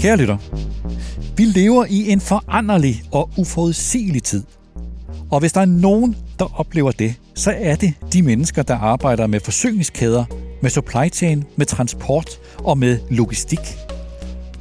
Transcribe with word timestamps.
Kære 0.00 0.16
lytter, 0.16 0.36
vi 1.36 1.44
lever 1.44 1.84
i 1.88 2.10
en 2.12 2.20
foranderlig 2.20 3.02
og 3.12 3.30
uforudsigelig 3.36 4.22
tid. 4.22 4.42
Og 5.30 5.40
hvis 5.40 5.52
der 5.52 5.60
er 5.60 5.64
nogen, 5.64 6.16
der 6.38 6.60
oplever 6.60 6.90
det, 6.90 7.14
så 7.34 7.54
er 7.56 7.74
det 7.74 7.94
de 8.12 8.22
mennesker, 8.22 8.62
der 8.62 8.76
arbejder 8.76 9.26
med 9.26 9.40
forsyningskæder, 9.40 10.24
med 10.62 10.70
supply 10.70 11.08
chain, 11.12 11.44
med 11.56 11.66
transport 11.66 12.30
og 12.58 12.78
med 12.78 12.98
logistik. 13.10 13.58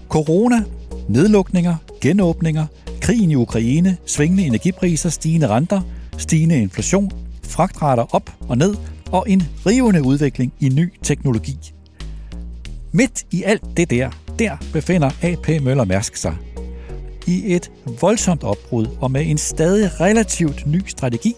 Corona, 0.09 0.63
nedlukninger, 1.09 1.75
genåbninger, 2.01 2.65
krigen 3.01 3.31
i 3.31 3.35
Ukraine, 3.35 3.97
svingende 4.05 4.45
energipriser, 4.45 5.09
stigende 5.09 5.47
renter, 5.47 5.81
stigende 6.17 6.61
inflation, 6.61 7.11
fragtrater 7.43 8.15
op 8.15 8.29
og 8.49 8.57
ned 8.57 8.75
og 9.15 9.29
en 9.29 9.43
rivende 9.65 10.03
udvikling 10.03 10.53
i 10.59 10.69
ny 10.69 10.93
teknologi. 11.03 11.57
Midt 12.91 13.25
i 13.31 13.43
alt 13.43 13.63
det 13.77 13.89
der, 13.89 14.09
der 14.39 14.57
befinder 14.73 15.11
AP 15.21 15.61
Møller 15.61 15.85
Mærsk 15.85 16.15
sig. 16.15 16.35
I 17.27 17.55
et 17.55 17.71
voldsomt 18.01 18.43
opbrud 18.43 18.87
og 19.01 19.11
med 19.11 19.25
en 19.25 19.37
stadig 19.37 19.99
relativt 19.99 20.67
ny 20.67 20.81
strategi, 20.87 21.35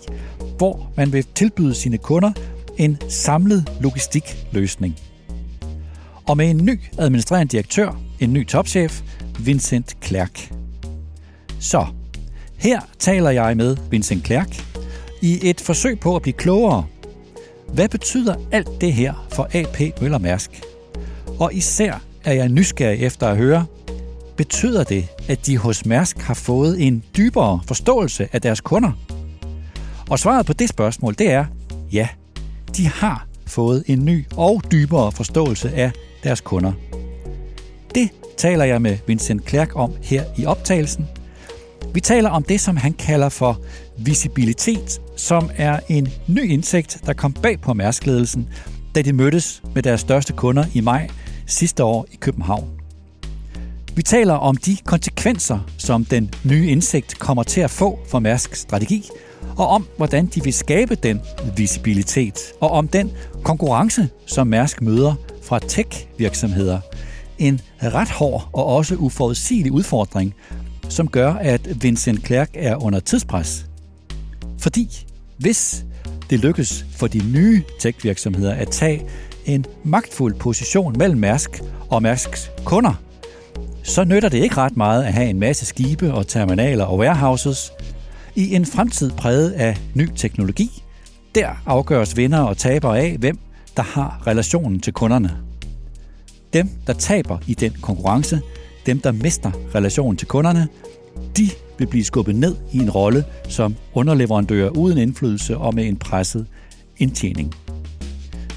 hvor 0.58 0.92
man 0.98 1.14
vil 1.14 1.26
tilbyde 1.36 1.76
sine 1.76 1.98
kunder 1.98 2.32
en 2.78 2.98
samlet 3.10 3.72
logistikløsning. 3.82 4.96
Og 6.28 6.38
med 6.38 6.50
en 6.50 6.66
ny 6.66 6.80
administrerende 6.98 7.52
direktør, 7.52 8.02
en 8.20 8.34
ny 8.34 8.48
topchef, 8.48 9.02
Vincent 9.40 9.98
Klerk. 10.00 10.54
Så, 11.60 11.86
her 12.58 12.82
taler 13.00 13.30
jeg 13.30 13.58
med 13.58 13.78
Vincent 13.90 14.24
Klerk 14.24 14.64
i 15.22 15.50
et 15.50 15.62
forsøg 15.62 16.00
på 16.00 16.16
at 16.16 16.22
blive 16.22 16.34
klogere. 16.34 16.86
Hvad 17.74 17.90
betyder 17.90 18.36
alt 18.52 18.82
det 18.82 18.94
her 18.94 19.28
for 19.32 19.50
AP 19.54 20.02
Møller 20.02 20.18
Mærsk? 20.18 20.62
Og 21.40 21.54
især 21.54 22.02
er 22.24 22.34
jeg 22.34 22.50
nysgerrig 22.50 23.00
efter 23.00 23.28
at 23.28 23.38
høre, 23.38 23.66
betyder 24.38 24.84
det, 24.84 25.08
at 25.28 25.46
de 25.46 25.58
hos 25.58 25.86
Mærsk 25.86 26.18
har 26.18 26.34
fået 26.34 26.88
en 26.88 27.04
dybere 27.18 27.60
forståelse 27.68 28.30
af 28.32 28.42
deres 28.42 28.62
kunder? 28.62 28.92
Og 30.10 30.20
svaret 30.20 30.46
på 30.46 30.54
det 30.54 30.70
spørgsmål, 30.70 31.16
det 31.18 31.32
er 31.32 31.46
ja, 31.92 32.08
de 32.78 32.88
har 32.88 33.28
fået 33.48 33.84
en 33.88 34.06
ny 34.06 34.26
og 34.38 34.62
dybere 34.72 35.12
forståelse 35.12 35.72
af 35.76 35.92
deres 36.24 36.42
kunder. 36.42 36.72
Det 37.96 38.10
taler 38.38 38.66
jeg 38.66 38.82
med 38.82 38.98
Vincent 39.08 39.46
Klerk 39.46 39.76
om 39.76 39.94
her 40.02 40.24
i 40.38 40.46
optagelsen. 40.46 41.08
Vi 41.94 42.00
taler 42.00 42.30
om 42.30 42.44
det, 42.44 42.62
som 42.62 42.78
han 42.78 42.94
kalder 42.94 43.30
for 43.30 43.62
visibilitet, 43.98 45.02
som 45.16 45.50
er 45.56 45.80
en 45.90 46.08
ny 46.28 46.50
indsigt, 46.50 47.02
der 47.06 47.14
kom 47.14 47.34
bag 47.34 47.62
på 47.62 47.74
Mærskledelsen, 47.74 48.50
da 48.96 49.02
de 49.02 49.14
mødtes 49.14 49.62
med 49.76 49.84
deres 49.84 50.02
største 50.02 50.34
kunder 50.34 50.66
i 50.74 50.82
maj 50.82 51.10
sidste 51.48 51.84
år 51.84 52.06
i 52.12 52.16
København. 52.16 52.70
Vi 53.96 54.02
taler 54.02 54.34
om 54.34 54.58
de 54.58 54.78
konsekvenser, 54.86 55.60
som 55.78 56.06
den 56.06 56.34
nye 56.44 56.68
indsigt 56.68 57.20
kommer 57.20 57.44
til 57.44 57.62
at 57.62 57.72
få 57.72 58.00
for 58.10 58.20
Mærsks 58.20 58.60
strategi, 58.60 59.10
og 59.58 59.68
om, 59.68 59.88
hvordan 59.98 60.26
de 60.26 60.44
vil 60.44 60.54
skabe 60.54 60.96
den 60.96 61.22
visibilitet, 61.56 62.40
og 62.62 62.72
om 62.72 62.88
den 62.88 63.12
konkurrence, 63.44 64.10
som 64.26 64.48
Mærsk 64.48 64.82
møder 64.82 65.16
fra 65.44 65.60
tech-virksomheder. 65.60 66.80
En 67.38 67.62
ret 67.84 68.10
hård 68.10 68.50
og 68.54 68.66
også 68.66 68.96
uforudsigelig 68.96 69.72
udfordring, 69.72 70.34
som 70.90 71.08
gør, 71.08 71.34
at 71.34 71.84
Vincent 71.84 72.26
Clerc 72.26 72.50
er 72.54 72.84
under 72.84 73.00
tidspres. 73.00 73.67
Fordi 74.60 75.06
hvis 75.38 75.86
det 76.30 76.40
lykkes 76.40 76.86
for 76.92 77.08
de 77.08 77.32
nye 77.32 77.64
tech-virksomheder 77.80 78.54
at 78.54 78.70
tage 78.72 79.04
en 79.46 79.66
magtfuld 79.84 80.36
position 80.36 80.96
mellem 80.98 81.20
Mærsk 81.20 81.62
og 81.90 82.02
Mærsks 82.02 82.52
kunder, 82.66 82.94
så 83.84 84.04
nytter 84.04 84.30
det 84.30 84.38
ikke 84.38 84.58
ret 84.58 84.78
meget 84.78 85.04
at 85.04 85.14
have 85.14 85.30
en 85.30 85.40
masse 85.40 85.66
skibe 85.66 86.14
og 86.14 86.28
terminaler 86.28 86.86
og 86.86 86.98
warehouses. 86.98 87.72
I 88.36 88.56
en 88.56 88.66
fremtid 88.66 89.12
præget 89.12 89.52
af 89.52 89.78
ny 89.94 90.10
teknologi, 90.16 90.84
der 91.36 91.62
afgøres 91.66 92.18
vinder 92.18 92.40
og 92.40 92.58
tabere 92.58 93.00
af, 93.00 93.16
hvem 93.20 93.40
der 93.78 93.84
har 93.84 94.24
relationen 94.28 94.80
til 94.80 94.94
kunderne. 94.94 95.38
Dem, 96.54 96.70
der 96.88 96.94
taber 96.94 97.38
i 97.48 97.54
den 97.54 97.72
konkurrence, 97.82 98.42
dem, 98.86 99.00
der 99.00 99.12
mister 99.12 99.52
relationen 99.76 100.18
til 100.18 100.28
kunderne, 100.28 100.68
de 101.38 101.50
vil 101.80 101.88
blive 101.88 102.04
skubbet 102.04 102.36
ned 102.36 102.56
i 102.72 102.78
en 102.78 102.90
rolle 102.90 103.26
som 103.50 103.76
underleverandører 103.94 104.70
uden 104.70 104.98
indflydelse 104.98 105.58
og 105.58 105.76
med 105.76 105.86
en 105.86 105.96
presset 105.96 106.48
indtjening. 106.98 107.56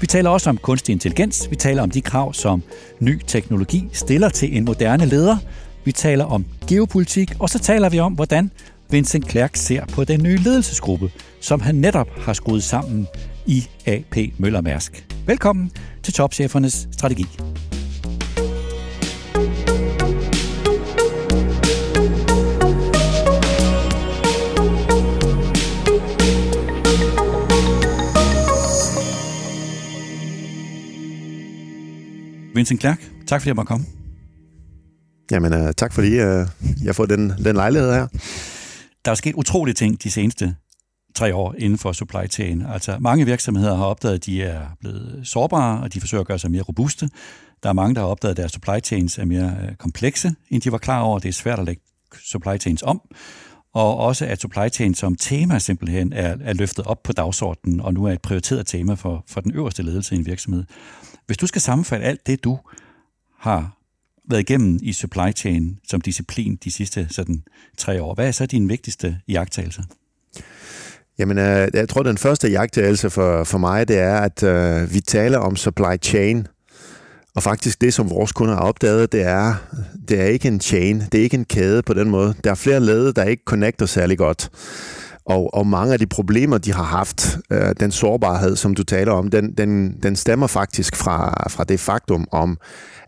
Vi 0.01 0.07
taler 0.07 0.29
også 0.29 0.49
om 0.49 0.57
kunstig 0.57 0.93
intelligens. 0.93 1.47
Vi 1.49 1.55
taler 1.55 1.83
om 1.83 1.91
de 1.91 2.01
krav, 2.01 2.33
som 2.33 2.63
ny 2.99 3.19
teknologi 3.27 3.89
stiller 3.91 4.29
til 4.29 4.57
en 4.57 4.65
moderne 4.65 5.05
leder. 5.05 5.37
Vi 5.85 5.91
taler 5.91 6.25
om 6.25 6.45
geopolitik, 6.67 7.33
og 7.39 7.49
så 7.49 7.59
taler 7.59 7.89
vi 7.89 7.99
om, 7.99 8.13
hvordan 8.13 8.51
Vincent 8.89 9.31
Clerc 9.31 9.51
ser 9.59 9.85
på 9.85 10.03
den 10.03 10.23
nye 10.23 10.37
ledelsesgruppe, 10.37 11.11
som 11.39 11.61
han 11.61 11.75
netop 11.75 12.07
har 12.19 12.33
skruet 12.33 12.63
sammen 12.63 13.07
i 13.45 13.67
AP 13.85 14.17
Møller 14.37 14.61
Mærsk. 14.61 15.07
Velkommen 15.25 15.71
til 16.03 16.13
Topchefernes 16.13 16.87
Strategi. 16.91 17.25
Vincent 32.55 32.79
Klerk, 32.79 33.11
tak 33.27 33.41
fordi 33.41 33.47
jeg 33.47 33.55
måtte 33.55 33.67
komme. 33.67 33.85
Jamen, 35.31 35.53
uh, 35.53 35.71
tak 35.77 35.93
fordi 35.93 36.07
uh, 36.07 36.47
jeg 36.83 36.95
får 36.95 37.05
den, 37.05 37.29
den 37.29 37.55
lejlighed 37.55 37.93
her. 37.93 38.07
Der 39.05 39.11
er 39.11 39.15
sket 39.15 39.35
utrolige 39.35 39.73
ting 39.73 40.03
de 40.03 40.11
seneste 40.11 40.55
tre 41.15 41.35
år 41.35 41.55
inden 41.57 41.77
for 41.77 41.91
supply 41.91 42.29
chain. 42.29 42.61
Altså, 42.73 42.97
mange 42.99 43.25
virksomheder 43.25 43.75
har 43.75 43.85
opdaget, 43.85 44.15
at 44.15 44.25
de 44.25 44.43
er 44.43 44.61
blevet 44.79 45.21
sårbare, 45.23 45.81
og 45.81 45.93
de 45.93 45.99
forsøger 45.99 46.21
at 46.21 46.27
gøre 46.27 46.39
sig 46.39 46.51
mere 46.51 46.61
robuste. 46.61 47.09
Der 47.63 47.69
er 47.69 47.73
mange, 47.73 47.95
der 47.95 48.01
har 48.01 48.07
opdaget, 48.07 48.31
at 48.31 48.37
deres 48.37 48.51
supply 48.51 48.79
chains 48.83 49.17
er 49.17 49.25
mere 49.25 49.57
øh, 49.63 49.75
komplekse, 49.75 50.35
end 50.49 50.61
de 50.61 50.71
var 50.71 50.77
klar 50.77 51.01
over. 51.01 51.19
Det 51.19 51.29
er 51.29 51.33
svært 51.33 51.59
at 51.59 51.65
lægge 51.65 51.81
supply 52.23 52.57
chains 52.59 52.83
om. 52.83 53.01
Og 53.73 53.97
også, 53.97 54.25
at 54.25 54.41
supply 54.41 54.69
chain 54.73 54.95
som 54.95 55.15
tema 55.15 55.59
simpelthen 55.59 56.13
er, 56.13 56.37
er 56.43 56.53
løftet 56.53 56.85
op 56.85 57.03
på 57.03 57.13
dagsordenen, 57.13 57.79
og 57.79 57.93
nu 57.93 58.05
er 58.05 58.11
et 58.11 58.21
prioriteret 58.21 58.67
tema 58.67 58.93
for, 58.93 59.23
for 59.27 59.41
den 59.41 59.51
øverste 59.51 59.83
ledelse 59.83 60.15
i 60.15 60.17
en 60.17 60.25
virksomhed. 60.25 60.63
Hvis 61.31 61.37
du 61.37 61.47
skal 61.47 61.61
sammenfatte 61.61 62.05
alt 62.05 62.27
det, 62.27 62.43
du 62.43 62.59
har 63.39 63.77
været 64.29 64.41
igennem 64.41 64.79
i 64.81 64.93
supply 64.93 65.31
chain 65.35 65.79
som 65.87 66.01
disciplin 66.01 66.55
de 66.63 66.71
sidste 66.71 67.07
sådan, 67.09 67.43
tre 67.77 68.01
år, 68.03 68.13
hvad 68.13 68.27
er 68.27 68.31
så 68.31 68.45
din 68.45 68.69
vigtigste 68.69 69.17
jagttagelse? 69.27 69.83
Jamen, 71.19 71.37
øh, 71.37 71.67
jeg 71.73 71.89
tror, 71.89 72.03
den 72.03 72.17
første 72.17 72.49
jagttagelse 72.49 73.09
for, 73.09 73.43
for 73.43 73.57
mig, 73.57 73.87
det 73.87 73.99
er, 73.99 74.17
at 74.17 74.43
øh, 74.43 74.93
vi 74.93 74.99
taler 74.99 75.37
om 75.37 75.55
supply 75.55 76.01
chain, 76.01 76.47
og 77.35 77.43
faktisk 77.43 77.81
det, 77.81 77.93
som 77.93 78.09
vores 78.09 78.31
kunder 78.31 78.53
har 78.55 78.61
opdaget, 78.61 79.11
det 79.11 79.21
er, 79.21 79.55
det 80.09 80.21
er 80.21 80.25
ikke 80.25 80.47
en 80.47 80.61
chain, 80.61 81.03
det 81.11 81.19
er 81.19 81.23
ikke 81.23 81.37
en 81.37 81.45
kæde 81.45 81.81
på 81.81 81.93
den 81.93 82.09
måde. 82.09 82.33
Der 82.43 82.51
er 82.51 82.55
flere 82.55 82.79
led, 82.79 83.13
der 83.13 83.23
ikke 83.23 83.43
connecter 83.45 83.85
særlig 83.85 84.17
godt. 84.17 84.49
Og, 85.25 85.53
og 85.53 85.67
mange 85.67 85.93
af 85.93 85.99
de 85.99 86.07
problemer, 86.07 86.57
de 86.57 86.73
har 86.73 86.83
haft, 86.83 87.37
øh, 87.51 87.75
den 87.79 87.91
sårbarhed, 87.91 88.55
som 88.55 88.75
du 88.75 88.83
taler 88.83 89.11
om, 89.11 89.29
den, 89.29 89.53
den, 89.53 89.99
den 90.03 90.15
stammer 90.15 90.47
faktisk 90.47 90.95
fra, 90.95 91.49
fra 91.49 91.63
det 91.63 91.79
faktum 91.79 92.27
om, 92.31 92.57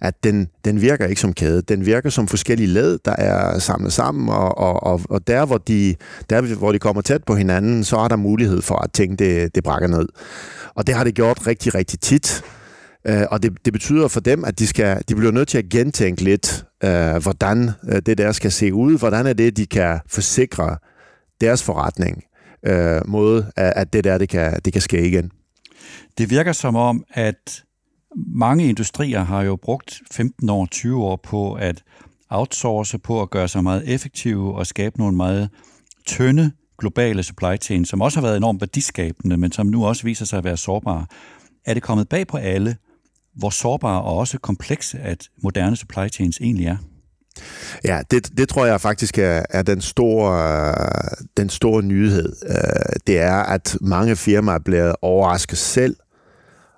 at 0.01 0.23
den, 0.23 0.47
den 0.65 0.81
virker 0.81 1.05
ikke 1.05 1.21
som 1.21 1.33
kæde. 1.33 1.61
Den 1.61 1.85
virker 1.85 2.09
som 2.09 2.27
forskellige 2.27 2.67
led, 2.67 2.99
der 3.05 3.15
er 3.17 3.59
samlet 3.59 3.93
sammen, 3.93 4.29
og, 4.29 4.57
og, 4.57 4.83
og, 4.83 5.01
og 5.09 5.27
der, 5.27 5.45
hvor 5.45 5.57
de, 5.57 5.95
der, 6.29 6.41
hvor 6.41 6.71
de 6.71 6.79
kommer 6.79 7.01
tæt 7.01 7.23
på 7.23 7.35
hinanden, 7.35 7.83
så 7.83 7.97
er 7.97 8.07
der 8.07 8.15
mulighed 8.15 8.61
for, 8.61 8.75
at 8.75 8.91
ting 8.93 9.19
det, 9.19 9.55
det 9.55 9.63
brækker 9.63 9.87
ned. 9.87 10.07
Og 10.75 10.87
det 10.87 10.95
har 10.95 11.03
det 11.03 11.15
gjort 11.15 11.47
rigtig, 11.47 11.75
rigtig 11.75 11.99
tit. 11.99 12.43
Øh, 13.07 13.23
og 13.31 13.43
det, 13.43 13.51
det 13.65 13.73
betyder 13.73 14.07
for 14.07 14.19
dem, 14.19 14.45
at 14.45 14.59
de, 14.59 14.67
skal, 14.67 15.01
de 15.09 15.15
bliver 15.15 15.31
nødt 15.31 15.47
til 15.47 15.57
at 15.57 15.69
gentænke 15.69 16.23
lidt, 16.23 16.65
øh, 16.83 17.15
hvordan 17.15 17.71
øh, 17.89 18.01
det 18.05 18.17
der 18.17 18.31
skal 18.31 18.51
se 18.51 18.73
ud, 18.73 18.97
hvordan 18.97 19.27
er 19.27 19.33
det, 19.33 19.57
de 19.57 19.65
kan 19.65 19.99
forsikre 20.09 20.77
deres 21.45 21.63
forretning 21.63 22.23
øh, 22.65 23.01
mod, 23.05 23.43
at 23.55 23.93
det 23.93 24.03
der, 24.03 24.17
det 24.17 24.29
kan, 24.29 24.59
det 24.65 24.73
kan 24.73 24.81
ske 24.81 25.07
igen. 25.07 25.31
Det 26.17 26.29
virker 26.29 26.51
som 26.51 26.75
om, 26.75 27.03
at 27.13 27.63
mange 28.15 28.69
industrier 28.69 29.23
har 29.23 29.41
jo 29.41 29.55
brugt 29.55 30.01
15 30.11 30.49
år, 30.49 30.65
20 30.65 31.03
år 31.03 31.19
på 31.23 31.53
at 31.53 31.83
outsource, 32.29 32.97
på 32.97 33.21
at 33.21 33.29
gøre 33.29 33.47
sig 33.47 33.63
meget 33.63 33.93
effektive 33.93 34.55
og 34.55 34.67
skabe 34.67 34.97
nogle 34.97 35.17
meget 35.17 35.49
tynde 36.05 36.51
globale 36.79 37.23
supply 37.23 37.55
chains, 37.61 37.89
som 37.89 38.01
også 38.01 38.19
har 38.19 38.27
været 38.27 38.37
enormt 38.37 38.61
værdiskabende, 38.61 39.37
men 39.37 39.51
som 39.51 39.67
nu 39.67 39.85
også 39.85 40.03
viser 40.03 40.25
sig 40.25 40.37
at 40.37 40.43
være 40.43 40.57
sårbare. 40.57 41.05
Er 41.65 41.73
det 41.73 41.83
kommet 41.83 42.09
bag 42.09 42.27
på 42.27 42.37
alle, 42.37 42.77
hvor 43.35 43.49
sårbare 43.49 44.01
og 44.01 44.17
også 44.17 44.39
komplekse 44.39 44.99
at 44.99 45.29
moderne 45.43 45.75
supply 45.75 46.07
chains 46.09 46.37
egentlig 46.41 46.65
er? 46.65 46.77
Ja, 47.83 48.01
det, 48.11 48.37
det 48.37 48.49
tror 48.49 48.65
jeg 48.65 48.81
faktisk 48.81 49.17
er, 49.17 49.43
er 49.49 49.61
den, 49.61 49.81
store, 49.81 50.45
den 51.37 51.49
store 51.49 51.83
nyhed. 51.83 52.35
Øh, 52.49 52.95
det 53.07 53.19
er, 53.19 53.35
at 53.35 53.77
mange 53.81 54.15
firmaer 54.15 54.59
bliver 54.59 54.95
overrasket 55.01 55.57
selv 55.57 55.95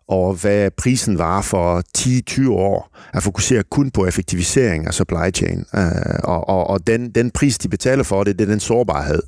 over 0.07 0.33
hvad 0.33 0.71
prisen 0.71 1.17
var 1.17 1.41
for 1.41 1.83
10-20 1.97 2.49
år, 2.49 2.97
at 3.13 3.23
fokusere 3.23 3.63
kun 3.63 3.91
på 3.91 4.05
effektivisering 4.05 4.87
af 4.87 4.93
supply 4.93 5.33
chain. 5.33 5.65
Øh, 5.75 6.19
og 6.23 6.49
og, 6.49 6.67
og 6.67 6.87
den, 6.87 7.09
den 7.09 7.31
pris, 7.31 7.57
de 7.57 7.69
betaler 7.69 8.03
for 8.03 8.23
det, 8.23 8.39
det 8.39 8.45
er 8.45 8.51
den 8.51 8.59
sårbarhed, 8.59 9.21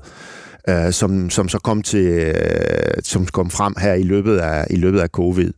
øh, 0.70 0.92
som, 0.92 1.30
som 1.30 1.50
så 1.50 1.60
kom 1.60 1.82
til, 1.82 2.06
øh, 2.06 2.94
som 3.04 3.26
kom 3.26 3.50
frem 3.50 3.76
her 3.80 3.94
i 3.94 4.04
løbet 4.04 4.38
af, 4.38 4.68
i 4.70 4.76
løbet 4.76 5.00
af 5.00 5.10
covid 5.10 5.52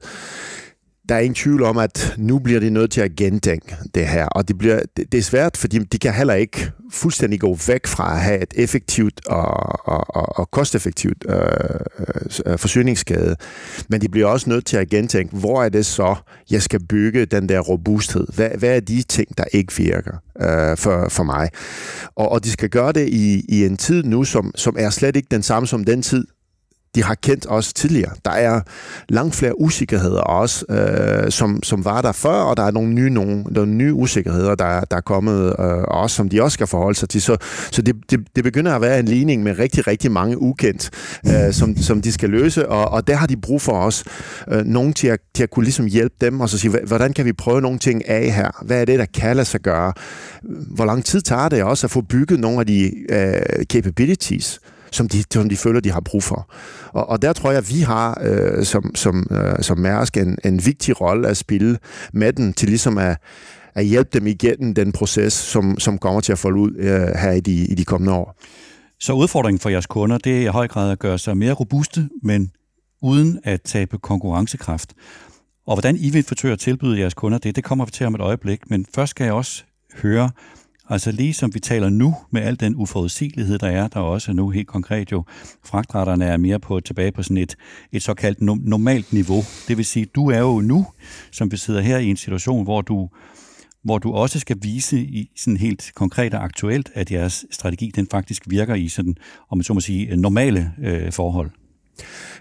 der 1.10 1.16
er 1.16 1.20
ingen 1.20 1.36
tvivl 1.36 1.64
om, 1.64 1.78
at 1.78 2.16
nu 2.18 2.40
bliver 2.40 2.60
de 2.60 2.70
nødt 2.70 2.92
til 2.92 3.02
at 3.02 3.16
gentænke 3.16 3.76
det 3.96 4.08
her, 4.08 4.26
og 4.26 4.48
det, 4.48 4.58
bliver, 4.58 4.82
det, 4.98 5.12
det 5.12 5.18
er 5.18 5.22
svært, 5.22 5.58
fordi 5.58 5.78
de 5.78 6.00
kan 6.00 6.14
heller 6.14 6.34
ikke 6.34 6.72
fuldstændig 6.92 7.40
gå 7.40 7.58
væk 7.68 7.88
fra 7.88 8.14
at 8.14 8.22
have 8.22 8.42
et 8.42 8.54
effektivt 8.56 9.28
og, 9.28 9.46
og, 9.88 10.16
og, 10.16 10.40
og 10.40 10.52
kosteffektivt 10.52 11.26
øh, 11.30 11.36
øh, 12.46 12.58
forsyningsskade. 12.58 13.36
Men 13.90 14.02
de 14.02 14.10
bliver 14.10 14.28
også 14.28 14.50
nødt 14.50 14.66
til 14.66 14.78
at 14.78 14.90
gentænke, 14.90 15.38
hvor 15.38 15.64
er 15.64 15.70
det 15.70 15.86
så, 15.86 16.16
jeg 16.52 16.62
skal 16.62 16.80
bygge 16.86 17.26
den 17.26 17.50
der 17.50 17.60
robusthed? 17.60 18.28
Hvad, 18.36 18.50
hvad 18.50 18.76
er 18.76 18.80
de 18.80 19.02
ting, 19.02 19.38
der 19.38 19.44
ikke 19.54 19.74
virker 19.74 20.14
øh, 20.42 20.78
for, 20.78 21.10
for 21.10 21.24
mig? 21.24 21.50
Og, 22.16 22.32
og 22.32 22.44
de 22.44 22.52
skal 22.52 22.70
gøre 22.70 22.92
det 22.92 23.10
i, 23.10 23.46
i 23.50 23.66
en 23.66 23.78
tid 23.78 24.04
nu, 24.04 24.24
som, 24.24 24.52
som 24.56 24.76
er 24.80 24.90
slet 24.90 25.16
ikke 25.16 25.28
den 25.32 25.44
samme 25.44 25.68
som 25.68 25.84
den 25.84 26.02
tid, 26.02 26.26
de 26.96 27.04
har 27.04 27.16
kendt 27.16 27.46
os 27.50 27.74
tidligere. 27.74 28.12
Der 28.26 28.32
er 28.32 28.62
langt 29.10 29.36
flere 29.36 29.62
usikkerheder 29.62 30.22
også, 30.22 30.66
øh, 30.70 31.32
som, 31.32 31.64
som 31.64 31.86
var 31.86 32.02
der 32.02 32.12
før, 32.12 32.30
og 32.30 32.58
der 32.58 32.64
er 32.64 32.72
nogle 32.72 32.94
nye, 32.94 33.10
nogle, 33.10 33.44
nogle 33.44 33.74
nye 33.74 33.94
usikkerheder, 33.94 34.56
der, 34.56 34.82
der 34.82 34.98
er 34.98 35.02
kommet 35.02 35.56
øh, 35.60 35.66
også, 35.88 36.16
som 36.16 36.30
de 36.30 36.44
også 36.44 36.54
skal 36.54 36.68
forholde 36.68 37.00
sig 37.00 37.10
til. 37.10 37.22
Så, 37.22 37.38
så 37.72 37.82
det, 37.82 37.96
det, 38.12 38.20
det 38.36 38.44
begynder 38.44 38.76
at 38.76 38.82
være 38.82 39.00
en 39.00 39.06
ligning 39.06 39.44
med 39.44 39.60
rigtig, 39.60 39.88
rigtig 39.88 40.12
mange 40.12 40.42
ukendt, 40.42 40.90
øh, 41.28 41.54
som, 41.54 41.78
som 41.78 42.02
de 42.02 42.12
skal 42.12 42.30
løse, 42.30 42.70
og, 42.70 42.92
og 42.92 43.08
der 43.08 43.16
har 43.16 43.28
de 43.28 43.38
brug 43.38 43.62
for 43.62 43.74
os, 43.74 44.04
øh, 44.48 44.66
nogen 44.66 44.94
til 44.94 45.08
at, 45.08 45.20
til 45.36 45.44
at 45.44 45.50
kunne 45.50 45.64
ligesom 45.64 45.86
hjælpe 45.86 46.16
dem, 46.22 46.42
og 46.42 46.50
så 46.50 46.58
sige, 46.58 46.80
hvordan 46.88 47.14
kan 47.14 47.26
vi 47.26 47.34
prøve 47.34 47.62
nogle 47.62 47.80
ting 47.80 48.10
af 48.10 48.32
her? 48.32 48.64
Hvad 48.66 48.82
er 48.82 48.86
det, 48.86 49.00
der 49.00 49.06
kan 49.06 49.36
lade 49.36 49.46
sig 49.46 49.62
gøre? 49.62 49.94
Hvor 50.76 50.86
lang 50.86 51.06
tid 51.06 51.22
tager 51.22 51.50
det 51.50 51.64
også 51.64 51.88
at 51.88 51.92
få 51.92 52.02
bygget 52.02 52.40
nogle 52.40 52.60
af 52.60 52.68
de 52.68 52.92
øh, 53.10 53.64
capabilities, 53.64 54.60
som 54.92 55.10
de, 55.10 55.24
som 55.34 55.50
de 55.50 55.58
føler, 55.58 55.80
de 55.80 55.92
har 55.92 56.00
brug 56.00 56.24
for. 56.24 56.52
Og, 56.88 57.10
og 57.10 57.22
der 57.22 57.34
tror 57.34 57.50
jeg, 57.50 57.58
at 57.58 57.70
vi 57.70 57.80
har 57.80 58.22
øh, 58.22 58.66
som, 58.66 58.96
som, 58.96 59.28
øh, 59.32 59.56
som 59.62 59.78
Mærsk 59.80 60.18
en, 60.18 60.38
en 60.46 60.66
vigtig 60.66 61.02
rolle 61.02 61.28
at 61.28 61.38
spille 61.38 61.78
med 62.14 62.34
den 62.34 62.54
til 62.54 62.70
ligesom 62.70 62.98
at, 62.98 63.18
at 63.76 63.86
hjælpe 63.86 64.10
dem 64.14 64.28
igennem 64.28 64.74
den 64.74 64.92
proces, 64.92 65.34
som, 65.34 65.80
som 65.80 65.98
kommer 65.98 66.22
til 66.22 66.32
at 66.32 66.40
folde 66.40 66.60
ud 66.60 66.76
øh, 66.78 67.08
her 67.22 67.32
i 67.32 67.40
de, 67.40 67.54
i 67.54 67.76
de 67.76 67.86
kommende 67.86 68.14
år. 68.14 68.36
Så 69.00 69.14
udfordringen 69.14 69.60
for 69.60 69.70
jeres 69.70 69.86
kunder, 69.86 70.18
det 70.18 70.38
er 70.38 70.42
i 70.42 70.46
høj 70.46 70.68
grad 70.68 70.92
at 70.92 71.00
gøre 71.00 71.18
sig 71.18 71.38
mere 71.38 71.54
robuste, 71.54 72.10
men 72.24 72.52
uden 73.02 73.40
at 73.44 73.62
tabe 73.62 73.98
konkurrencekraft. 73.98 74.94
Og 75.68 75.76
hvordan 75.76 75.96
I 75.96 76.10
vil 76.10 76.24
forsøge 76.24 76.54
at 76.54 76.60
tilbyde 76.60 77.00
jeres 77.00 77.14
kunder 77.14 77.38
det, 77.38 77.56
det 77.56 77.64
kommer 77.64 77.86
vi 77.86 77.92
til 77.92 78.06
om 78.06 78.16
et 78.16 78.22
øjeblik. 78.22 78.70
Men 78.70 78.86
først 78.96 79.10
skal 79.10 79.24
jeg 79.24 79.34
også 79.34 79.64
høre, 80.02 80.30
Altså 80.90 81.12
lige 81.12 81.34
som 81.34 81.54
vi 81.54 81.60
taler 81.60 81.90
nu, 81.90 82.16
med 82.32 82.42
al 82.42 82.60
den 82.60 82.76
uforudsigelighed, 82.76 83.58
der 83.58 83.68
er, 83.68 83.88
der 83.88 84.00
er 84.00 84.04
også 84.04 84.34
nu 84.34 84.50
helt 84.50 84.68
konkret 84.68 85.12
jo, 85.12 85.24
fragtretterne 85.66 86.26
er 86.26 86.38
mere 86.38 86.60
på 86.60 86.80
tilbage 86.80 87.12
på 87.12 87.24
sådan 87.24 87.38
et, 87.38 87.56
et 87.92 88.04
såkaldt 88.04 88.42
normalt 88.42 89.14
niveau. 89.14 89.44
Det 89.68 89.78
vil 89.78 89.86
sige, 89.86 90.06
du 90.06 90.30
er 90.30 90.40
jo 90.40 90.62
nu, 90.62 90.88
som 91.32 91.52
vi 91.52 91.58
sidder 91.58 91.82
her 91.82 91.98
i 91.98 92.06
en 92.06 92.18
situation, 92.18 92.64
hvor 92.64 92.82
du 92.82 93.10
hvor 93.84 93.98
du 93.98 94.14
også 94.14 94.40
skal 94.40 94.58
vise 94.62 95.00
i 95.00 95.32
sådan 95.38 95.58
helt 95.58 95.92
konkret 95.96 96.34
og 96.34 96.44
aktuelt, 96.44 96.92
at 96.94 97.12
jeres 97.12 97.46
strategi 97.52 97.92
den 97.96 98.08
faktisk 98.12 98.44
virker 98.48 98.76
i 98.76 98.88
sådan, 98.88 99.16
om 99.50 99.58
man 99.58 99.64
så 99.64 99.74
må 99.74 99.80
sige, 99.80 100.18
normale 100.18 100.72
øh, 100.84 101.12
forhold. 101.12 101.50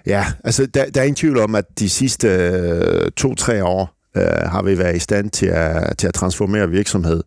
Ja, 0.07 0.25
altså 0.45 0.67
der, 0.67 0.91
der 0.91 1.01
er 1.01 1.05
ingen 1.05 1.17
tvivl 1.17 1.39
om, 1.39 1.55
at 1.55 1.65
de 1.79 1.89
sidste 1.89 2.29
øh, 2.29 3.11
to-tre 3.17 3.65
år 3.65 3.98
øh, 4.17 4.23
har 4.25 4.63
vi 4.63 4.79
været 4.79 4.97
i 4.97 4.99
stand 4.99 5.31
til 5.31 5.47
at, 5.47 5.99
til 5.99 6.07
at 6.07 6.15
transformere 6.15 6.69
virksomhed 6.69 7.23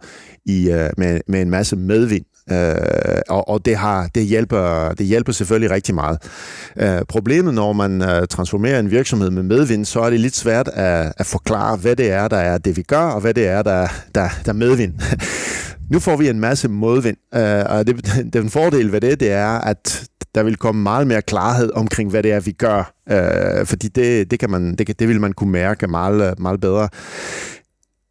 i, 0.46 0.70
øh, 0.70 0.90
med, 0.98 1.22
med 1.28 1.42
en 1.42 1.50
masse 1.50 1.76
medvind. 1.76 2.26
Øh, 2.52 3.22
og 3.30 3.50
og 3.50 3.66
det, 3.66 3.76
har, 3.76 4.10
det, 4.16 4.26
hjælper, 4.26 4.94
det 4.94 5.06
hjælper 5.06 5.32
selvfølgelig 5.32 5.72
rigtig 5.72 5.96
meget. 5.96 6.18
Øh, 6.78 7.02
problemet, 7.10 7.54
når 7.54 7.74
man 7.74 8.02
øh, 8.02 8.28
transformerer 8.28 8.80
en 8.80 8.92
virksomhed 8.92 9.30
med 9.30 9.44
medvind, 9.44 9.86
så 9.86 10.00
er 10.02 10.10
det 10.10 10.20
lidt 10.20 10.36
svært 10.36 10.68
at, 10.68 11.14
at 11.18 11.26
forklare, 11.26 11.78
hvad 11.78 11.96
det 11.96 12.12
er, 12.12 12.28
der 12.28 12.38
er 12.38 12.58
det, 12.58 12.78
vi 12.78 12.82
gør, 12.82 13.04
og 13.04 13.22
hvad 13.22 13.34
det 13.34 13.48
er, 13.48 13.62
der, 13.62 13.88
der, 14.16 14.30
der 14.46 14.54
medvind. 14.54 14.94
nu 15.92 16.00
får 16.00 16.18
vi 16.18 16.30
en 16.30 16.40
masse 16.40 16.68
modvind, 16.68 17.18
øh, 17.36 17.66
og 17.66 17.88
det, 17.88 18.16
den 18.34 18.50
fordel 18.50 18.92
ved 18.92 19.02
det, 19.02 19.20
det 19.20 19.32
er, 19.32 19.60
at 19.60 20.11
der 20.36 20.44
vil 20.44 20.56
komme 20.56 20.82
meget 20.82 21.08
mere 21.08 21.22
klarhed 21.22 21.72
omkring, 21.76 22.10
hvad 22.10 22.24
det 22.24 22.32
er, 22.32 22.40
vi 22.40 22.52
gør, 22.52 22.94
øh, 23.12 23.66
fordi 23.66 23.88
det, 23.88 24.32
det, 24.32 24.40
kan 24.40 24.50
man, 24.50 24.76
det, 24.76 25.00
det 25.00 25.08
vil 25.08 25.22
man 25.22 25.34
kunne 25.34 25.52
mærke 25.52 25.88
meget, 25.88 26.40
meget 26.40 26.62
bedre 26.62 26.90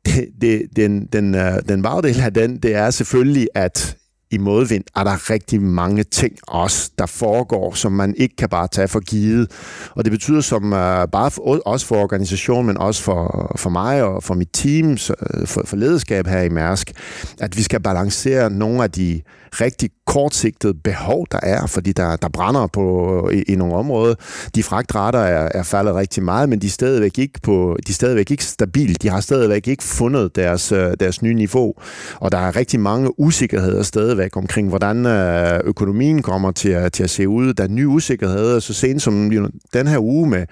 det, 0.07 0.29
det, 0.41 0.63
den, 0.77 1.07
den, 1.07 1.35
øh, 1.35 1.53
den 1.69 1.83
bagdel 1.83 2.21
af 2.21 2.35
den, 2.35 2.57
det 2.57 2.75
er 2.75 2.91
selvfølgelig, 2.91 3.49
at 3.55 3.97
i 4.33 4.39
modvind 4.39 4.85
er 4.97 5.05
der 5.05 5.31
rigtig 5.31 5.63
mange 5.63 6.03
ting 6.03 6.37
også, 6.49 6.91
der 6.99 7.07
foregår, 7.07 7.75
som 7.75 7.93
man 7.93 8.15
ikke 8.17 8.37
kan 8.37 8.49
bare 8.49 8.69
tage 8.69 8.89
for 8.89 9.01
givet. 9.01 9.51
Og 9.91 10.05
det 10.05 10.11
betyder 10.11 10.41
som 10.41 10.65
uh, 10.65 11.09
bare 11.13 11.31
for, 11.31 11.63
også 11.67 11.87
for 11.87 11.97
organisationen, 11.97 12.67
men 12.67 12.79
også 12.79 13.03
for, 13.03 13.53
for 13.57 13.71
mig 13.71 14.03
og 14.03 14.23
for 14.23 14.35
mit 14.35 14.49
team, 14.53 14.91
øh, 14.91 15.47
for, 15.47 15.63
for 15.65 15.77
lederskab 15.77 16.27
her 16.27 16.41
i 16.41 16.49
Mærsk, 16.49 16.93
at 17.41 17.57
vi 17.57 17.63
skal 17.63 17.81
balancere 17.81 18.51
nogle 18.51 18.83
af 18.83 18.91
de 18.91 19.21
rigtig 19.52 19.91
kortsigtede 20.06 20.75
behov, 20.75 21.26
der 21.32 21.38
er, 21.43 21.67
fordi 21.67 21.93
der, 21.93 22.17
der 22.17 22.29
brænder 22.29 22.67
på, 22.67 22.85
øh, 23.31 23.38
i, 23.38 23.43
i 23.43 23.56
nogle 23.56 23.75
områder. 23.75 24.14
De 24.55 24.62
fragtrater 24.62 25.19
er, 25.19 25.49
er 25.55 25.62
faldet 25.62 25.94
rigtig 25.94 26.23
meget, 26.23 26.49
men 26.49 26.58
de 26.58 26.67
er 26.67 26.70
stadigvæk 26.70 27.19
ikke, 27.19 27.41
på, 27.43 27.76
de 27.87 27.91
er 27.91 27.94
stadigvæk 27.94 28.31
ikke 28.31 28.44
stabile. 28.44 28.94
De 28.94 29.08
har 29.08 29.20
stadigvæk 29.20 29.69
ikke 29.69 29.82
fundet 29.82 30.37
deres, 30.37 30.73
øh, 30.73 30.93
deres 31.00 31.23
nye 31.23 31.35
niveau, 31.35 31.75
og 32.14 32.32
der 32.32 32.38
er 32.38 32.56
rigtig 32.56 32.81
mange 32.81 33.20
usikkerheder 33.20 33.82
stadigvæk 33.82 34.37
omkring, 34.37 34.69
hvordan 34.69 35.06
øh, 35.06 35.61
økonomien 35.64 36.23
kommer 36.23 36.50
til 36.50 36.69
at, 36.69 36.93
til 36.93 37.02
at 37.02 37.11
se 37.11 37.29
ud. 37.29 37.55
Der 37.55 37.64
er 37.64 37.69
nye 37.69 37.88
usikkerheder, 37.88 38.58
så 38.58 38.75
sent 38.75 39.02
som 39.02 39.31
den 39.73 39.87
her 39.87 39.99
uge 39.99 40.29
med 40.29 40.47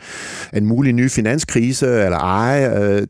en 0.52 0.66
mulig 0.66 0.92
ny 0.92 1.10
finanskrise, 1.10 1.86
eller 1.86 2.18
ej. 2.18 2.68
Øh, 2.78 3.06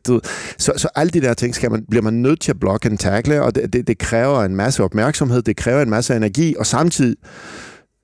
så, 0.57 0.73
så 0.77 0.87
alle 0.95 1.09
de 1.09 1.21
der 1.21 1.33
ting 1.33 1.55
skal 1.55 1.71
man, 1.71 1.85
bliver 1.89 2.03
man 2.03 2.13
nødt 2.13 2.41
til 2.41 2.51
at 2.51 2.59
blokke 2.59 2.89
en 2.89 2.97
tackle, 2.97 3.43
og 3.43 3.55
det, 3.55 3.73
det, 3.73 3.87
det 3.87 3.97
kræver 3.97 4.43
en 4.43 4.55
masse 4.55 4.83
opmærksomhed, 4.83 5.41
det 5.41 5.57
kræver 5.57 5.78
en 5.81 5.89
masse 5.89 6.15
energi, 6.15 6.55
og 6.59 6.65
samtidig 6.65 7.15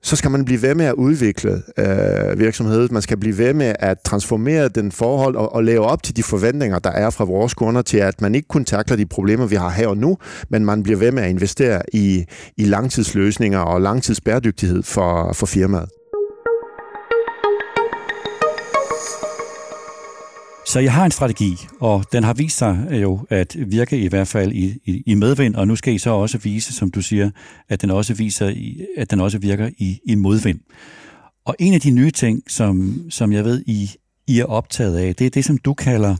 så 0.02 0.16
skal 0.16 0.30
man 0.30 0.44
blive 0.44 0.62
ved 0.62 0.74
med 0.74 0.84
at 0.84 0.94
udvikle 0.94 1.62
øh, 1.78 2.38
virksomheden. 2.38 2.88
Man 2.92 3.02
skal 3.02 3.16
blive 3.16 3.38
ved 3.38 3.54
med 3.54 3.74
at 3.78 3.98
transformere 4.04 4.68
den 4.68 4.92
forhold 4.92 5.36
og, 5.36 5.54
og 5.54 5.64
leve 5.64 5.84
op 5.84 6.02
til 6.02 6.16
de 6.16 6.22
forventninger, 6.22 6.78
der 6.78 6.90
er 6.90 7.10
fra 7.10 7.24
vores 7.24 7.54
kunder 7.54 7.82
til, 7.82 7.98
at 7.98 8.20
man 8.20 8.34
ikke 8.34 8.48
kun 8.48 8.64
takler 8.64 8.96
de 8.96 9.06
problemer, 9.06 9.46
vi 9.46 9.56
har 9.56 9.70
her 9.70 9.88
og 9.88 9.96
nu, 9.96 10.16
men 10.50 10.64
man 10.64 10.82
bliver 10.82 10.98
ved 10.98 11.12
med 11.12 11.22
at 11.22 11.30
investere 11.30 11.82
i, 11.92 12.24
i 12.56 12.64
langtidsløsninger 12.64 13.58
og 13.58 13.80
langtidsbæredygtighed 13.80 14.82
for, 14.82 15.32
for 15.32 15.46
firmaet. 15.46 15.88
Så 20.76 20.80
jeg 20.80 20.92
har 20.92 21.04
en 21.04 21.10
strategi, 21.10 21.56
og 21.80 22.04
den 22.12 22.24
har 22.24 22.34
vist 22.34 22.58
sig 22.58 22.86
øh, 22.90 23.02
jo 23.02 23.26
at 23.30 23.56
virke 23.66 23.98
i 23.98 24.08
hvert 24.08 24.28
fald 24.28 24.52
i, 24.52 24.78
i, 24.84 25.02
i 25.06 25.14
medvind, 25.14 25.54
og 25.54 25.68
nu 25.68 25.76
skal 25.76 25.94
I 25.94 25.98
så 25.98 26.10
også 26.10 26.38
vise, 26.38 26.72
som 26.72 26.90
du 26.90 27.02
siger, 27.02 27.30
at 27.68 27.82
den 27.82 27.90
også 27.90 28.14
viser, 28.14 28.54
at 28.96 29.10
den 29.10 29.20
også 29.20 29.38
virker 29.38 29.70
i, 29.78 30.00
i 30.04 30.14
modvind. 30.14 30.60
Og 31.44 31.56
en 31.58 31.74
af 31.74 31.80
de 31.80 31.90
nye 31.90 32.10
ting, 32.10 32.42
som, 32.48 33.02
som 33.10 33.32
jeg 33.32 33.44
ved, 33.44 33.62
I, 33.66 33.90
I 34.26 34.38
er 34.38 34.44
optaget 34.44 34.96
af, 34.96 35.14
det 35.16 35.26
er 35.26 35.30
det, 35.30 35.44
som 35.44 35.58
du 35.58 35.74
kalder 35.74 36.16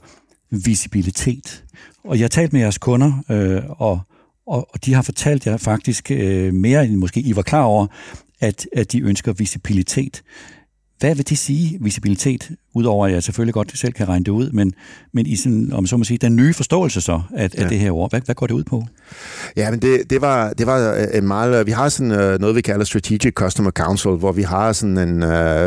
visibilitet. 0.51 1.65
Og 2.05 2.19
jeg 2.19 2.25
har 2.25 2.29
talt 2.29 2.53
med 2.53 2.61
jeres 2.61 2.79
kunder, 2.79 3.25
øh, 3.31 3.63
og, 3.69 4.01
og, 4.47 4.69
og 4.75 4.85
de 4.85 4.95
har 4.95 5.03
fortalt 5.03 5.47
jer 5.47 5.57
faktisk 5.57 6.11
øh, 6.11 6.55
mere, 6.55 6.87
end 6.87 6.97
måske 6.97 7.21
I 7.21 7.37
var 7.37 7.43
klar 7.43 7.63
over, 7.63 7.87
at, 8.41 8.67
at 8.77 8.93
de 8.93 9.01
ønsker 9.01 9.33
visibilitet. 9.33 10.23
Hvad 10.99 11.15
vil 11.15 11.29
det 11.29 11.39
sige, 11.39 11.79
visibilitet? 11.81 12.51
Udover 12.77 13.07
at 13.07 13.13
jeg 13.13 13.23
selvfølgelig 13.23 13.55
godt 13.55 13.79
selv 13.79 13.93
kan 13.93 14.09
regne 14.09 14.25
det 14.25 14.31
ud, 14.31 14.51
men, 14.51 14.73
men 15.13 15.27
i 15.27 15.37
sådan, 15.37 15.73
om 15.73 15.87
så 15.87 15.97
må 15.97 16.05
sige, 16.05 16.19
den 16.19 16.37
nye 16.37 16.55
forståelse 16.55 17.01
så 17.01 17.21
af, 17.37 17.51
ja. 17.55 17.63
af 17.63 17.69
det 17.69 17.79
her 17.79 17.91
ord, 17.91 18.11
hvad, 18.11 18.21
hvad 18.25 18.35
går 18.35 18.47
det 18.47 18.55
ud 18.55 18.65
på? 18.65 18.85
Ja, 19.57 19.71
men 19.71 19.83
det, 19.83 20.11
det, 20.11 20.21
var, 20.21 20.53
det 20.53 20.67
var 20.67 20.95
øh, 20.95 21.19
en 21.19 21.27
meget, 21.27 21.67
vi 21.67 21.71
har 21.71 21.89
sådan 21.89 22.13
øh, 22.13 22.41
noget, 22.41 22.57
vi 22.57 22.61
kalder 22.61 22.85
Strategic 22.85 23.33
Customer 23.35 23.71
Council, 23.71 24.11
hvor 24.11 24.33
vi 24.33 24.43
har 24.43 24.73
sådan 24.73 24.99
en 24.99 25.23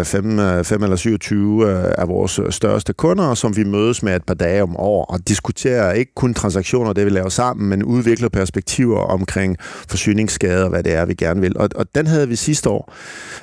5 0.06 0.39
øh, 0.39 0.63
fem 0.63 0.84
eller 0.84 0.96
27 0.96 1.70
af 2.00 2.08
vores 2.08 2.39
største 2.50 2.94
kunder, 2.94 3.34
som 3.34 3.56
vi 3.56 3.63
mødes 3.63 4.04
med 4.04 4.16
et 4.16 4.24
par 4.24 4.34
dage 4.34 4.63
om 4.63 4.75
år 4.78 5.06
og 5.06 5.28
diskuterer 5.28 5.94
ikke 5.94 6.12
kun 6.16 6.34
transaktioner, 6.34 6.94
det 6.94 7.06
vi 7.06 7.10
laver 7.10 7.30
sammen, 7.30 7.70
men 7.70 7.84
udvikler 7.84 8.30
perspektiver 8.30 9.00
omkring 9.00 9.58
forsyningsskader, 9.60 10.70
hvad 10.70 10.84
det 10.84 10.94
er, 10.94 11.06
vi 11.06 11.13
gerne 11.13 11.42
vil. 11.42 11.58
Og, 11.58 11.70
og 11.75 11.86
den 11.96 12.08
havde 12.08 12.28
vi 12.28 12.36
sidste 12.36 12.70
år 12.70 12.94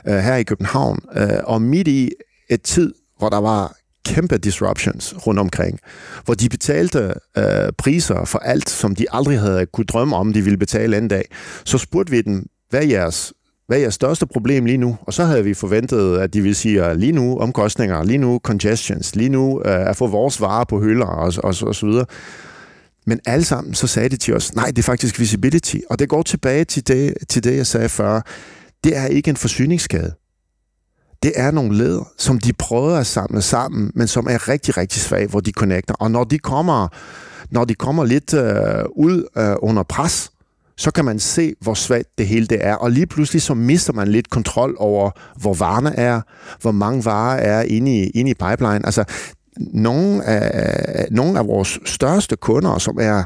her 0.04 0.36
i 0.36 0.42
København, 0.42 0.98
og 1.44 1.62
midt 1.62 1.88
i 1.88 2.10
et 2.50 2.62
tid, 2.62 2.94
hvor 3.18 3.28
der 3.28 3.40
var 3.40 3.76
kæmpe 4.04 4.38
disruptions 4.38 5.14
rundt 5.26 5.40
omkring, 5.40 5.80
hvor 6.24 6.34
de 6.34 6.48
betalte 6.48 7.14
øh, 7.38 7.72
priser 7.78 8.24
for 8.24 8.38
alt, 8.38 8.70
som 8.70 8.94
de 8.94 9.06
aldrig 9.12 9.40
havde 9.40 9.66
kunne 9.66 9.84
drømme 9.84 10.16
om, 10.16 10.32
de 10.32 10.42
ville 10.42 10.58
betale 10.58 10.98
en 10.98 11.08
dag. 11.08 11.24
Så 11.64 11.78
spurgte 11.78 12.10
vi 12.10 12.20
dem, 12.20 12.46
hvad 12.70 12.82
er 12.82 12.86
jeres 12.86 13.32
hvad 13.66 13.76
er 13.76 13.80
jeres 13.80 13.94
største 13.94 14.26
problem 14.26 14.64
lige 14.64 14.78
nu? 14.78 14.96
Og 15.00 15.14
så 15.14 15.24
havde 15.24 15.44
vi 15.44 15.54
forventet, 15.54 16.18
at 16.18 16.34
de 16.34 16.40
ville 16.42 16.54
sige, 16.54 16.84
at 16.84 16.96
lige 17.00 17.12
nu 17.12 17.38
omkostninger, 17.38 18.04
lige 18.04 18.18
nu 18.18 18.40
congestions, 18.44 19.16
lige 19.16 19.28
nu 19.28 19.62
øh, 19.64 19.88
at 19.90 19.96
få 19.96 20.06
vores 20.06 20.40
varer 20.40 20.64
på 20.64 20.80
hylder 20.80 21.06
og, 21.06 21.24
og, 21.24 21.32
og, 21.44 21.54
og 21.62 21.74
så 21.74 21.86
videre. 21.86 22.06
Men 23.06 23.20
alle 23.26 23.44
sammen, 23.44 23.74
så 23.74 23.86
sagde 23.86 24.08
de 24.08 24.16
til 24.16 24.34
os, 24.34 24.54
nej, 24.54 24.66
det 24.66 24.78
er 24.78 24.82
faktisk 24.82 25.20
visibility. 25.20 25.76
Og 25.90 25.98
det 25.98 26.08
går 26.08 26.22
tilbage 26.22 26.64
til 26.64 26.88
det, 26.88 27.14
til 27.28 27.44
det 27.44 27.56
jeg 27.56 27.66
sagde 27.66 27.88
før. 27.88 28.20
Det 28.84 28.96
er 28.96 29.06
ikke 29.06 29.30
en 29.30 29.36
forsyningsskade. 29.36 30.12
Det 31.26 31.34
er 31.36 31.50
nogle 31.50 31.76
led, 31.76 32.00
som 32.18 32.38
de 32.40 32.52
prøver 32.52 32.96
at 32.96 33.06
samle 33.06 33.42
sammen, 33.42 33.90
men 33.94 34.06
som 34.06 34.26
er 34.30 34.48
rigtig, 34.48 34.76
rigtig 34.76 35.02
svage, 35.02 35.26
hvor 35.26 35.40
de 35.40 35.50
connecter. 35.50 35.94
Og 35.94 36.10
når 36.10 36.24
de 36.24 36.38
kommer, 36.38 36.88
når 37.50 37.64
de 37.64 37.74
kommer 37.74 38.04
lidt 38.04 38.34
øh, 38.34 38.84
ud 38.96 39.24
øh, 39.38 39.54
under 39.58 39.82
pres, 39.82 40.30
så 40.76 40.90
kan 40.90 41.04
man 41.04 41.18
se, 41.18 41.54
hvor 41.60 41.74
svagt 41.74 42.08
det 42.18 42.26
hele 42.26 42.46
det 42.46 42.58
er. 42.60 42.74
Og 42.74 42.90
lige 42.90 43.06
pludselig 43.06 43.42
så 43.42 43.54
mister 43.54 43.92
man 43.92 44.08
lidt 44.08 44.30
kontrol 44.30 44.76
over, 44.78 45.10
hvor 45.36 45.54
varerne 45.54 45.96
er, 45.96 46.20
hvor 46.60 46.72
mange 46.72 47.04
varer 47.04 47.38
er 47.38 47.62
inde 47.62 47.98
i, 47.98 48.10
inde 48.10 48.30
i 48.30 48.34
pipeline. 48.34 48.86
Altså, 48.86 49.04
nogle 49.58 50.24
af, 50.24 51.06
nogle 51.10 51.38
af 51.38 51.46
vores 51.46 51.78
største 51.84 52.36
kunder, 52.36 52.78
som 52.78 52.98
er 53.00 53.24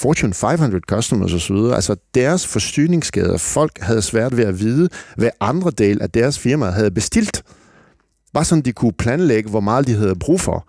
Fortune 0.00 0.34
500 0.34 0.82
customers 0.88 1.32
osv., 1.34 1.56
altså 1.56 1.96
deres 2.14 2.46
forsyningsskader, 2.46 3.38
folk 3.38 3.78
havde 3.80 4.02
svært 4.02 4.36
ved 4.36 4.44
at 4.44 4.60
vide, 4.60 4.88
hvad 5.16 5.30
andre 5.40 5.70
del 5.70 6.02
af 6.02 6.10
deres 6.10 6.38
firma 6.38 6.70
havde 6.70 6.90
bestilt. 6.90 7.42
Bare 8.34 8.44
sådan, 8.44 8.62
de 8.62 8.72
kunne 8.72 8.92
planlægge, 8.92 9.50
hvor 9.50 9.60
meget 9.60 9.86
de 9.86 9.94
havde 9.94 10.14
brug 10.14 10.40
for. 10.40 10.68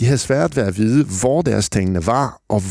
De 0.00 0.04
havde 0.04 0.18
svært 0.18 0.56
ved 0.56 0.62
at 0.62 0.76
vide, 0.76 1.06
hvor 1.20 1.42
deres 1.42 1.70
tingene 1.70 2.06
var, 2.06 2.40
og 2.48 2.62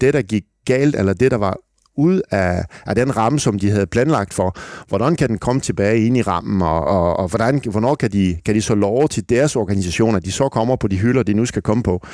det, 0.00 0.14
der 0.14 0.22
gik 0.22 0.44
galt, 0.64 0.96
eller 0.96 1.12
det, 1.12 1.30
der 1.30 1.36
var 1.36 1.56
ud 1.96 2.20
af, 2.30 2.64
af 2.86 2.94
den 2.94 3.16
ramme, 3.16 3.38
som 3.40 3.58
de 3.58 3.70
havde 3.70 3.86
planlagt 3.86 4.34
for. 4.34 4.56
Hvordan 4.88 5.16
kan 5.16 5.28
den 5.28 5.38
komme 5.38 5.60
tilbage 5.60 6.06
ind 6.06 6.16
i 6.16 6.22
rammen, 6.22 6.62
og, 6.62 6.84
og, 6.84 7.16
og 7.16 7.28
hvordan, 7.28 7.60
hvornår 7.70 7.94
kan 7.94 8.12
de, 8.12 8.36
kan 8.44 8.54
de 8.54 8.62
så 8.62 8.74
love 8.74 9.08
til 9.08 9.28
deres 9.28 9.56
organisation, 9.56 10.16
at 10.16 10.24
de 10.24 10.32
så 10.32 10.48
kommer 10.48 10.76
på 10.76 10.88
de 10.88 10.96
hylder, 10.96 11.22
de 11.22 11.34
nu 11.34 11.46
skal 11.46 11.62
komme 11.62 11.82
på. 11.82 12.06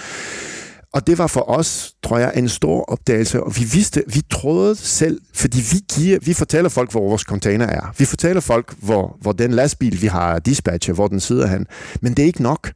Og 0.92 1.06
det 1.06 1.18
var 1.18 1.26
for 1.26 1.50
os, 1.50 1.94
tror 2.02 2.18
jeg, 2.18 2.32
en 2.36 2.48
stor 2.48 2.84
opdagelse, 2.84 3.42
og 3.42 3.56
vi 3.56 3.64
vidste, 3.72 4.02
vi 4.06 4.22
troede 4.30 4.76
selv, 4.76 5.20
fordi 5.34 5.58
vi 5.58 5.80
giver, 5.94 6.18
vi 6.22 6.32
fortæller 6.32 6.68
folk, 6.68 6.90
hvor 6.90 7.08
vores 7.08 7.22
container 7.22 7.66
er. 7.66 7.94
Vi 7.98 8.04
fortæller 8.04 8.40
folk, 8.40 8.74
hvor, 8.78 9.16
hvor 9.20 9.32
den 9.32 9.50
lastbil, 9.50 10.02
vi 10.02 10.06
har 10.06 10.38
dispatcher, 10.38 10.94
hvor 10.94 11.08
den 11.08 11.20
sidder 11.20 11.46
han. 11.46 11.66
Men 12.00 12.14
det 12.14 12.22
er 12.22 12.26
ikke 12.26 12.42
nok. 12.42 12.72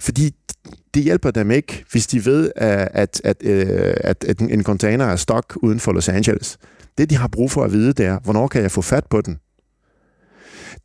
Fordi 0.00 0.34
det 0.94 1.02
hjælper 1.02 1.30
dem 1.30 1.50
ikke, 1.50 1.84
hvis 1.90 2.06
de 2.06 2.24
ved, 2.24 2.50
at, 2.56 2.88
at, 2.94 3.20
at, 3.24 3.36
øh, 3.44 3.94
at, 3.96 4.24
at 4.24 4.40
en 4.40 4.62
container 4.62 5.04
er 5.04 5.16
stok 5.16 5.56
uden 5.56 5.80
for 5.80 5.92
Los 5.92 6.08
Angeles. 6.08 6.58
Det, 6.98 7.10
de 7.10 7.16
har 7.16 7.28
brug 7.28 7.50
for 7.50 7.64
at 7.64 7.72
vide, 7.72 7.92
det 7.92 8.06
er, 8.06 8.18
hvornår 8.18 8.48
kan 8.48 8.62
jeg 8.62 8.70
få 8.70 8.82
fat 8.82 9.04
på 9.10 9.20
den? 9.20 9.38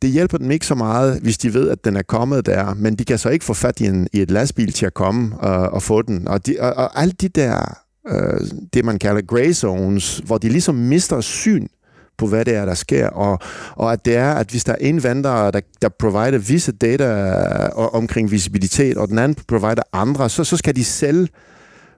Det 0.02 0.10
hjælper 0.10 0.38
dem 0.38 0.50
ikke 0.50 0.66
så 0.66 0.74
meget, 0.74 1.20
hvis 1.22 1.38
de 1.38 1.54
ved, 1.54 1.70
at 1.70 1.84
den 1.84 1.96
er 1.96 2.02
kommet 2.02 2.46
der, 2.46 2.74
men 2.74 2.96
de 2.96 3.04
kan 3.04 3.18
så 3.18 3.28
ikke 3.28 3.44
få 3.44 3.54
fat 3.54 3.80
i, 3.80 3.84
en, 3.84 4.08
i 4.12 4.20
et 4.20 4.30
lastbil 4.30 4.72
til 4.72 4.86
at 4.86 4.94
komme 4.94 5.38
og, 5.38 5.70
og 5.70 5.82
få 5.82 6.02
den. 6.02 6.28
Og, 6.28 6.46
de, 6.46 6.56
og, 6.60 6.74
og 6.74 7.00
alle 7.00 7.12
de 7.12 7.28
der, 7.28 7.78
øh, 8.08 8.40
det 8.74 8.84
man 8.84 8.98
kalder 8.98 9.22
gray 9.22 9.52
zones, 9.52 10.18
hvor 10.18 10.38
de 10.38 10.48
ligesom 10.48 10.74
mister 10.74 11.20
syn 11.20 11.66
på, 12.18 12.26
hvad 12.26 12.44
det 12.44 12.54
er, 12.54 12.64
der 12.64 12.74
sker, 12.74 13.08
og, 13.08 13.38
og 13.74 13.92
at 13.92 14.04
det 14.04 14.16
er, 14.16 14.34
at 14.34 14.50
hvis 14.50 14.64
der 14.64 14.72
er 14.72 14.76
en 14.80 15.02
vendor, 15.02 15.50
der, 15.50 15.60
der 15.82 15.88
provider 15.88 16.38
visse 16.38 16.72
data 16.72 17.04
øh, 17.04 17.94
omkring 17.94 18.30
visibilitet, 18.30 18.96
og 18.96 19.08
den 19.08 19.18
anden 19.18 19.44
provider 19.48 19.82
andre, 19.92 20.28
så, 20.28 20.44
så 20.44 20.56
skal 20.56 20.76
de 20.76 20.84
selv 20.84 21.28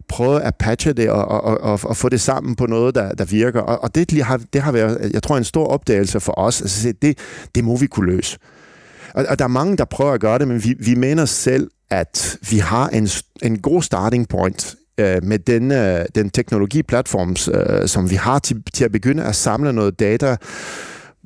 prøve 0.09 0.43
at 0.43 0.55
patche 0.57 0.93
det 0.93 1.11
og, 1.11 1.29
og, 1.29 1.61
og, 1.61 1.81
og 1.83 1.97
få 1.97 2.09
det 2.09 2.21
sammen 2.21 2.57
på 2.57 2.67
noget, 2.67 2.95
der, 2.95 3.13
der 3.13 3.25
virker. 3.25 3.61
Og, 3.61 3.83
og 3.83 3.95
det, 3.95 4.23
har, 4.23 4.41
det 4.53 4.63
har 4.63 4.73
været, 4.73 5.11
jeg 5.15 5.23
tror, 5.23 5.37
en 5.37 5.45
stor 5.45 5.67
opdagelse 5.67 6.21
for 6.21 6.39
os. 6.39 6.61
Altså, 6.61 6.93
det, 7.03 7.19
det 7.55 7.65
må 7.65 7.77
vi 7.77 7.87
kunne 7.87 8.13
løse. 8.13 8.39
Og, 9.15 9.27
og 9.29 9.39
der 9.39 9.45
er 9.45 9.49
mange, 9.49 9.77
der 9.77 9.85
prøver 9.85 10.13
at 10.13 10.21
gøre 10.21 10.39
det, 10.39 10.49
men 10.49 10.65
vi, 10.65 10.75
vi 10.81 10.95
mener 10.95 11.25
selv, 11.25 11.71
at 11.91 12.39
vi 12.51 12.59
har 12.59 12.89
en, 12.89 13.09
en 13.43 13.59
god 13.59 13.83
starting 13.83 14.29
point 14.29 14.77
øh, 14.99 15.25
med 15.25 15.39
den, 15.39 15.73
øh, 15.73 16.05
den 16.15 16.31
teknologiplatform, 16.31 17.37
øh, 17.55 17.89
som 17.89 18.11
vi 18.11 18.15
har 18.15 18.39
til, 18.39 18.63
til 18.75 18.85
at 18.85 18.93
begynde 18.93 19.25
at 19.25 19.35
samle 19.35 19.73
noget 19.73 20.01
data, 20.01 20.37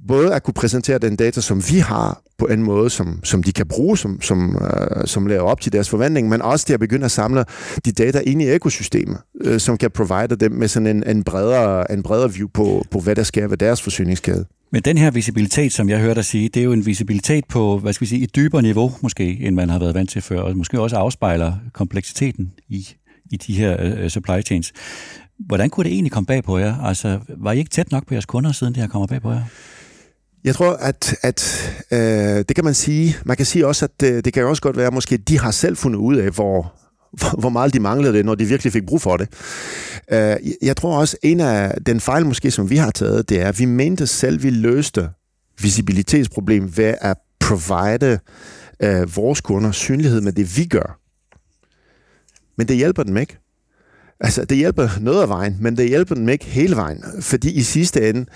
både 0.08 0.34
at 0.34 0.42
kunne 0.42 0.54
præsentere 0.54 0.98
den 0.98 1.16
data, 1.16 1.40
som 1.40 1.62
vi 1.70 1.78
har, 1.78 2.22
på 2.38 2.46
en 2.46 2.62
måde, 2.62 2.90
som, 2.90 3.20
som 3.24 3.42
de 3.42 3.52
kan 3.52 3.66
bruge, 3.66 3.98
som, 3.98 4.20
som, 4.20 4.56
øh, 4.56 5.06
som 5.06 5.26
laver 5.26 5.42
op 5.42 5.60
til 5.60 5.72
deres 5.72 5.88
forventning, 5.88 6.28
men 6.28 6.42
også 6.42 6.66
til 6.66 6.74
at 6.74 6.80
begynde 6.80 7.04
at 7.04 7.10
samle 7.10 7.44
de 7.84 7.92
data 7.92 8.18
ind 8.26 8.42
i 8.42 8.46
økosystemet, 8.46 9.18
øh, 9.40 9.60
som 9.60 9.76
kan 9.78 9.90
provide 9.90 10.36
dem 10.36 10.52
med 10.52 10.68
sådan 10.68 10.86
en, 10.86 11.16
en, 11.16 11.24
bredere, 11.24 11.92
en 11.92 12.02
bredere 12.02 12.32
view 12.32 12.48
på, 12.54 12.84
på, 12.90 13.00
hvad 13.00 13.16
der 13.16 13.22
sker 13.22 13.48
ved 13.48 13.56
deres 13.56 13.82
forsyningskæde. 13.82 14.44
Men 14.72 14.82
den 14.82 14.98
her 14.98 15.10
visibilitet, 15.10 15.72
som 15.72 15.88
jeg 15.88 16.00
hørte 16.00 16.14
dig 16.14 16.24
sige, 16.24 16.48
det 16.48 16.60
er 16.60 16.64
jo 16.64 16.72
en 16.72 16.86
visibilitet 16.86 17.44
på, 17.48 17.78
hvad 17.78 17.92
skal 17.92 18.04
vi 18.04 18.08
sige, 18.08 18.24
et 18.24 18.36
dybere 18.36 18.62
niveau 18.62 18.92
måske, 19.00 19.38
end 19.40 19.56
man 19.56 19.70
har 19.70 19.78
været 19.78 19.94
vant 19.94 20.10
til 20.10 20.22
før, 20.22 20.40
og 20.40 20.56
måske 20.56 20.80
også 20.80 20.96
afspejler 20.96 21.54
kompleksiteten 21.72 22.52
i 22.68 22.88
i 23.32 23.36
de 23.36 23.54
her 23.54 23.76
øh, 23.80 24.04
øh 24.04 24.10
supply 24.10 24.42
chains. 24.46 24.72
Hvordan 25.38 25.70
kunne 25.70 25.84
det 25.84 25.92
egentlig 25.92 26.12
komme 26.12 26.26
bag 26.26 26.44
på 26.44 26.58
jer? 26.58 26.78
Altså, 26.84 27.18
var 27.28 27.52
I 27.52 27.58
ikke 27.58 27.70
tæt 27.70 27.90
nok 27.90 28.06
på 28.06 28.14
jeres 28.14 28.26
kunder, 28.26 28.52
siden 28.52 28.74
det 28.74 28.80
her 28.82 28.88
kommer 28.88 29.06
bag 29.06 29.22
på 29.22 29.30
jer? 29.30 29.42
Jeg 30.44 30.54
tror, 30.54 30.72
at, 30.72 31.16
at 31.22 31.70
øh, 31.90 31.98
det 32.48 32.54
kan 32.54 32.64
man 32.64 32.74
sige. 32.74 33.16
Man 33.24 33.36
kan 33.36 33.46
sige 33.46 33.66
også, 33.66 33.84
at 33.84 34.12
øh, 34.12 34.24
det 34.24 34.32
kan 34.32 34.44
også 34.44 34.62
godt 34.62 34.76
være, 34.76 34.86
at 34.86 34.92
måske 34.92 35.16
de 35.16 35.38
har 35.38 35.50
selv 35.50 35.76
fundet 35.76 35.98
ud 35.98 36.16
af, 36.16 36.30
hvor, 36.30 36.74
hvor 37.40 37.48
meget 37.48 37.74
de 37.74 37.80
manglede 37.80 38.12
det, 38.12 38.24
når 38.24 38.34
de 38.34 38.44
virkelig 38.44 38.72
fik 38.72 38.86
brug 38.86 39.00
for 39.00 39.16
det. 39.16 39.28
Øh, 40.12 40.36
jeg 40.62 40.76
tror 40.76 40.98
også, 40.98 41.16
en 41.22 41.40
af 41.40 41.74
den 41.86 42.00
fejl 42.00 42.26
måske, 42.26 42.50
som 42.50 42.70
vi 42.70 42.76
har 42.76 42.90
taget, 42.90 43.28
det 43.28 43.40
er, 43.40 43.48
at 43.48 43.58
vi 43.58 43.64
mente 43.64 44.06
selv, 44.06 44.42
vi 44.42 44.50
løste 44.50 45.10
visibilitetsproblem 45.60 46.76
ved 46.76 46.94
at 47.00 47.16
provide 47.40 48.18
øh, 48.82 49.16
vores 49.16 49.40
kunder 49.40 49.72
synlighed 49.72 50.20
med 50.20 50.32
det, 50.32 50.56
vi 50.56 50.64
gør. 50.64 50.98
Men 52.58 52.68
det 52.68 52.76
hjælper 52.76 53.02
dem 53.02 53.16
ikke. 53.16 53.41
Altså, 54.22 54.44
det 54.44 54.56
hjælper 54.56 54.88
noget 55.00 55.22
af 55.22 55.28
vejen, 55.28 55.56
men 55.60 55.76
det 55.76 55.88
hjælper 55.88 56.14
dem 56.14 56.28
ikke 56.28 56.44
hele 56.44 56.76
vejen. 56.76 57.04
Fordi 57.20 57.52
i 57.52 57.62
sidste 57.62 58.08
ende, 58.08 58.26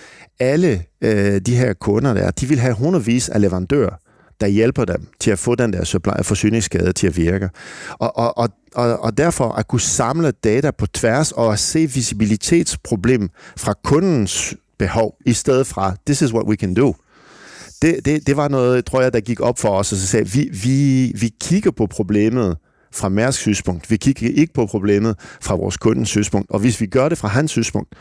alle 0.40 0.82
øh, 1.00 1.40
de 1.40 1.56
her 1.56 1.72
kunder 1.72 2.14
der, 2.14 2.30
de 2.30 2.46
vil 2.46 2.58
have 2.58 2.74
hundredvis 2.74 3.28
af 3.28 3.40
leverandører, 3.40 3.94
der 4.40 4.46
hjælper 4.46 4.84
dem 4.84 5.06
til 5.20 5.30
at 5.30 5.38
få 5.38 5.54
den 5.54 5.72
der 5.72 5.84
supply, 5.84 6.12
forsyningsskade 6.22 6.92
til 6.92 7.06
at 7.06 7.16
virke. 7.16 7.50
Og, 7.92 8.16
og, 8.16 8.38
og, 8.38 8.48
og, 8.74 8.98
og 8.98 9.18
derfor 9.18 9.52
at 9.52 9.68
kunne 9.68 9.80
samle 9.80 10.30
data 10.30 10.70
på 10.70 10.86
tværs 10.86 11.32
og 11.32 11.52
at 11.52 11.58
se 11.58 11.86
visibilitetsproblem 11.86 13.28
fra 13.56 13.74
kundens 13.84 14.54
behov, 14.78 15.16
i 15.26 15.32
stedet 15.32 15.66
fra, 15.66 15.96
this 16.06 16.22
is 16.22 16.32
what 16.32 16.46
we 16.46 16.56
can 16.56 16.74
do. 16.74 16.94
Det, 17.82 18.04
det, 18.04 18.26
det 18.26 18.36
var 18.36 18.48
noget, 18.48 18.84
tror 18.84 19.02
jeg, 19.02 19.12
der 19.12 19.20
gik 19.20 19.40
op 19.40 19.58
for 19.58 19.68
os, 19.68 19.92
og 19.92 19.98
så 19.98 20.06
sagde 20.06 20.28
vi, 20.28 20.48
vi, 20.52 21.12
vi 21.20 21.34
kigger 21.40 21.70
på 21.70 21.86
problemet, 21.86 22.56
fra 22.96 23.08
Mærsk 23.08 23.40
synspunkt. 23.40 23.90
Vi 23.90 23.96
kigger 23.96 24.30
ikke 24.34 24.52
på 24.52 24.66
problemet 24.66 25.16
fra 25.40 25.54
vores 25.54 25.76
kundens 25.76 26.08
synspunkt. 26.08 26.50
Og 26.50 26.60
hvis 26.60 26.80
vi 26.80 26.86
gør 26.86 27.08
det 27.08 27.18
fra 27.18 27.28
hans 27.28 27.50
synspunkt, 27.50 27.94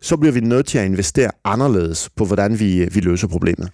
så 0.00 0.16
bliver 0.16 0.32
vi 0.32 0.40
nødt 0.40 0.66
til 0.66 0.78
at 0.78 0.86
investere 0.86 1.30
anderledes 1.44 2.10
på, 2.16 2.24
hvordan 2.24 2.60
vi, 2.60 2.88
vi 2.94 3.00
løser 3.00 3.28
problemet. 3.28 3.70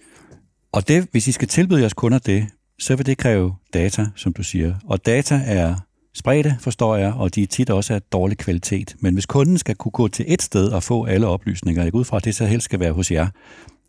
Og 0.71 0.87
det, 0.87 1.07
hvis 1.11 1.27
I 1.27 1.31
skal 1.31 1.47
tilbyde 1.47 1.79
jeres 1.79 1.93
kunder 1.93 2.19
det, 2.19 2.47
så 2.79 2.95
vil 2.95 3.05
det 3.05 3.17
kræve 3.17 3.55
data, 3.73 4.05
som 4.15 4.33
du 4.33 4.43
siger. 4.43 4.75
Og 4.85 5.05
data 5.05 5.41
er 5.45 5.75
spredte, 6.15 6.57
forstår 6.59 6.95
jeg, 6.95 7.13
og 7.13 7.35
de 7.35 7.43
er 7.43 7.47
tit 7.47 7.69
også 7.69 7.93
af 7.93 8.01
dårlig 8.01 8.37
kvalitet. 8.37 8.95
Men 8.99 9.13
hvis 9.13 9.25
kunden 9.25 9.57
skal 9.57 9.75
kunne 9.75 9.91
gå 9.91 10.07
til 10.07 10.25
et 10.27 10.41
sted 10.41 10.67
og 10.67 10.83
få 10.83 11.05
alle 11.05 11.27
oplysninger, 11.27 11.83
jeg 11.83 11.91
går 11.91 11.99
ud 11.99 12.05
fra, 12.05 12.17
at 12.17 12.25
det 12.25 12.35
så 12.35 12.45
helst 12.45 12.65
skal 12.65 12.79
være 12.79 12.91
hos 12.91 13.11
jer, 13.11 13.27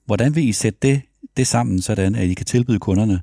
hvordan 0.06 0.34
vil 0.34 0.48
I 0.48 0.52
sætte 0.52 0.78
det, 0.82 1.02
det 1.36 1.46
sammen, 1.46 1.82
sådan 1.82 2.14
at 2.14 2.26
I 2.26 2.34
kan 2.34 2.46
tilbyde 2.46 2.78
kunderne 2.78 3.20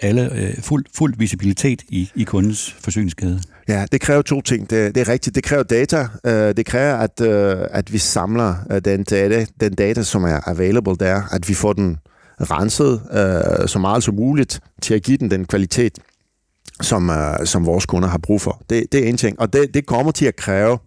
alle 0.00 0.32
øh, 0.34 0.62
fuld, 0.62 0.84
fuld 0.94 1.14
visibilitet 1.18 1.82
i, 1.88 2.10
i 2.14 2.24
kundens 2.24 2.76
forsyningskæde? 2.80 3.40
Ja, 3.68 3.86
det 3.92 4.00
kræver 4.00 4.22
to 4.22 4.40
ting. 4.40 4.70
Det, 4.70 4.94
det 4.94 5.00
er 5.00 5.08
rigtigt. 5.08 5.34
Det 5.36 5.44
kræver 5.44 5.62
data. 5.62 6.00
Uh, 6.24 6.30
det 6.32 6.66
kræver, 6.66 6.94
at, 6.94 7.20
uh, 7.20 7.66
at 7.70 7.92
vi 7.92 7.98
samler 7.98 8.54
uh, 8.70 8.78
den, 8.78 9.04
data, 9.04 9.46
den 9.60 9.74
data, 9.74 10.02
som 10.02 10.24
er 10.24 10.40
available 10.46 10.96
der, 10.96 11.22
at 11.32 11.48
vi 11.48 11.54
får 11.54 11.72
den 11.72 11.96
renset 12.40 12.92
uh, 12.92 13.68
så 13.68 13.78
meget 13.78 14.02
som 14.02 14.14
muligt 14.14 14.60
til 14.82 14.94
at 14.94 15.02
give 15.02 15.16
den 15.16 15.30
den 15.30 15.44
kvalitet, 15.44 15.98
som, 16.80 17.08
uh, 17.08 17.16
som 17.44 17.66
vores 17.66 17.86
kunder 17.86 18.08
har 18.08 18.18
brug 18.18 18.40
for. 18.40 18.62
Det, 18.70 18.92
det 18.92 19.04
er 19.04 19.08
en 19.08 19.16
ting. 19.16 19.40
Og 19.40 19.52
det, 19.52 19.74
det 19.74 19.86
kommer 19.86 20.12
til 20.12 20.26
at 20.26 20.36
kræve 20.36 20.78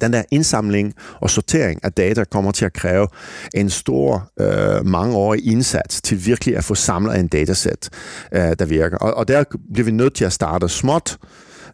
den 0.00 0.12
der 0.12 0.22
indsamling 0.30 0.94
og 1.20 1.30
sortering 1.30 1.80
af 1.84 1.92
data 1.92 2.24
kommer 2.24 2.52
til 2.52 2.64
at 2.64 2.72
kræve 2.72 3.08
en 3.54 3.70
stor, 3.70 4.30
øh, 4.40 4.86
mangeårig 4.86 5.46
indsats 5.46 6.02
til 6.02 6.26
virkelig 6.26 6.56
at 6.56 6.64
få 6.64 6.74
samlet 6.74 7.18
en 7.18 7.28
datasæt, 7.28 7.90
øh, 8.32 8.52
der 8.58 8.64
virker. 8.64 8.96
Og, 8.96 9.14
og 9.14 9.28
der 9.28 9.44
bliver 9.72 9.84
vi 9.84 9.90
nødt 9.90 10.14
til 10.14 10.24
at 10.24 10.32
starte 10.32 10.68
småt 10.68 11.18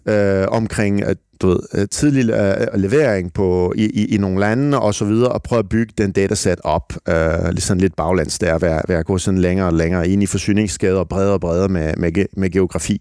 øh, 0.06 0.46
omkring 0.48 1.02
øh, 1.02 1.16
du 1.42 1.48
ved, 1.48 1.58
øh, 1.74 1.88
tidlig 1.88 2.34
øh, 2.34 2.80
levering 2.80 3.32
på, 3.32 3.72
i, 3.76 3.84
i, 3.84 4.14
i 4.14 4.18
nogle 4.18 4.40
lande 4.40 4.80
og 4.80 4.94
så 4.94 5.04
videre, 5.04 5.32
og 5.32 5.42
prøve 5.42 5.58
at 5.58 5.68
bygge 5.68 5.92
den 5.98 6.12
datasæt 6.12 6.60
op, 6.64 6.92
øh, 7.08 7.50
ligesom 7.50 7.78
lidt 7.78 7.96
baglands 7.96 8.38
der, 8.38 8.58
ved, 8.58 8.80
ved 8.88 8.96
at 8.96 9.06
gå 9.06 9.18
sådan 9.18 9.40
længere 9.40 9.66
og 9.66 9.72
længere 9.72 10.08
ind 10.08 10.22
i 10.22 10.26
forsyningsskader 10.26 10.98
og 10.98 11.08
bredere 11.08 11.32
og 11.32 11.40
bredere 11.40 11.68
med, 11.68 11.94
med, 11.96 12.26
med 12.36 12.50
geografi. 12.50 13.00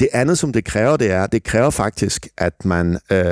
Det 0.00 0.08
andet, 0.12 0.38
som 0.38 0.52
det 0.52 0.64
kræver, 0.64 0.96
det 0.96 1.10
er, 1.10 1.26
det 1.26 1.44
kræver 1.44 1.70
faktisk, 1.70 2.28
at 2.38 2.64
man 2.64 2.98
øh, 3.12 3.24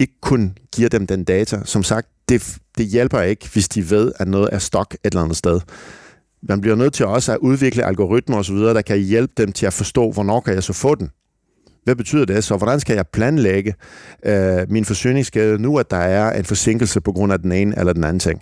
ikke 0.00 0.20
kun 0.20 0.58
giver 0.74 0.88
dem 0.88 1.06
den 1.06 1.24
data. 1.24 1.60
Som 1.64 1.82
sagt, 1.82 2.08
det, 2.28 2.58
det 2.78 2.86
hjælper 2.86 3.20
ikke, 3.20 3.48
hvis 3.52 3.68
de 3.68 3.90
ved, 3.90 4.12
at 4.16 4.28
noget 4.28 4.48
er 4.52 4.58
stok 4.58 4.94
et 4.94 4.98
eller 5.04 5.22
andet 5.22 5.36
sted. 5.36 5.60
Man 6.42 6.60
bliver 6.60 6.76
nødt 6.76 6.94
til 6.94 7.06
også 7.06 7.32
at 7.32 7.38
udvikle 7.38 7.84
algoritmer 7.84 8.38
osv., 8.38 8.56
der 8.56 8.82
kan 8.82 8.98
hjælpe 8.98 9.32
dem 9.36 9.52
til 9.52 9.66
at 9.66 9.72
forstå, 9.72 10.10
hvornår 10.10 10.40
kan 10.40 10.54
jeg 10.54 10.62
så 10.62 10.72
få 10.72 10.94
den. 10.94 11.10
Hvad 11.84 11.96
betyder 11.96 12.24
det 12.24 12.44
så? 12.44 12.56
Hvordan 12.56 12.80
skal 12.80 12.94
jeg 12.94 13.06
planlægge 13.12 13.74
øh, 14.26 14.70
min 14.70 14.84
forsyningsskade 14.84 15.58
nu, 15.58 15.78
at 15.78 15.90
der 15.90 15.96
er 15.96 16.38
en 16.38 16.44
forsinkelse 16.44 17.00
på 17.00 17.12
grund 17.12 17.32
af 17.32 17.38
den 17.38 17.52
ene 17.52 17.78
eller 17.78 17.92
den 17.92 18.04
anden 18.04 18.20
ting? 18.20 18.40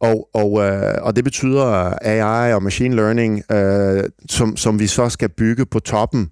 Og, 0.00 0.28
og, 0.34 0.60
øh, 0.64 0.94
og 1.02 1.16
det 1.16 1.24
betyder 1.24 1.94
AI 2.02 2.52
og 2.52 2.62
machine 2.62 2.96
learning, 2.96 3.52
øh, 3.52 4.04
som, 4.28 4.56
som 4.56 4.78
vi 4.78 4.86
så 4.86 5.08
skal 5.08 5.28
bygge 5.28 5.66
på 5.66 5.80
toppen 5.80 6.30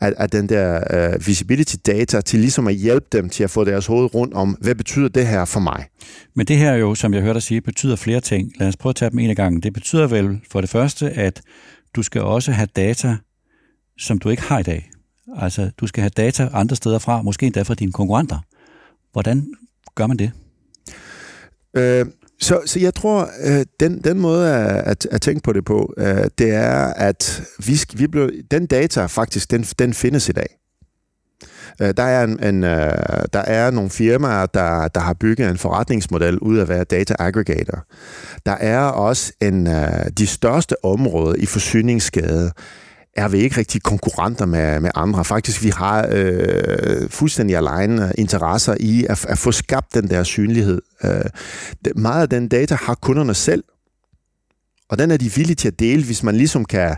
af, 0.00 0.12
af 0.16 0.30
den 0.30 0.48
der 0.48 0.80
øh, 0.90 1.26
visibility 1.26 1.76
data, 1.86 2.20
til 2.20 2.40
ligesom 2.40 2.66
at 2.66 2.74
hjælpe 2.74 3.06
dem 3.12 3.28
til 3.28 3.44
at 3.44 3.50
få 3.50 3.64
deres 3.64 3.86
hoved 3.86 4.14
rundt 4.14 4.34
om, 4.34 4.50
hvad 4.60 4.74
betyder 4.74 5.08
det 5.08 5.26
her 5.26 5.44
for 5.44 5.60
mig? 5.60 5.86
Men 6.34 6.46
det 6.46 6.56
her 6.56 6.74
jo, 6.74 6.94
som 6.94 7.14
jeg 7.14 7.22
hørte 7.22 7.34
dig 7.34 7.42
sige, 7.42 7.60
betyder 7.60 7.96
flere 7.96 8.20
ting. 8.20 8.52
Lad 8.60 8.68
os 8.68 8.76
prøve 8.76 8.90
at 8.90 8.96
tage 8.96 9.10
dem 9.10 9.18
en 9.18 9.30
af 9.30 9.36
gangen. 9.36 9.62
Det 9.62 9.72
betyder 9.72 10.06
vel 10.06 10.40
for 10.50 10.60
det 10.60 10.70
første, 10.70 11.10
at 11.10 11.40
du 11.96 12.02
skal 12.02 12.22
også 12.22 12.52
have 12.52 12.68
data, 12.76 13.16
som 13.98 14.18
du 14.18 14.28
ikke 14.28 14.42
har 14.42 14.58
i 14.58 14.62
dag. 14.62 14.90
Altså, 15.36 15.70
du 15.80 15.86
skal 15.86 16.00
have 16.00 16.10
data 16.10 16.48
andre 16.52 16.76
steder 16.76 16.98
fra, 16.98 17.22
måske 17.22 17.46
endda 17.46 17.62
fra 17.62 17.74
dine 17.74 17.92
konkurrenter. 17.92 18.38
Hvordan 19.12 19.46
gør 19.94 20.06
man 20.06 20.16
det? 20.16 20.30
Øh, 21.76 22.06
så, 22.40 22.60
så 22.66 22.80
jeg 22.80 22.94
tror, 22.94 23.30
øh, 23.44 23.66
den, 23.80 24.00
den 24.04 24.20
måde 24.20 24.54
at, 24.54 24.82
at, 24.86 25.06
at 25.10 25.20
tænke 25.20 25.42
på 25.42 25.52
det 25.52 25.64
på, 25.64 25.94
øh, 25.98 26.24
det 26.38 26.54
er, 26.54 26.92
at 26.96 27.42
vi, 27.66 27.80
vi 27.94 28.06
blev, 28.06 28.30
den 28.50 28.66
data 28.66 29.06
faktisk, 29.06 29.50
den, 29.50 29.62
den 29.62 29.94
findes 29.94 30.28
i 30.28 30.32
dag. 30.32 30.58
Øh, 31.82 31.94
der 31.96 32.02
er, 32.02 32.24
en, 32.24 32.44
en, 32.44 32.64
øh, 32.64 32.92
der 33.32 33.40
er 33.40 33.70
nogle 33.70 33.90
firmaer, 33.90 34.46
der, 34.46 34.88
der 34.88 35.00
har 35.00 35.14
bygget 35.14 35.50
en 35.50 35.58
forretningsmodel 35.58 36.38
ud 36.38 36.56
af 36.56 36.62
at 36.62 36.68
være 36.68 36.84
data 36.84 37.14
aggregator. 37.18 37.84
Der 38.46 38.52
er 38.52 38.80
også 38.80 39.32
en, 39.40 39.66
øh, 39.66 40.06
de 40.18 40.26
største 40.26 40.84
områder 40.84 41.34
i 41.34 41.46
forsyningsskade, 41.46 42.52
er 43.18 43.28
vi 43.28 43.38
ikke 43.38 43.56
rigtig 43.56 43.82
konkurrenter 43.82 44.46
med, 44.46 44.80
med 44.80 44.90
andre. 44.94 45.24
Faktisk, 45.24 45.64
vi 45.64 45.68
har 45.68 46.08
øh, 46.12 47.10
fuldstændig 47.10 47.56
alene 47.56 48.12
interesser 48.18 48.74
i 48.80 49.06
at, 49.08 49.26
at 49.28 49.38
få 49.38 49.52
skabt 49.52 49.94
den 49.94 50.10
der 50.10 50.22
synlighed. 50.22 50.82
Øh, 51.04 51.10
det, 51.84 51.96
meget 51.96 52.22
af 52.22 52.28
den 52.28 52.48
data 52.48 52.74
har 52.74 52.94
kunderne 52.94 53.34
selv, 53.34 53.64
og 54.90 54.98
den 54.98 55.10
er 55.10 55.16
de 55.16 55.32
villige 55.34 55.56
til 55.56 55.68
at 55.68 55.78
dele, 55.78 56.04
hvis 56.04 56.22
man 56.22 56.34
ligesom 56.34 56.64
kan, 56.64 56.96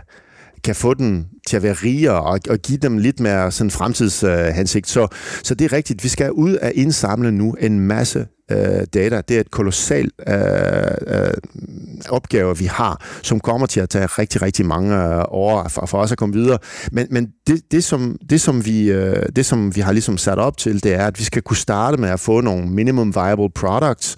kan 0.63 0.75
få 0.75 0.93
den 0.93 1.27
til 1.47 1.57
at 1.57 1.63
være 1.63 1.73
rigere 1.73 2.21
og, 2.21 2.39
og 2.49 2.57
give 2.57 2.77
dem 2.77 2.97
lidt 2.97 3.19
mere 3.19 3.51
sådan 3.51 3.71
fremtidshensigt. 3.71 4.87
så, 4.87 5.07
så 5.43 5.55
det 5.55 5.65
er 5.65 5.73
rigtigt. 5.73 6.03
Vi 6.03 6.09
skal 6.09 6.31
ud 6.31 6.55
og 6.55 6.71
indsamle 6.73 7.31
nu 7.31 7.55
en 7.59 7.79
masse 7.79 8.27
øh, 8.51 8.85
data. 8.93 9.21
Det 9.27 9.35
er 9.35 9.39
et 9.39 9.51
kolossalt 9.51 10.13
øh, 10.27 10.35
øh, 11.07 11.33
opgave, 12.09 12.57
vi 12.57 12.65
har, 12.65 13.05
som 13.23 13.39
kommer 13.39 13.67
til 13.67 13.79
at 13.79 13.89
tage 13.89 14.05
rigtig, 14.05 14.41
rigtig 14.41 14.65
mange 14.65 14.95
øh, 14.95 15.23
år 15.27 15.67
for, 15.67 15.85
for 15.85 15.97
os 15.97 16.11
at 16.11 16.17
komme 16.17 16.35
videre. 16.35 16.57
Men, 16.91 17.07
men 17.11 17.27
det, 17.47 17.61
det, 17.71 17.83
som, 17.83 18.17
det, 18.29 18.41
som 18.41 18.65
vi, 18.65 18.91
øh, 18.91 19.25
det, 19.35 19.45
som 19.45 19.75
vi 19.75 19.81
har 19.81 19.91
ligesom 19.91 20.17
sat 20.17 20.37
op 20.37 20.57
til, 20.57 20.83
det 20.83 20.93
er, 20.93 21.05
at 21.05 21.19
vi 21.19 21.23
skal 21.23 21.41
kunne 21.41 21.57
starte 21.57 21.97
med 21.97 22.09
at 22.09 22.19
få 22.19 22.41
nogle 22.41 22.67
minimum 22.67 23.15
viable 23.15 23.49
products 23.55 24.15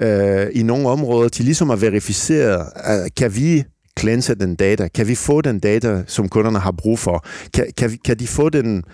øh, 0.00 0.46
i 0.52 0.62
nogle 0.62 0.88
områder 0.88 1.28
til 1.28 1.44
ligesom 1.44 1.70
at 1.70 1.80
verificere, 1.80 2.66
øh, 2.90 3.10
kan 3.16 3.36
vi 3.36 3.64
cleanse 3.98 4.34
den 4.34 4.54
data? 4.54 4.88
Kan 4.88 5.08
vi 5.08 5.14
få 5.14 5.40
den 5.40 5.58
data, 5.58 6.02
som 6.06 6.28
kunderne 6.28 6.58
har 6.58 6.70
brug 6.72 6.98
for? 6.98 7.26
Kan, 7.54 7.66
kan, 7.76 7.98
kan 8.04 8.18
de 8.18 8.26
få 8.26 8.48
den 8.48 8.84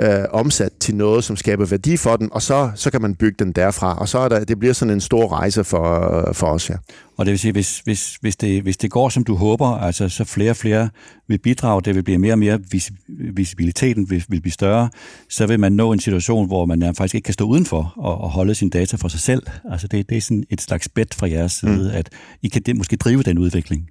øh, 0.00 0.24
omsat 0.30 0.72
til 0.80 0.94
noget, 0.94 1.24
som 1.24 1.36
skaber 1.36 1.66
værdi 1.66 1.96
for 1.96 2.16
den, 2.16 2.28
og 2.32 2.42
så, 2.42 2.70
så 2.74 2.90
kan 2.90 3.02
man 3.02 3.14
bygge 3.14 3.44
den 3.44 3.52
derfra, 3.52 3.98
og 3.98 4.08
så 4.08 4.18
er 4.18 4.28
der, 4.28 4.44
det 4.44 4.58
bliver 4.58 4.74
sådan 4.74 4.94
en 4.94 5.00
stor 5.00 5.32
rejse 5.32 5.64
for, 5.64 6.30
for 6.32 6.46
os, 6.46 6.70
ja. 6.70 6.74
Og 7.16 7.26
det 7.26 7.32
vil 7.32 7.38
sige, 7.38 7.52
hvis, 7.52 7.78
hvis, 7.78 8.18
hvis, 8.20 8.36
det, 8.36 8.62
hvis 8.62 8.76
det 8.76 8.90
går, 8.90 9.08
som 9.08 9.24
du 9.24 9.34
håber, 9.34 9.66
altså 9.66 10.08
så 10.08 10.24
flere 10.24 10.50
og 10.50 10.56
flere 10.56 10.88
vil 11.28 11.38
bidrage, 11.38 11.82
det 11.82 11.94
vil 11.94 12.02
blive 12.02 12.18
mere 12.18 12.32
og 12.32 12.38
mere, 12.38 12.58
vis, 12.70 12.90
visibiliteten 13.34 14.10
vil, 14.10 14.24
vil 14.28 14.40
blive 14.40 14.52
større, 14.52 14.88
så 15.28 15.46
vil 15.46 15.60
man 15.60 15.72
nå 15.72 15.92
en 15.92 16.00
situation, 16.00 16.46
hvor 16.46 16.66
man 16.66 16.94
faktisk 16.94 17.14
ikke 17.14 17.24
kan 17.24 17.34
stå 17.34 17.44
udenfor 17.44 17.94
og, 17.96 18.20
og 18.20 18.30
holde 18.30 18.54
sin 18.54 18.70
data 18.70 18.96
for 18.96 19.08
sig 19.08 19.20
selv. 19.20 19.42
Altså 19.70 19.88
det, 19.88 20.08
det 20.08 20.16
er 20.16 20.20
sådan 20.20 20.44
et 20.50 20.60
slags 20.60 20.88
bet 20.88 21.14
fra 21.14 21.28
jeres 21.28 21.52
side, 21.52 21.90
mm. 21.90 21.98
at 21.98 22.08
I 22.42 22.48
kan 22.48 22.62
det, 22.62 22.76
måske 22.76 22.96
drive 22.96 23.22
den 23.22 23.38
udvikling. 23.38 23.90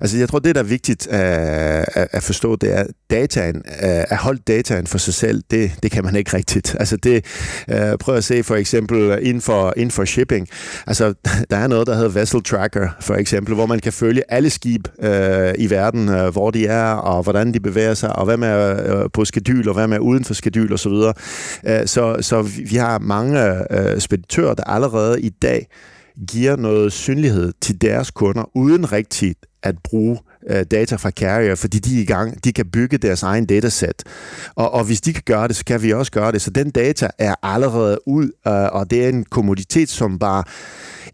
Altså 0.00 0.18
jeg 0.18 0.28
tror, 0.28 0.38
det 0.38 0.54
der 0.54 0.60
er 0.60 0.64
vigtigt 0.64 1.08
øh, 1.10 1.18
at, 1.18 2.08
at 2.12 2.22
forstå, 2.22 2.56
det 2.56 2.78
er, 2.78 2.84
dataen, 3.10 3.56
øh, 3.56 4.04
at 4.10 4.16
holde 4.16 4.42
dataen 4.46 4.86
for 4.86 4.98
sig 4.98 5.14
selv, 5.14 5.42
det, 5.50 5.72
det 5.82 5.90
kan 5.90 6.04
man 6.04 6.16
ikke 6.16 6.36
rigtigt. 6.36 6.74
Altså 6.84 6.96
det, 6.96 7.24
øh, 7.68 7.98
prøv 8.00 8.14
at 8.14 8.24
se 8.24 8.42
for 8.42 8.54
eksempel 8.54 9.18
inden 9.22 9.40
for, 9.40 9.74
inden 9.76 9.90
for 9.90 10.04
shipping, 10.04 10.48
altså 10.86 11.14
der 11.50 11.56
er 11.56 11.66
noget, 11.66 11.86
der 11.86 11.94
hedder 11.94 12.08
vessel 12.08 12.42
tracker, 12.42 12.88
for 13.00 13.14
eksempel, 13.14 13.54
hvor 13.54 13.66
man 13.66 13.78
kan 13.78 13.92
følge 13.92 14.22
alle 14.28 14.50
skib 14.50 14.88
øh, 15.02 15.52
i 15.58 15.70
verden, 15.70 16.08
øh, 16.08 16.28
hvor 16.28 16.50
de 16.50 16.66
er, 16.66 16.92
og 16.92 17.22
hvordan 17.22 17.54
de 17.54 17.60
bevæger 17.60 17.94
sig, 17.94 18.16
og 18.16 18.24
hvad 18.24 18.36
man 18.36 18.78
øh, 18.86 19.08
på 19.12 19.24
skedul, 19.24 19.68
og 19.68 19.74
hvad 19.74 19.88
er 19.88 19.98
uden 19.98 20.24
for 20.24 20.34
skedul, 20.34 20.72
og 20.72 20.78
så 20.78 20.88
videre. 20.88 21.14
Så, 21.86 22.16
så 22.20 22.42
vi 22.42 22.76
har 22.76 22.98
mange 22.98 23.40
øh, 23.70 24.00
speditører, 24.00 24.54
der 24.54 24.64
allerede 24.64 25.20
i 25.20 25.28
dag 25.28 25.66
giver 26.28 26.56
noget 26.56 26.92
synlighed 26.92 27.52
til 27.60 27.80
deres 27.80 28.10
kunder, 28.10 28.56
uden 28.56 28.92
rigtigt 28.92 29.46
at 29.62 29.74
bruge 29.84 30.18
øh, 30.50 30.64
data 30.70 30.96
fra 30.96 31.10
carrier, 31.10 31.54
fordi 31.54 31.78
de 31.78 31.98
er 31.98 32.02
i 32.02 32.04
gang, 32.04 32.44
de 32.44 32.52
kan 32.52 32.66
bygge 32.66 32.98
deres 32.98 33.22
egen 33.22 33.46
dataset. 33.46 34.02
Og, 34.54 34.70
og 34.70 34.84
hvis 34.84 35.00
de 35.00 35.12
kan 35.12 35.22
gøre 35.26 35.48
det, 35.48 35.56
så 35.56 35.64
kan 35.64 35.82
vi 35.82 35.92
også 35.92 36.12
gøre 36.12 36.32
det. 36.32 36.42
Så 36.42 36.50
den 36.50 36.70
data 36.70 37.08
er 37.18 37.34
allerede 37.42 37.98
ud, 38.06 38.24
øh, 38.24 38.52
og 38.72 38.90
det 38.90 39.04
er 39.04 39.08
en 39.08 39.24
kommoditet, 39.24 39.88
som 39.88 40.18
bare 40.18 40.44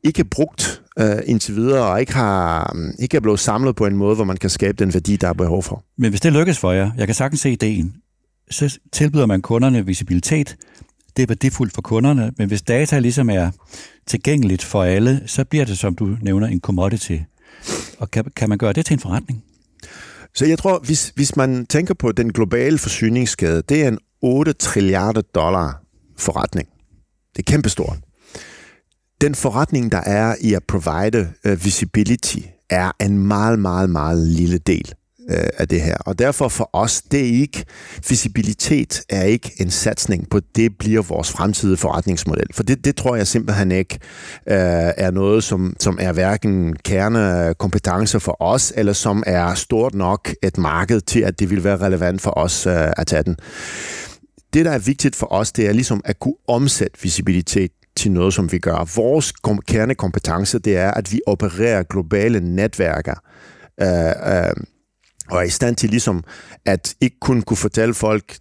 ikke 0.03 0.21
er 0.21 0.29
brugt 0.31 0.83
øh, 0.99 1.17
indtil 1.27 1.57
videre, 1.57 1.87
og 1.87 2.01
ikke, 2.01 2.15
har, 2.15 2.73
mm, 2.75 2.93
ikke 2.99 3.17
er 3.17 3.21
blevet 3.21 3.41
samlet 3.41 3.77
på 3.77 3.87
en 3.87 3.97
måde, 3.97 4.15
hvor 4.15 4.25
man 4.25 4.37
kan 4.37 4.51
skabe 4.51 4.85
den 4.85 4.95
værdi, 4.95 5.17
der 5.17 5.29
er 5.29 5.33
behov 5.33 5.63
for. 5.63 5.85
Men 5.99 6.11
hvis 6.11 6.21
det 6.21 6.33
lykkes 6.33 6.59
for 6.59 6.73
jer, 6.73 6.91
jeg 6.97 7.07
kan 7.07 7.15
sagtens 7.15 7.41
se 7.41 7.51
ideen, 7.51 7.95
så 8.51 8.79
tilbyder 8.93 9.27
man 9.27 9.43
kunderne 9.43 9.87
visibilitet, 9.87 10.57
det 11.21 11.27
er 11.27 11.29
værdifuldt 11.29 11.75
for 11.75 11.83
kunderne, 11.83 12.33
men 12.39 12.49
hvis 12.49 12.63
data 12.63 12.99
ligesom 12.99 13.31
er 13.31 13.51
tilgængeligt 14.07 14.65
for 14.65 14.83
alle, 14.83 15.23
så 15.27 15.45
bliver 15.45 15.65
det, 15.65 15.79
som 15.79 15.95
du 15.95 16.17
nævner, 16.23 16.47
en 16.47 16.61
commodity. 16.61 17.17
Og 17.99 18.11
kan, 18.11 18.25
kan 18.37 18.49
man 18.49 18.59
gøre 18.59 18.73
det 18.73 18.87
til 18.87 18.95
en 18.95 19.01
forretning? 19.01 19.45
Så 20.35 20.47
jeg 20.47 20.59
tror, 20.59 20.79
hvis, 20.79 21.13
hvis 21.15 21.37
man 21.37 21.67
tænker 21.67 21.95
på 21.95 22.13
den 22.13 22.33
globale 22.33 22.79
forsyningsskade, 22.79 23.63
det 23.69 23.85
er 23.85 23.89
en 23.89 23.99
8 24.23 24.53
trilliarder 24.53 25.21
dollar 25.21 25.83
forretning. 26.19 26.69
Det 27.37 27.49
er 27.49 27.53
kæmpestort. 27.53 27.99
Den 29.21 29.35
forretning, 29.35 29.93
der 29.93 30.01
er 30.07 30.35
i 30.41 30.55
at 30.55 30.65
provide 30.69 31.29
uh, 31.49 31.65
visibility, 31.65 32.39
er 32.71 32.91
en 33.01 33.19
meget, 33.19 33.59
meget, 33.59 33.91
meget 33.91 34.27
lille 34.27 34.59
del 34.59 34.95
øh, 35.31 35.49
af 35.59 35.69
det 35.69 35.81
her. 35.83 35.97
Og 35.97 36.19
derfor 36.19 36.49
for 36.49 36.71
os, 36.73 37.03
det 37.03 37.21
er 37.21 37.41
ikke, 37.41 37.65
visibilitet 38.09 39.03
er 39.09 39.23
ikke 39.23 39.53
en 39.59 39.71
satsning 39.71 40.31
på, 40.31 40.41
det 40.57 40.79
bliver 40.79 41.03
vores 41.03 41.31
fremtidige 41.31 41.77
forretningsmodel. 41.77 42.47
For 42.55 42.63
det, 42.63 42.85
det 42.85 42.97
tror 42.97 43.17
jeg 43.17 43.27
simpelthen 43.27 43.73
ikke 43.73 43.99
øh, 44.49 44.57
er 44.97 45.11
noget, 45.11 45.45
som, 45.45 45.77
som 45.81 45.99
er 46.01 46.13
hverken 46.13 46.77
kernekompetencer 46.77 48.19
for 48.19 48.43
os, 48.43 48.73
eller 48.77 48.93
som 48.93 49.23
er 49.27 49.55
stort 49.55 49.95
nok 49.95 50.31
et 50.43 50.59
marked 50.59 51.01
til, 51.01 51.21
at 51.21 51.41
det 51.41 51.51
vil 51.51 51.65
være 51.65 51.77
relevant 51.77 52.21
for 52.21 52.39
os 52.39 52.67
øh, 52.67 52.91
at 52.97 53.07
tage 53.07 53.23
den. 53.23 53.37
Det, 54.55 54.65
der 54.65 54.71
er 54.71 54.79
vigtigt 54.79 55.17
for 55.17 55.33
os, 55.33 55.53
det 55.53 55.69
er 55.69 55.73
ligesom 55.73 56.03
at 56.05 56.19
kunne 56.19 56.35
omsætte 56.49 57.03
visibilitet 57.03 57.71
til 57.97 58.13
noget, 58.13 58.35
som 58.35 58.53
vi 58.53 58.59
gør. 58.59 58.93
Vores 58.97 59.33
kernekompetence, 59.67 60.59
det 60.59 60.77
er, 60.77 60.91
at 60.91 61.13
vi 61.13 61.21
opererer 61.27 61.83
globale 61.83 62.41
netværker. 62.41 63.15
Øh, 63.81 64.35
øh, 64.35 64.65
og 65.31 65.39
er 65.39 65.43
i 65.43 65.51
stand 65.51 65.77
til 65.77 65.91
ligesom 65.91 66.25
at 66.65 66.95
ikke 67.01 67.17
kun 67.21 67.43
kunne 67.43 67.57
fortælle 67.57 67.95
folk, 67.95 68.37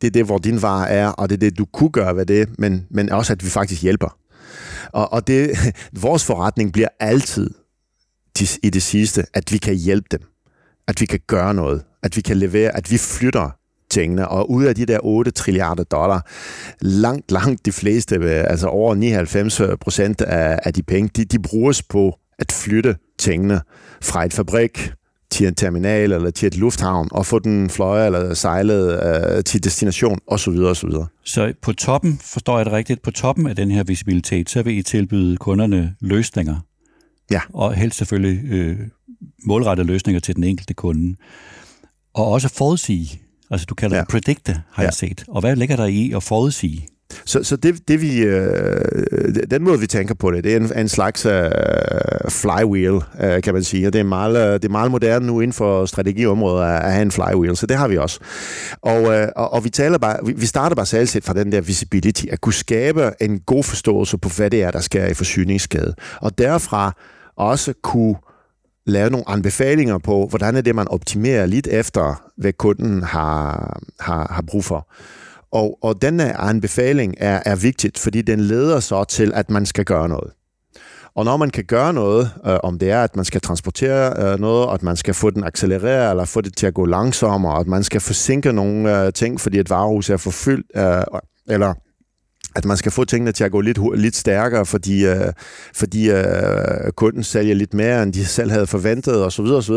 det 0.00 0.06
er 0.06 0.10
det, 0.10 0.24
hvor 0.24 0.38
din 0.38 0.62
vare 0.62 0.90
er, 0.90 1.08
og 1.08 1.28
det 1.28 1.34
er 1.34 1.40
det, 1.40 1.58
du 1.58 1.64
kunne 1.64 1.90
gøre 1.90 2.16
ved 2.16 2.26
det, 2.26 2.58
men, 2.58 2.86
men 2.90 3.12
også, 3.12 3.32
at 3.32 3.44
vi 3.44 3.50
faktisk 3.50 3.82
hjælper. 3.82 4.18
Og, 4.92 5.12
og 5.12 5.26
det, 5.26 5.50
vores 6.02 6.24
forretning 6.24 6.72
bliver 6.72 6.88
altid 7.00 7.50
i 8.62 8.70
det 8.70 8.82
sidste, 8.82 9.24
at 9.34 9.52
vi 9.52 9.58
kan 9.58 9.74
hjælpe 9.74 10.06
dem. 10.10 10.20
At 10.88 11.00
vi 11.00 11.06
kan 11.06 11.20
gøre 11.26 11.54
noget. 11.54 11.84
At 12.02 12.16
vi 12.16 12.20
kan 12.20 12.36
levere, 12.36 12.76
at 12.76 12.90
vi 12.90 12.98
flytter 12.98 13.50
tingene. 13.90 14.28
Og 14.28 14.50
ud 14.50 14.64
af 14.64 14.74
de 14.74 14.86
der 14.86 14.98
8 15.02 15.30
trilliarder 15.30 15.84
dollar, 15.84 16.26
langt, 16.80 17.30
langt 17.30 17.66
de 17.66 17.72
fleste, 17.72 18.16
øh, 18.16 18.44
altså 18.50 18.66
over 18.66 18.94
99 18.94 19.60
procent 19.80 20.20
af, 20.20 20.58
af 20.64 20.74
de 20.74 20.82
penge, 20.82 21.10
de, 21.16 21.24
de 21.24 21.38
bruges 21.38 21.82
på 21.82 22.18
at 22.38 22.52
flytte 22.52 22.96
tingene 23.18 23.60
fra 24.02 24.24
et 24.24 24.32
fabrik 24.32 24.92
til 25.34 25.46
en 25.46 25.54
terminal 25.54 26.12
eller 26.12 26.30
til 26.30 26.46
et 26.46 26.56
lufthavn 26.56 27.08
og 27.10 27.26
få 27.26 27.38
den 27.38 27.70
fløjet 27.70 28.06
eller 28.06 28.34
sejlet 28.34 29.02
øh, 29.36 29.44
til 29.44 29.64
destination 29.64 30.18
osv. 30.26 30.52
osv. 30.52 30.90
Så 31.24 31.52
på 31.62 31.72
toppen, 31.72 32.18
forstår 32.22 32.56
jeg 32.56 32.66
det 32.66 32.72
rigtigt, 32.72 33.02
på 33.02 33.10
toppen 33.10 33.46
af 33.46 33.56
den 33.56 33.70
her 33.70 33.84
visibilitet, 33.84 34.50
så 34.50 34.62
vil 34.62 34.78
I 34.78 34.82
tilbyde 34.82 35.36
kunderne 35.36 35.94
løsninger. 36.00 36.56
Ja. 37.30 37.40
Og 37.52 37.74
helst 37.74 37.98
selvfølgelig 37.98 38.44
øh, 38.44 38.78
målrettede 39.46 39.86
løsninger 39.86 40.20
til 40.20 40.36
den 40.36 40.44
enkelte 40.44 40.74
kunde. 40.74 41.16
Og 42.14 42.26
også 42.26 42.48
forudsige. 42.48 43.20
Altså 43.50 43.66
du 43.66 43.74
kalder 43.74 43.96
ja. 43.96 44.00
det 44.00 44.08
predicte, 44.08 44.52
har 44.52 44.82
ja. 44.82 44.86
jeg 44.86 44.94
set. 44.94 45.24
Og 45.28 45.40
hvad 45.40 45.56
ligger 45.56 45.76
der 45.76 45.86
i 45.86 46.12
at 46.16 46.22
forudsige? 46.22 46.88
Så, 47.24 47.42
så 47.42 47.56
det, 47.56 47.88
det 47.88 48.00
vi, 48.00 48.18
øh, 48.18 48.80
den 49.50 49.62
måde, 49.62 49.80
vi 49.80 49.86
tænker 49.86 50.14
på 50.14 50.30
det, 50.30 50.44
det 50.44 50.52
er 50.52 50.56
en, 50.56 50.78
en 50.78 50.88
slags 50.88 51.26
øh, 51.26 51.50
flywheel, 52.28 53.00
øh, 53.20 53.42
kan 53.42 53.54
man 53.54 53.64
sige. 53.64 53.86
Og 53.86 53.92
det 53.92 53.98
er 53.98 54.04
meget, 54.04 54.36
øh, 54.36 54.52
det 54.52 54.64
er 54.64 54.68
meget 54.68 54.90
moderne 54.90 55.26
nu 55.26 55.40
inden 55.40 55.52
for 55.52 55.86
strategiområdet 55.86 56.64
at, 56.64 56.82
at 56.82 56.92
have 56.92 57.02
en 57.02 57.10
flywheel, 57.10 57.56
så 57.56 57.66
det 57.66 57.76
har 57.76 57.88
vi 57.88 57.96
også. 57.96 58.20
Og, 58.82 59.14
øh, 59.14 59.28
og, 59.36 59.52
og 59.52 59.64
vi, 59.64 59.70
taler 59.70 59.98
bare, 59.98 60.26
vi, 60.26 60.32
vi 60.32 60.46
starter 60.46 60.76
bare 60.76 60.86
særligt 60.86 61.10
set 61.10 61.24
fra 61.24 61.34
den 61.34 61.52
der 61.52 61.60
visibility, 61.60 62.26
at 62.30 62.40
kunne 62.40 62.52
skabe 62.52 63.10
en 63.20 63.40
god 63.40 63.64
forståelse 63.64 64.18
på, 64.18 64.28
hvad 64.36 64.50
det 64.50 64.62
er, 64.62 64.70
der 64.70 64.80
sker 64.80 65.06
i 65.06 65.14
forsyningsskade. 65.14 65.94
Og 66.20 66.38
derfra 66.38 66.92
også 67.36 67.72
kunne 67.82 68.16
lave 68.86 69.10
nogle 69.10 69.28
anbefalinger 69.28 69.98
på, 69.98 70.26
hvordan 70.26 70.56
er 70.56 70.60
det, 70.60 70.74
man 70.74 70.88
optimerer 70.88 71.46
lidt 71.46 71.66
efter, 71.66 72.22
hvad 72.36 72.52
kunden 72.52 73.02
har, 73.02 73.80
har, 74.00 74.32
har 74.32 74.42
brug 74.42 74.64
for. 74.64 74.88
Og, 75.54 75.78
og 75.82 76.02
denne 76.02 76.40
anbefaling 76.40 77.14
er, 77.18 77.42
er 77.46 77.56
vigtigt, 77.56 77.98
fordi 77.98 78.22
den 78.22 78.40
leder 78.40 78.80
så 78.80 79.04
til, 79.04 79.32
at 79.34 79.50
man 79.50 79.66
skal 79.66 79.84
gøre 79.84 80.08
noget. 80.08 80.32
Og 81.14 81.24
når 81.24 81.36
man 81.36 81.50
kan 81.50 81.64
gøre 81.64 81.92
noget, 81.92 82.30
øh, 82.46 82.56
om 82.62 82.78
det 82.78 82.90
er, 82.90 83.02
at 83.02 83.16
man 83.16 83.24
skal 83.24 83.40
transportere 83.40 84.32
øh, 84.32 84.40
noget, 84.40 84.74
at 84.74 84.82
man 84.82 84.96
skal 84.96 85.14
få 85.14 85.30
den 85.30 85.44
accelereret, 85.44 86.10
eller 86.10 86.24
få 86.24 86.40
det 86.40 86.56
til 86.56 86.66
at 86.66 86.74
gå 86.74 86.84
langsommere, 86.84 87.60
at 87.60 87.66
man 87.66 87.84
skal 87.84 88.00
forsinke 88.00 88.52
nogle 88.52 89.04
øh, 89.04 89.12
ting, 89.12 89.40
fordi 89.40 89.58
et 89.58 89.70
varehus 89.70 90.10
er 90.10 90.16
forfyldt, 90.16 90.66
øh, 90.76 91.20
eller 91.48 91.74
at 92.56 92.64
man 92.64 92.76
skal 92.76 92.92
få 92.92 93.04
tingene 93.04 93.32
til 93.32 93.44
at 93.44 93.50
gå 93.50 93.60
lidt, 93.60 94.00
lidt 94.00 94.16
stærkere, 94.16 94.66
fordi, 94.66 95.06
øh, 95.06 95.32
fordi 95.74 96.10
øh, 96.10 96.92
kunden 96.96 97.22
sælger 97.24 97.54
lidt 97.54 97.74
mere, 97.74 98.02
end 98.02 98.12
de 98.12 98.24
selv 98.26 98.50
havde 98.50 98.66
forventet, 98.66 99.24
osv. 99.24 99.44
osv. 99.44 99.74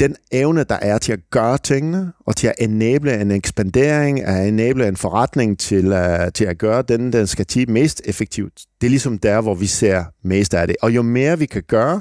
Den 0.00 0.16
evne, 0.32 0.64
der 0.64 0.78
er 0.82 0.98
til 0.98 1.12
at 1.12 1.18
gøre 1.30 1.58
tingene, 1.58 2.12
og 2.26 2.36
til 2.36 2.46
at 2.46 2.54
enable 2.58 3.20
en 3.20 3.30
ekspandering, 3.30 4.20
at 4.24 4.48
enable 4.48 4.88
en 4.88 4.96
forretning 4.96 5.58
til, 5.58 5.92
uh, 5.92 6.32
til 6.34 6.44
at 6.44 6.58
gøre 6.58 6.82
den, 6.82 7.12
den 7.12 7.26
skal 7.26 7.46
til 7.46 7.70
mest 7.70 8.02
effektivt, 8.04 8.52
det 8.80 8.86
er 8.86 8.90
ligesom 8.90 9.18
der, 9.18 9.40
hvor 9.40 9.54
vi 9.54 9.66
ser 9.66 10.04
mest 10.24 10.54
af 10.54 10.66
det. 10.66 10.76
Og 10.82 10.94
jo 10.94 11.02
mere 11.02 11.38
vi 11.38 11.46
kan 11.46 11.62
gøre, 11.68 12.00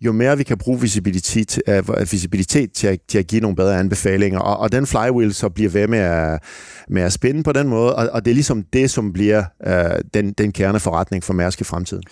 jo 0.00 0.12
mere 0.12 0.36
vi 0.36 0.42
kan 0.42 0.58
bruge 0.58 0.80
visibilitet, 0.80 1.62
uh, 1.68 1.74
øh, 1.74 2.12
visibilitet 2.12 2.72
til, 2.72 2.86
at, 2.86 2.98
til 3.08 3.18
at 3.18 3.26
give 3.26 3.40
nogle 3.40 3.56
bedre 3.56 3.78
anbefalinger. 3.78 4.38
Og, 4.40 4.58
og 4.58 4.72
den 4.72 4.86
flywheel 4.86 5.34
så 5.34 5.48
bliver 5.48 5.70
ved 5.70 5.86
med 5.88 5.98
at, 5.98 6.42
med 6.88 7.02
at 7.02 7.12
spinde 7.12 7.42
på 7.42 7.52
den 7.52 7.68
måde, 7.68 7.96
og, 7.96 8.08
og 8.12 8.24
det 8.24 8.30
er 8.30 8.34
ligesom 8.34 8.62
det, 8.72 8.90
som 8.90 9.12
bliver 9.12 9.44
uh, 9.66 10.00
den, 10.14 10.32
den 10.32 10.52
kerneforretning 10.52 11.24
for 11.24 11.32
Mærsk 11.32 11.60
i 11.60 11.64
fremtiden. 11.64 12.02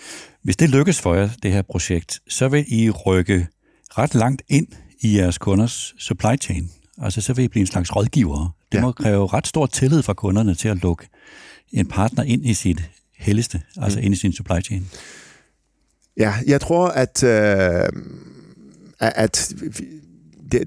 Hvis 0.43 0.57
det 0.57 0.69
lykkes 0.69 1.01
for 1.01 1.15
jer, 1.15 1.29
det 1.43 1.51
her 1.51 1.61
projekt, 1.61 2.19
så 2.29 2.47
vil 2.47 2.65
I 2.67 2.89
rykke 2.89 3.47
ret 3.97 4.15
langt 4.15 4.41
ind 4.47 4.67
i 4.99 5.17
jeres 5.17 5.37
kunders 5.37 5.95
supply 5.99 6.35
chain. 6.41 6.71
Altså 7.01 7.21
så 7.21 7.33
vil 7.33 7.45
I 7.45 7.47
blive 7.47 7.61
en 7.61 7.67
slags 7.67 7.95
rådgiver. 7.95 8.55
Det 8.71 8.77
ja. 8.77 8.81
må 8.81 8.91
kræve 8.91 9.27
ret 9.27 9.47
stor 9.47 9.65
tillid 9.65 10.01
fra 10.01 10.13
kunderne 10.13 10.55
til 10.55 10.67
at 10.67 10.77
lukke 10.77 11.07
en 11.71 11.85
partner 11.85 12.23
ind 12.23 12.45
i 12.45 12.53
sit 12.53 12.89
helligste, 13.17 13.61
altså 13.77 13.99
mm. 13.99 14.05
ind 14.05 14.13
i 14.13 14.17
sin 14.17 14.33
supply 14.33 14.61
chain. 14.63 14.89
Ja, 16.17 16.33
jeg 16.47 16.61
tror, 16.61 16.87
at, 16.87 17.23
øh, 17.23 17.89
at 18.99 19.53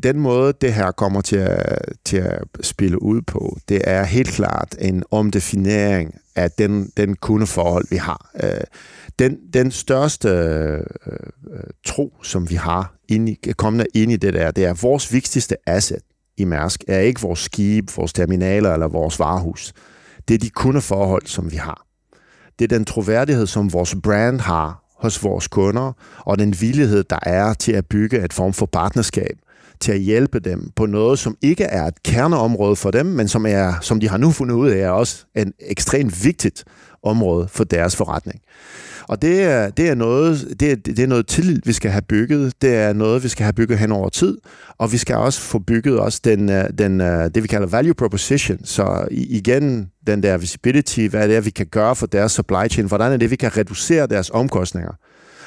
den 0.03 0.21
måde, 0.21 0.53
det 0.61 0.73
her 0.73 0.91
kommer 0.91 1.21
til 1.21 1.37
at, 1.37 1.79
til 2.05 2.17
at 2.17 2.43
spille 2.61 3.03
ud 3.03 3.23
på, 3.23 3.57
det 3.69 3.81
er 3.85 4.05
helt 4.05 4.31
klart 4.31 4.75
en 4.79 5.03
omdefinering 5.11 6.15
af 6.37 6.51
den, 6.51 6.93
den 6.97 7.17
kundeforhold, 7.17 7.85
vi 7.91 7.97
har. 7.97 8.31
Øh, 8.43 8.51
den, 9.19 9.37
den 9.53 9.71
største 9.71 10.29
øh, 10.29 10.81
øh, 11.51 11.61
tro, 11.87 12.15
som 12.23 12.51
vi 12.51 12.55
har 12.55 12.95
ind 13.09 13.29
i, 13.29 13.39
kommende 13.57 13.87
ind 13.95 14.13
i 14.13 14.17
det 14.17 14.35
der, 14.35 14.51
det 14.51 14.65
er 14.65 14.75
vores 14.75 15.13
vigtigste 15.13 15.57
asset 15.67 16.03
i 16.37 16.45
Mærsk, 16.45 16.85
er 16.89 16.99
ikke 16.99 17.21
vores 17.21 17.41
skib, 17.41 17.97
vores 17.97 18.13
terminaler 18.13 18.73
eller 18.73 18.89
vores 18.89 19.19
varehus. 19.19 19.73
Det 20.29 20.35
er 20.35 20.39
de 20.39 20.51
kundeforhold, 20.51 21.27
som 21.27 21.53
vi 21.53 21.57
har. 21.57 21.87
Det 22.59 22.65
er 22.73 22.77
den 22.77 22.85
troværdighed, 22.85 23.47
som 23.47 23.73
vores 23.73 23.97
brand 24.03 24.41
har 24.41 24.83
hos 24.97 25.25
vores 25.25 25.49
kunder, 25.49 25.93
og 26.19 26.39
den 26.39 26.61
villighed, 26.61 27.05
der 27.05 27.19
er 27.23 27.55
til 27.55 27.73
at 27.73 27.87
bygge 27.87 28.25
et 28.25 28.33
form 28.33 28.53
for 28.53 28.67
partnerskab, 28.67 29.37
til 29.83 29.93
at 29.93 29.99
hjælpe 29.99 30.41
dem 30.41 30.71
på 30.77 30.87
noget, 30.87 31.19
som 31.19 31.37
ikke 31.43 31.65
er 31.65 31.87
et 31.87 32.03
kerneområde 32.03 32.77
for 32.77 32.91
dem, 32.91 33.07
men 33.07 33.29
som, 33.29 33.47
er, 33.47 33.75
som 33.81 34.01
de 34.01 34.09
har 34.09 34.17
nu 34.17 34.31
fundet 34.31 34.55
ud 34.55 34.71
af, 34.71 34.79
er 34.79 34.91
også 34.91 35.25
en 35.35 35.53
ekstremt 35.61 36.25
vigtigt 36.25 36.65
område 37.03 37.49
for 37.49 37.65
deres 37.65 37.97
forretning. 37.97 38.41
Og 39.09 39.23
det 39.23 39.43
er, 39.43 39.71
det 39.71 39.89
er, 39.89 39.95
noget, 39.95 40.55
det 40.61 40.73
er, 40.73 40.77
det 40.77 40.99
er 40.99 41.07
noget 41.07 41.27
tillid, 41.27 41.61
vi 41.65 41.73
skal 41.73 41.91
have 41.91 42.03
bygget. 42.03 42.53
Det 42.63 42.75
er 42.75 42.93
noget, 42.93 43.23
vi 43.23 43.29
skal 43.29 43.45
have 43.45 43.53
bygget 43.53 43.79
hen 43.79 43.93
over 43.93 44.09
tid. 44.09 44.39
Og 44.79 44.93
vi 44.93 44.97
skal 44.99 45.17
også 45.17 45.41
få 45.41 45.59
bygget 45.59 45.99
også 45.99 46.21
den, 46.25 46.51
øh, 46.51 46.65
den, 46.79 47.01
øh, 47.01 47.31
det, 47.35 47.43
vi 47.43 47.49
kalder 47.49 47.67
value 47.67 47.95
proposition. 47.95 48.59
Så 48.65 49.09
igen, 49.11 49.91
den 50.07 50.23
der 50.23 50.37
visibility, 50.37 51.01
hvad 51.01 51.23
er 51.23 51.27
det 51.27 51.45
vi 51.45 51.51
kan 51.51 51.67
gøre 51.67 51.97
for 51.97 52.07
deres 52.07 52.33
supply 52.33 52.69
chain. 52.71 52.89
Hvordan 52.89 53.13
er 53.13 53.17
det, 53.17 53.31
vi 53.31 53.37
kan 53.37 53.57
reducere 53.57 54.07
deres 54.07 54.31
omkostninger 54.31 54.93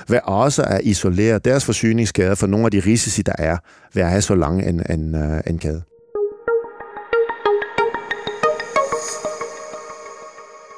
hvad 0.08 0.20
også 0.24 0.64
at 0.64 0.82
isolere 0.84 1.40
deres 1.40 1.66
forsyningskæder 1.66 2.36
for 2.36 2.48
nogle 2.48 2.66
af 2.66 2.72
de 2.72 2.80
risici, 2.80 3.22
der 3.22 3.34
er 3.38 3.58
ved 3.94 4.04
at 4.04 4.10
have 4.10 4.22
så 4.22 4.36
lang 4.36 4.70
en, 4.70 4.82
en, 4.90 5.16
øh, 5.16 5.42
en 5.48 5.60
kæde. 5.60 5.82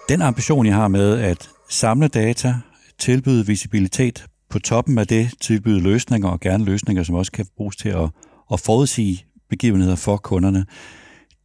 Den 0.09 0.21
ambition, 0.21 0.65
jeg 0.65 0.75
har 0.75 0.87
med 0.87 1.19
at 1.19 1.49
samle 1.69 2.07
data, 2.07 2.55
tilbyde 2.99 3.47
visibilitet 3.47 4.25
på 4.49 4.59
toppen 4.59 4.97
af 4.97 5.07
det, 5.07 5.29
tilbyde 5.41 5.79
løsninger, 5.79 6.29
og 6.29 6.39
gerne 6.39 6.65
løsninger, 6.65 7.03
som 7.03 7.15
også 7.15 7.31
kan 7.31 7.45
bruges 7.57 7.75
til 7.75 7.89
at, 7.89 8.09
at 8.53 8.59
forudsige 8.59 9.25
begivenheder 9.49 9.95
for 9.95 10.17
kunderne. 10.17 10.65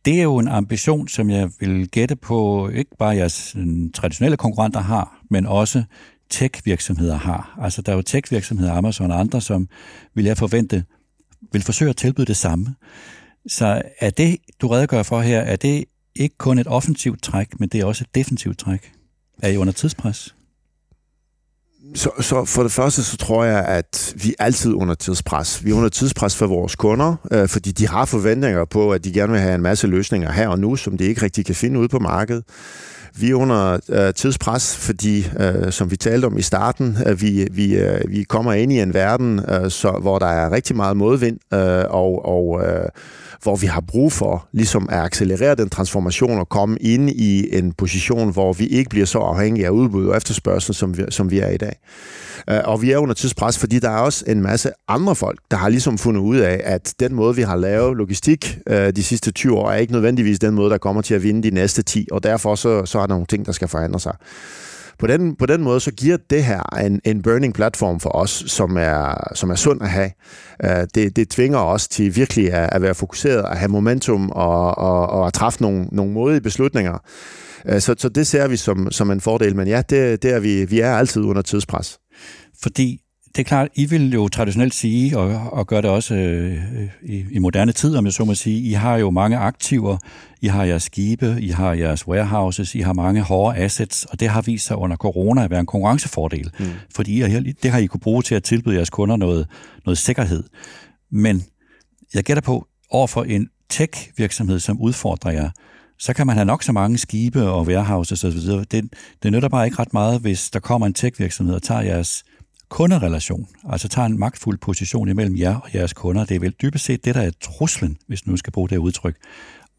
Det 0.04 0.18
er 0.18 0.22
jo 0.22 0.38
en 0.38 0.48
ambition, 0.48 1.08
som 1.08 1.30
jeg 1.30 1.50
vil 1.60 1.88
gætte 1.88 2.16
på, 2.16 2.68
ikke 2.68 2.90
bare 2.98 3.16
jeres 3.16 3.56
øh, 3.58 3.66
traditionelle 3.94 4.36
konkurrenter 4.36 4.80
har, 4.80 5.20
men 5.30 5.46
også 5.46 5.82
tech-virksomheder 6.32 7.16
har. 7.16 7.58
Altså 7.62 7.82
der 7.82 7.92
er 7.92 7.96
jo 7.96 8.02
tech-virksomheder, 8.02 8.72
Amazon 8.72 9.10
og 9.10 9.20
andre, 9.20 9.40
som 9.40 9.68
vil 10.14 10.24
jeg 10.24 10.38
forvente, 10.38 10.84
vil 11.52 11.62
forsøge 11.62 11.90
at 11.90 11.96
tilbyde 11.96 12.26
det 12.26 12.36
samme. 12.36 12.74
Så 13.46 13.82
er 14.00 14.10
det, 14.10 14.36
du 14.60 14.68
redegør 14.68 15.02
for 15.02 15.20
her, 15.20 15.40
er 15.40 15.56
det 15.56 15.84
ikke 16.14 16.38
kun 16.38 16.58
et 16.58 16.66
offensivt 16.66 17.22
træk, 17.22 17.60
men 17.60 17.68
det 17.68 17.80
er 17.80 17.84
også 17.84 18.04
et 18.04 18.14
defensivt 18.14 18.58
træk? 18.58 18.92
Er 19.42 19.48
I 19.48 19.56
under 19.56 19.72
tidspres? 19.72 20.34
Så, 21.94 22.10
så 22.20 22.44
for 22.44 22.62
det 22.62 22.72
første, 22.72 23.02
så 23.02 23.16
tror 23.16 23.44
jeg, 23.44 23.64
at 23.64 24.14
vi 24.22 24.34
er 24.38 24.44
altid 24.44 24.74
under 24.74 24.94
tidspres. 24.94 25.64
Vi 25.64 25.70
er 25.70 25.74
under 25.74 25.88
tidspres 25.88 26.36
for 26.36 26.46
vores 26.46 26.76
kunder, 26.76 27.16
øh, 27.32 27.48
fordi 27.48 27.72
de 27.72 27.88
har 27.88 28.04
forventninger 28.04 28.64
på, 28.64 28.92
at 28.92 29.04
de 29.04 29.12
gerne 29.12 29.32
vil 29.32 29.40
have 29.40 29.54
en 29.54 29.62
masse 29.62 29.86
løsninger 29.86 30.32
her 30.32 30.48
og 30.48 30.58
nu, 30.58 30.76
som 30.76 30.98
de 30.98 31.04
ikke 31.04 31.22
rigtig 31.22 31.46
kan 31.46 31.54
finde 31.54 31.80
ude 31.80 31.88
på 31.88 31.98
markedet. 31.98 32.44
Vi 33.16 33.30
er 33.30 33.34
under 33.34 33.78
øh, 33.88 34.14
tidspres, 34.14 34.76
fordi, 34.76 35.26
øh, 35.40 35.72
som 35.72 35.90
vi 35.90 35.96
talte 35.96 36.26
om 36.26 36.38
i 36.38 36.42
starten, 36.42 36.96
øh, 37.06 37.20
vi, 37.20 37.48
vi, 37.52 37.74
øh, 37.74 38.00
vi 38.08 38.22
kommer 38.22 38.52
ind 38.52 38.72
i 38.72 38.80
en 38.80 38.94
verden, 38.94 39.40
øh, 39.48 39.70
så, 39.70 39.90
hvor 39.90 40.18
der 40.18 40.26
er 40.26 40.52
rigtig 40.52 40.76
meget 40.76 40.96
modvind, 40.96 41.38
øh, 41.54 41.84
og, 41.90 42.24
og 42.24 42.62
øh, 42.66 42.88
hvor 43.42 43.56
vi 43.56 43.66
har 43.66 43.80
brug 43.80 44.12
for 44.12 44.48
ligesom 44.52 44.88
at 44.90 44.98
accelerere 44.98 45.54
den 45.54 45.68
transformation 45.68 46.38
og 46.38 46.48
komme 46.48 46.76
ind 46.80 47.10
i 47.10 47.58
en 47.58 47.72
position, 47.72 48.32
hvor 48.32 48.52
vi 48.52 48.66
ikke 48.66 48.90
bliver 48.90 49.06
så 49.06 49.18
afhængige 49.18 49.66
af 49.66 49.70
udbud 49.70 50.06
og 50.06 50.16
efterspørgsel, 50.16 50.74
som 50.74 50.98
vi, 50.98 51.04
som 51.08 51.30
vi 51.30 51.38
er 51.38 51.48
i 51.48 51.56
dag. 51.56 51.76
Øh, 52.50 52.60
og 52.64 52.82
vi 52.82 52.90
er 52.90 52.98
under 52.98 53.14
tidspres, 53.14 53.58
fordi 53.58 53.78
der 53.78 53.90
er 53.90 53.98
også 53.98 54.24
en 54.26 54.42
masse 54.42 54.70
andre 54.88 55.14
folk, 55.14 55.38
der 55.50 55.56
har 55.56 55.68
ligesom 55.68 55.98
fundet 55.98 56.20
ud 56.20 56.36
af, 56.36 56.60
at 56.64 56.94
den 57.00 57.14
måde, 57.14 57.36
vi 57.36 57.42
har 57.42 57.56
lavet 57.56 57.96
logistik 57.96 58.58
øh, 58.66 58.92
de 58.96 59.02
sidste 59.02 59.30
20 59.30 59.58
år, 59.58 59.70
er 59.70 59.76
ikke 59.76 59.92
nødvendigvis 59.92 60.38
den 60.38 60.54
måde, 60.54 60.70
der 60.70 60.78
kommer 60.78 61.02
til 61.02 61.14
at 61.14 61.22
vinde 61.22 61.42
de 61.42 61.54
næste 61.54 61.82
10, 61.82 62.08
og 62.12 62.22
derfor 62.22 62.54
så, 62.54 62.86
så 62.86 62.98
er 63.02 63.06
der 63.06 63.14
nogle 63.14 63.26
ting, 63.26 63.46
der 63.46 63.52
skal 63.52 63.68
forandre 63.68 64.00
sig. 64.00 64.14
På 64.98 65.06
den, 65.06 65.36
på 65.36 65.46
den 65.46 65.62
måde, 65.62 65.80
så 65.80 65.92
giver 65.92 66.16
det 66.30 66.44
her 66.44 66.76
en, 66.76 67.00
en 67.04 67.22
burning 67.22 67.54
platform 67.54 68.00
for 68.00 68.16
os, 68.16 68.44
som 68.46 68.76
er, 68.76 69.30
som 69.34 69.50
er 69.50 69.54
sund 69.54 69.82
at 69.82 69.90
have. 69.90 70.10
Uh, 70.64 70.70
det, 70.94 71.16
det 71.16 71.28
tvinger 71.28 71.58
os 71.58 71.88
til 71.88 72.16
virkelig 72.16 72.52
at, 72.52 72.68
at 72.72 72.82
være 72.82 72.94
fokuseret, 72.94 73.44
at 73.50 73.58
have 73.58 73.68
momentum 73.68 74.30
og, 74.30 74.78
og, 74.78 75.06
og 75.06 75.26
at 75.26 75.32
træffe 75.32 75.62
nogle, 75.62 75.86
nogle 75.92 76.12
modige 76.12 76.40
beslutninger. 76.40 76.98
Uh, 77.72 77.78
så, 77.78 77.94
så 77.98 78.08
det 78.08 78.26
ser 78.26 78.48
vi 78.48 78.56
som, 78.56 78.90
som 78.90 79.10
en 79.10 79.20
fordel, 79.20 79.56
men 79.56 79.68
ja, 79.68 79.82
det, 79.90 80.22
det 80.22 80.34
er 80.34 80.40
vi, 80.40 80.64
vi 80.64 80.80
er 80.80 80.94
altid 80.94 81.22
under 81.22 81.42
tidspres. 81.42 81.98
Fordi 82.62 83.01
det 83.34 83.38
er 83.38 83.44
klart, 83.44 83.68
I 83.74 83.86
vil 83.86 84.12
jo 84.12 84.28
traditionelt 84.28 84.74
sige, 84.74 85.18
og, 85.18 85.52
og 85.52 85.66
gør 85.66 85.80
det 85.80 85.90
også 85.90 86.14
øh, 86.14 86.58
i, 87.02 87.24
i 87.30 87.38
moderne 87.38 87.72
tid, 87.72 87.96
om 87.96 88.04
jeg 88.04 88.12
så 88.12 88.24
må 88.24 88.34
sige, 88.34 88.60
I 88.60 88.72
har 88.72 88.96
jo 88.96 89.10
mange 89.10 89.36
aktiver, 89.36 89.98
I 90.40 90.46
har 90.46 90.64
jeres 90.64 90.82
skibe, 90.82 91.36
I 91.40 91.48
har 91.48 91.72
jeres 91.72 92.08
warehouses, 92.08 92.74
I 92.74 92.80
har 92.80 92.92
mange 92.92 93.20
hårde 93.20 93.58
assets, 93.58 94.04
og 94.04 94.20
det 94.20 94.28
har 94.28 94.42
vist 94.42 94.66
sig 94.66 94.76
under 94.76 94.96
corona 94.96 95.44
at 95.44 95.50
være 95.50 95.60
en 95.60 95.66
konkurrencefordel, 95.66 96.50
mm. 96.58 96.66
fordi 96.94 97.24
I, 97.24 97.52
det 97.52 97.70
har 97.70 97.78
I 97.78 97.86
kunne 97.86 98.00
bruge 98.00 98.22
til 98.22 98.34
at 98.34 98.42
tilbyde 98.42 98.74
jeres 98.74 98.90
kunder 98.90 99.16
noget, 99.16 99.48
noget 99.84 99.98
sikkerhed. 99.98 100.44
Men 101.10 101.44
jeg 102.14 102.24
gætter 102.24 102.42
på, 102.42 102.66
overfor 102.90 103.22
en 103.22 103.48
tech-virksomhed, 103.68 104.58
som 104.58 104.80
udfordrer 104.80 105.30
jer, 105.30 105.50
så 105.98 106.12
kan 106.12 106.26
man 106.26 106.36
have 106.36 106.44
nok 106.44 106.62
så 106.62 106.72
mange 106.72 106.98
skibe 106.98 107.48
og 107.48 107.66
warehouses 107.66 108.24
osv. 108.24 108.48
Det, 108.70 108.92
det 109.22 109.32
nytter 109.32 109.48
bare 109.48 109.64
ikke 109.64 109.78
ret 109.78 109.92
meget, 109.92 110.20
hvis 110.20 110.50
der 110.50 110.60
kommer 110.60 110.86
en 110.86 110.94
tech-virksomhed 110.94 111.54
og 111.54 111.62
tager 111.62 111.80
jeres 111.80 112.24
kunderelation, 112.72 113.48
altså 113.68 113.88
tager 113.88 114.06
en 114.06 114.18
magtfuld 114.18 114.58
position 114.58 115.08
imellem 115.08 115.36
jer 115.36 115.56
og 115.56 115.74
jeres 115.74 115.92
kunder. 115.92 116.24
Det 116.24 116.34
er 116.34 116.40
vel 116.40 116.54
dybest 116.62 116.84
set 116.84 117.04
det, 117.04 117.14
der 117.14 117.20
er 117.20 117.30
truslen, 117.40 117.96
hvis 118.08 118.26
nu 118.26 118.36
skal 118.36 118.52
bruge 118.52 118.68
det 118.68 118.76
udtryk, 118.76 119.16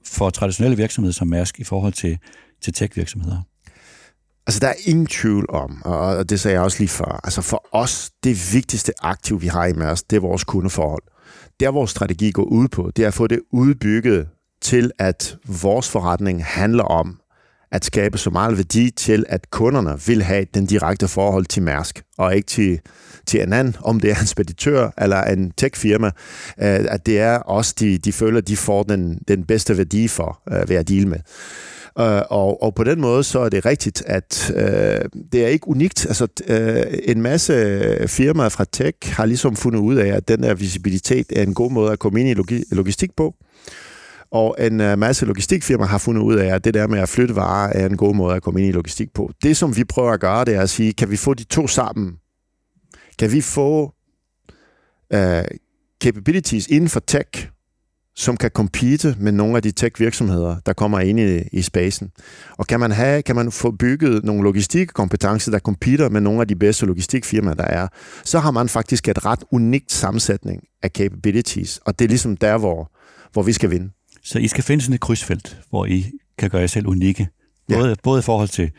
for 0.06 0.30
traditionelle 0.30 0.78
virksomheder 0.78 1.14
som 1.14 1.28
Mærsk 1.28 1.60
i 1.60 1.64
forhold 1.64 1.94
til, 1.94 2.18
til 2.62 2.74
tech-virksomheder? 2.74 3.42
Altså, 4.48 4.60
der 4.60 4.68
er 4.68 4.74
ingen 4.86 5.08
tvivl 5.08 5.46
om, 5.50 5.82
og 5.86 6.30
det 6.30 6.40
sagde 6.40 6.56
jeg 6.56 6.64
også 6.64 6.80
lige 6.80 6.90
før, 6.90 7.20
altså 7.24 7.42
for 7.42 7.66
os, 7.72 8.12
det 8.24 8.54
vigtigste 8.54 8.94
aktiv, 9.00 9.42
vi 9.42 9.48
har 9.48 9.66
i 9.66 9.74
Mærsk, 9.74 10.10
det 10.10 10.16
er 10.16 10.22
vores 10.22 10.44
kundeforhold. 10.44 11.04
Der, 11.60 11.70
vores 11.72 11.92
strategi 11.92 12.32
går 12.32 12.44
ud 12.44 12.68
på, 12.68 12.92
det 12.96 13.04
er 13.04 13.08
at 13.08 13.14
få 13.14 13.28
det 13.28 13.40
udbygget 13.52 14.28
til, 14.62 14.92
at 15.00 15.38
vores 15.62 15.90
forretning 15.90 16.46
handler 16.46 16.84
om 16.84 17.20
at 17.74 17.86
skabe 17.86 18.18
så 18.18 18.30
meget 18.30 18.58
værdi 18.58 18.92
til, 18.92 19.26
at 19.30 19.52
kunderne 19.52 20.00
vil 20.08 20.24
have 20.24 20.46
den 20.54 20.66
direkte 20.66 21.08
forhold 21.08 21.46
til 21.46 21.64
Mærsk, 21.64 22.04
og 22.18 22.36
ikke 22.36 22.46
til, 22.46 22.80
til 23.26 23.42
en 23.42 23.54
anden, 23.54 23.76
om 23.82 24.00
det 24.00 24.12
er 24.12 24.20
en 24.20 24.28
speditør 24.28 24.90
eller 24.98 25.24
en 25.24 25.52
tech-firma, 25.58 26.08
øh, 26.08 26.86
at 26.90 27.06
det 27.06 27.20
er 27.20 27.36
også, 27.36 27.76
de, 27.80 27.98
de 27.98 28.12
føler, 28.12 28.42
de 28.42 28.58
får 28.58 28.84
den, 28.84 29.20
den 29.28 29.44
bedste 29.44 29.78
værdi 29.78 30.08
for 30.08 30.42
øh, 30.52 30.70
ved 30.70 30.76
at 30.76 30.90
deal 30.90 31.08
med. 31.08 31.20
Uh, 32.00 32.06
og, 32.30 32.64
og 32.64 32.76
på 32.76 32.84
den 32.84 33.02
måde 33.02 33.24
så 33.24 33.40
er 33.40 33.50
det 33.50 33.66
rigtigt, 33.66 34.04
at 34.06 34.52
uh, 34.56 35.22
det 35.32 35.44
er 35.44 35.48
ikke 35.48 35.68
unikt. 35.68 36.06
Altså, 36.06 36.28
uh, 36.50 36.98
en 37.04 37.22
masse 37.22 37.54
firmaer 38.08 38.50
fra 38.50 38.66
tech 38.72 38.98
har 39.04 39.26
ligesom 39.26 39.56
fundet 39.56 39.80
ud 39.80 39.96
af, 39.96 40.08
at 40.08 40.28
den 40.28 40.44
der 40.44 40.54
visibilitet 40.54 41.26
er 41.36 41.44
en 41.44 41.54
god 41.54 41.72
måde 41.72 41.92
at 41.92 42.00
komme 42.00 42.20
ind 42.20 42.30
i 42.30 42.34
logi- 42.34 42.64
logistik 42.72 43.16
på. 43.18 43.36
Og 44.34 44.56
en 44.60 44.82
øh, 44.82 45.00
masse 45.00 45.26
logistikfirmaer 45.26 45.88
har 45.88 45.98
fundet 45.98 46.22
ud 46.22 46.36
af, 46.36 46.56
at 46.56 46.64
det 46.64 46.74
der 46.74 46.88
med 46.88 47.00
at 47.00 47.10
flytte 47.10 47.36
varer 47.36 47.74
er 47.74 47.86
en 47.86 47.98
god 47.98 48.16
måde 48.16 48.36
at 48.36 48.44
komme 48.44 48.60
ind 48.60 48.70
i 48.70 48.72
logistik 48.72 49.14
på. 49.14 49.32
Det, 49.44 49.58
som 49.58 49.78
vi 49.78 49.84
prøver 49.84 50.12
at 50.12 50.20
gøre, 50.20 50.46
det 50.46 50.56
er 50.56 50.62
at 50.62 50.70
sige, 50.70 50.94
kan 50.94 51.10
vi 51.10 51.18
få 51.18 51.34
de 51.34 51.44
to 51.44 51.68
sammen? 51.68 52.14
Kan 53.20 53.32
vi 53.32 53.42
få 53.42 53.94
uh, 55.14 55.44
capabilities 56.04 56.68
inden 56.68 56.90
for 56.90 57.00
tech, 57.00 57.50
som 58.16 58.38
kan 58.38 58.50
compete 58.50 59.16
med 59.20 59.32
nogle 59.32 59.56
af 59.56 59.62
de 59.62 59.72
tech-virksomheder, 59.72 60.56
der 60.66 60.74
kommer 60.74 61.00
ind 61.00 61.20
i, 61.20 61.42
i 61.52 61.62
spacen. 61.62 62.12
Og 62.58 62.68
kan 62.68 62.80
man, 62.80 62.92
have, 62.92 63.22
kan 63.22 63.36
man 63.36 63.52
få 63.52 63.72
bygget 63.72 64.24
nogle 64.24 64.44
logistikkompetencer, 64.44 65.52
der 65.52 65.60
competer 65.60 66.10
med 66.10 66.22
nogle 66.22 66.42
af 66.42 66.48
de 66.48 66.56
bedste 66.56 66.86
logistikfirmaer, 66.86 67.54
der 67.54 67.64
er, 67.64 67.88
så 68.24 68.40
har 68.40 68.52
man 68.52 68.70
faktisk 68.70 69.08
et 69.08 69.26
ret 69.26 69.44
unikt 69.52 69.92
sammensætning 69.92 70.64
af 70.84 70.90
capabilities, 70.90 71.80
og 71.86 72.00
det 72.00 72.06
er 72.06 72.10
ligesom 72.10 72.38
der, 72.38 72.58
hvor, 72.58 72.92
hvor 73.34 73.44
vi 73.44 73.54
skal 73.54 73.72
vinde. 73.72 73.90
Så 74.24 74.40
I 74.40 74.48
skal 74.48 74.64
finde 74.64 74.84
sådan 74.84 74.94
et 74.94 75.02
krydsfelt, 75.02 75.58
hvor 75.70 75.86
I 75.86 76.12
kan 76.38 76.50
gøre 76.50 76.62
jer 76.62 76.68
selv 76.68 76.88
unikke. 76.88 77.28
Både, 77.70 77.90
ja. 77.90 77.96
både 78.04 78.20
i 78.20 78.22
forhold 78.22 78.48
til 78.48 78.72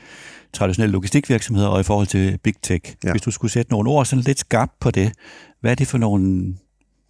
traditionelle 0.52 0.92
logistikvirksomheder 0.92 1.68
og 1.68 1.80
i 1.80 1.83
forhold 1.83 2.07
til 2.07 2.38
big 2.42 2.54
tech. 2.62 2.94
Ja. 3.04 3.11
Hvis 3.11 3.22
du 3.22 3.30
skulle 3.30 3.50
sætte 3.50 3.72
nogle 3.72 3.90
ord 3.90 4.07
sådan 4.07 4.22
lidt 4.22 4.38
skarpt 4.38 4.72
på 4.80 4.90
det, 4.90 5.12
hvad 5.61 5.70
er 5.70 5.74
det 5.74 5.87
for 5.87 5.98
nogle, 5.98 6.54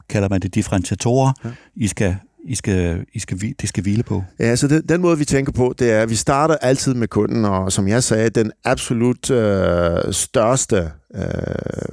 kalder 0.08 0.28
man 0.28 0.40
det, 0.40 0.54
differentiatorer, 0.54 1.32
ja. 1.44 1.50
I 1.76 1.86
skal 1.86 2.16
i 2.46 2.54
skal, 2.54 3.04
I 3.12 3.18
skal, 3.18 3.40
det 3.60 3.68
skal 3.68 3.82
hvile 3.82 4.02
på? 4.02 4.24
Ja, 4.38 4.56
så 4.56 4.68
det, 4.68 4.88
den 4.88 5.00
måde, 5.00 5.18
vi 5.18 5.24
tænker 5.24 5.52
på, 5.52 5.74
det 5.78 5.90
er, 5.92 6.02
at 6.02 6.10
vi 6.10 6.14
starter 6.14 6.56
altid 6.56 6.94
med 6.94 7.08
kunden, 7.08 7.44
og 7.44 7.72
som 7.72 7.88
jeg 7.88 8.02
sagde, 8.02 8.30
den 8.30 8.52
absolut 8.64 9.30
øh, 9.30 10.12
største 10.12 10.90
øh, 11.14 11.22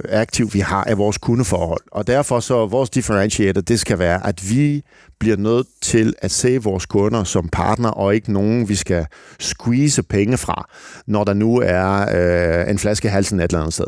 aktiv, 0.08 0.54
vi 0.54 0.60
har, 0.60 0.84
er 0.84 0.94
vores 0.94 1.18
kundeforhold. 1.18 1.80
Og 1.92 2.06
derfor 2.06 2.40
så 2.40 2.66
vores 2.66 2.90
differentiator, 2.90 3.60
det 3.60 3.80
skal 3.80 3.98
være, 3.98 4.26
at 4.26 4.50
vi 4.50 4.82
bliver 5.22 5.36
nødt 5.36 5.66
til 5.80 6.14
at 6.18 6.30
se 6.30 6.58
vores 6.62 6.86
kunder 6.86 7.24
som 7.24 7.48
partner, 7.48 7.88
og 7.88 8.14
ikke 8.14 8.32
nogen, 8.32 8.68
vi 8.68 8.74
skal 8.74 9.06
squeeze 9.40 10.02
penge 10.02 10.36
fra, 10.36 10.70
når 11.06 11.24
der 11.24 11.34
nu 11.34 11.56
er 11.64 12.06
øh, 12.62 12.70
en 12.70 12.78
flaske 12.78 13.08
halsen 13.08 13.40
et 13.40 13.44
eller 13.44 13.58
andet 13.58 13.74
sted. 13.74 13.86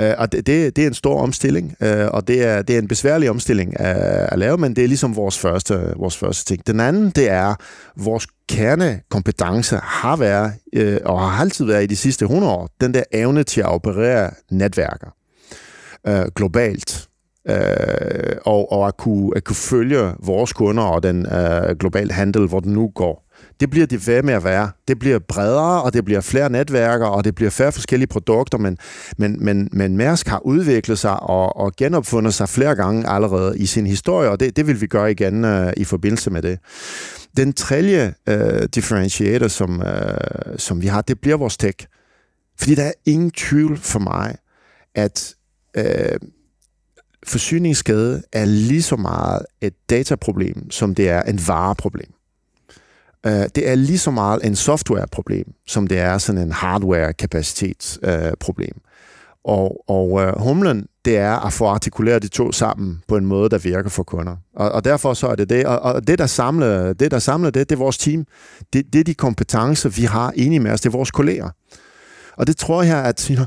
Øh, 0.00 0.14
og 0.18 0.32
det, 0.32 0.46
det, 0.46 0.76
det 0.76 0.84
er 0.84 0.88
en 0.88 0.94
stor 0.94 1.20
omstilling, 1.20 1.76
øh, 1.82 2.06
og 2.10 2.28
det 2.28 2.44
er, 2.44 2.62
det 2.62 2.74
er 2.74 2.78
en 2.78 2.88
besværlig 2.88 3.30
omstilling 3.30 3.80
at, 3.80 3.96
at 4.32 4.38
lave, 4.38 4.58
men 4.58 4.76
det 4.76 4.84
er 4.84 4.88
ligesom 4.88 5.16
vores 5.16 5.38
første, 5.38 5.94
vores 5.96 6.16
første 6.16 6.44
ting. 6.44 6.66
Den 6.66 6.80
anden, 6.80 7.10
det 7.10 7.30
er 7.30 7.54
vores 7.96 8.26
kernekompetence 8.48 9.76
har 9.82 10.16
været, 10.16 10.52
øh, 10.72 11.00
og 11.04 11.30
har 11.30 11.40
altid 11.40 11.64
været 11.64 11.82
i 11.82 11.86
de 11.86 11.96
sidste 11.96 12.24
100 12.24 12.52
år, 12.52 12.68
den 12.80 12.94
der 12.94 13.02
evne 13.12 13.44
til 13.44 13.60
at 13.60 13.66
operere 13.66 14.30
netværker 14.50 15.14
øh, 16.06 16.24
globalt. 16.36 17.08
Øh, 17.48 18.36
og, 18.44 18.72
og 18.72 18.88
at, 18.88 18.96
kunne, 18.96 19.30
at 19.36 19.44
kunne 19.44 19.56
følge 19.56 20.12
vores 20.18 20.52
kunder 20.52 20.82
og 20.82 21.02
den 21.02 21.26
øh, 21.26 21.76
globale 21.76 22.12
handel, 22.12 22.46
hvor 22.46 22.60
den 22.60 22.72
nu 22.72 22.90
går. 22.94 23.28
Det 23.60 23.70
bliver 23.70 23.86
det 23.86 24.06
ved 24.06 24.22
med 24.22 24.34
at 24.34 24.44
være. 24.44 24.70
Det 24.88 24.98
bliver 24.98 25.18
bredere, 25.18 25.82
og 25.82 25.92
det 25.92 26.04
bliver 26.04 26.20
flere 26.20 26.50
netværker, 26.50 27.06
og 27.06 27.24
det 27.24 27.34
bliver 27.34 27.50
færre 27.50 27.72
forskellige 27.72 28.06
produkter, 28.06 28.58
men, 28.58 28.78
men, 29.18 29.44
men, 29.44 29.68
men 29.72 29.96
Mærsk 29.96 30.28
har 30.28 30.46
udviklet 30.46 30.98
sig 30.98 31.20
og, 31.20 31.56
og 31.56 31.72
genopfundet 31.76 32.34
sig 32.34 32.48
flere 32.48 32.74
gange 32.74 33.08
allerede 33.08 33.58
i 33.58 33.66
sin 33.66 33.86
historie, 33.86 34.30
og 34.30 34.40
det, 34.40 34.56
det 34.56 34.66
vil 34.66 34.80
vi 34.80 34.86
gøre 34.86 35.10
igen 35.10 35.44
øh, 35.44 35.72
i 35.76 35.84
forbindelse 35.84 36.30
med 36.30 36.42
det. 36.42 36.58
Den 37.36 37.52
tredje 37.52 38.14
øh, 38.28 38.62
differentiator, 38.74 39.48
som, 39.48 39.82
øh, 39.82 40.58
som 40.58 40.82
vi 40.82 40.86
har, 40.86 41.02
det 41.02 41.20
bliver 41.20 41.36
vores 41.36 41.56
tech. 41.56 41.86
Fordi 42.58 42.74
der 42.74 42.84
er 42.84 42.92
ingen 43.06 43.30
tvivl 43.30 43.76
for 43.76 43.98
mig, 43.98 44.36
at 44.94 45.34
øh, 45.76 46.18
forsyningsskade 47.26 48.22
er 48.32 48.44
lige 48.44 48.82
så 48.82 48.96
meget 48.96 49.46
et 49.60 49.74
dataproblem, 49.90 50.70
som 50.70 50.94
det 50.94 51.08
er 51.08 51.22
en 51.22 51.40
vareproblem. 51.46 52.12
Øh, 53.26 53.44
det 53.54 53.68
er 53.68 53.74
lige 53.74 53.98
så 53.98 54.10
meget 54.10 54.46
en 54.46 54.56
softwareproblem, 54.56 55.44
som 55.66 55.86
det 55.86 55.98
er 55.98 56.18
sådan 56.18 56.40
en 56.40 56.52
hardware-kapacitetsproblem. 56.52 58.80
Og, 59.44 59.84
og 59.88 60.10
uh, 60.10 60.42
humlen, 60.42 60.86
det 61.04 61.16
er 61.16 61.46
at 61.46 61.52
få 61.52 61.66
artikuleret 61.66 62.22
de 62.22 62.28
to 62.28 62.52
sammen 62.52 63.02
på 63.08 63.16
en 63.16 63.26
måde, 63.26 63.50
der 63.50 63.58
virker 63.58 63.90
for 63.90 64.02
kunder. 64.02 64.36
Og, 64.56 64.72
og 64.72 64.84
derfor 64.84 65.14
så 65.14 65.28
er 65.28 65.34
det 65.34 65.50
det. 65.50 65.66
Og, 65.66 65.80
og 65.80 66.06
det, 66.06 66.18
der 66.18 66.26
samler 66.26 66.92
det, 66.92 67.10
der 67.10 67.18
samler 67.18 67.50
det, 67.50 67.70
det 67.70 67.76
er 67.76 67.78
vores 67.78 67.98
team. 67.98 68.26
Det, 68.72 68.92
det 68.92 69.00
er 69.00 69.04
de 69.04 69.14
kompetencer, 69.14 69.88
vi 69.88 70.02
har 70.02 70.32
enige 70.36 70.60
med 70.60 70.70
os. 70.70 70.80
Det 70.80 70.88
er 70.88 70.92
vores 70.92 71.10
kolleger. 71.10 71.50
Og 72.36 72.46
det 72.46 72.56
tror 72.56 72.82
jeg, 72.82 73.04
at 73.04 73.24
you 73.30 73.34
know, 73.34 73.46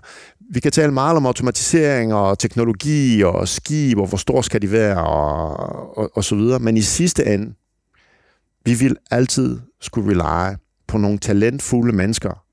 vi 0.51 0.59
kan 0.59 0.71
tale 0.71 0.91
meget 0.91 1.17
om 1.17 1.25
automatisering 1.25 2.13
og 2.13 2.39
teknologi 2.39 3.23
og 3.23 3.47
skib, 3.47 3.97
og 3.97 4.07
hvor 4.07 4.17
stor 4.17 4.41
skal 4.41 4.61
de 4.61 4.71
være, 4.71 5.03
og, 5.05 5.97
og, 5.97 6.11
og 6.13 6.23
så 6.23 6.35
videre. 6.35 6.59
Men 6.59 6.77
i 6.77 6.81
sidste 6.81 7.25
ende, 7.25 7.53
vi 8.65 8.73
vil 8.73 8.95
altid 9.11 9.59
skulle 9.81 10.23
rely 10.23 10.55
på 10.87 10.97
nogle 10.97 11.17
talentfulde 11.17 11.95
mennesker 11.95 12.45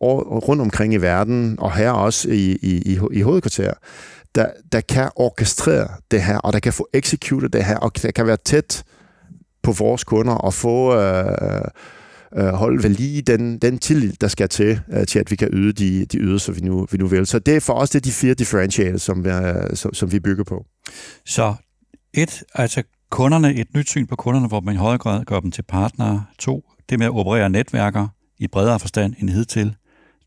og 0.00 0.48
rundt 0.48 0.62
omkring 0.62 0.94
i 0.94 0.96
verden, 0.96 1.56
og 1.58 1.76
her 1.76 1.90
også 1.90 2.28
i, 2.28 2.58
i, 2.62 2.92
i, 2.92 2.98
i 3.12 3.20
hovedkvarter, 3.20 3.72
der, 4.34 4.46
der 4.72 4.80
kan 4.80 5.10
orkestrere 5.16 5.88
det 6.10 6.22
her, 6.22 6.38
og 6.38 6.52
der 6.52 6.58
kan 6.58 6.72
få 6.72 6.88
execute 6.94 7.48
det 7.48 7.64
her, 7.64 7.76
og 7.76 8.02
der 8.02 8.10
kan 8.10 8.26
være 8.26 8.36
tæt 8.44 8.84
på 9.62 9.72
vores 9.72 10.04
kunder 10.04 10.32
og 10.32 10.54
få 10.54 10.96
øh, 10.96 11.64
øh, 12.36 12.48
holde 12.48 12.82
ved 12.82 12.90
lige 12.90 13.22
den, 13.22 13.58
den 13.58 13.78
tillid, 13.78 14.12
der 14.20 14.28
skal 14.28 14.48
til, 14.48 14.80
øh, 14.92 15.06
til 15.06 15.18
at 15.18 15.30
vi 15.30 15.36
kan 15.36 15.48
yde 15.52 15.72
de, 15.72 16.04
de 16.04 16.18
ydelser, 16.18 16.52
vi 16.52 16.60
nu, 16.60 16.86
vi 16.92 16.98
nu 16.98 17.06
vil. 17.06 17.26
Så 17.26 17.38
det 17.38 17.56
er 17.56 17.60
for 17.60 17.74
os 17.74 17.90
det 17.90 17.98
er 17.98 18.00
de 18.00 18.12
fire 18.12 18.34
differentiators, 18.34 19.02
som, 19.02 19.24
vi, 19.24 19.30
som, 19.74 19.94
som 19.94 20.12
vi 20.12 20.20
bygger 20.20 20.44
på. 20.44 20.66
Så 21.26 21.54
et, 22.14 22.42
altså 22.54 22.82
kunderne, 23.10 23.54
et 23.54 23.74
nyt 23.74 23.88
syn 23.88 24.06
på 24.06 24.16
kunderne, 24.16 24.48
hvor 24.48 24.60
man 24.60 24.74
i 24.74 24.78
højere 24.78 24.98
grad 24.98 25.24
gør 25.24 25.40
dem 25.40 25.50
til 25.50 25.62
partnere. 25.62 26.24
To, 26.38 26.64
det 26.90 26.98
med 26.98 27.06
at 27.06 27.12
operere 27.12 27.50
netværker 27.50 28.08
i 28.38 28.46
bredere 28.46 28.80
forstand 28.80 29.14
end 29.18 29.30
hidtil. 29.30 29.76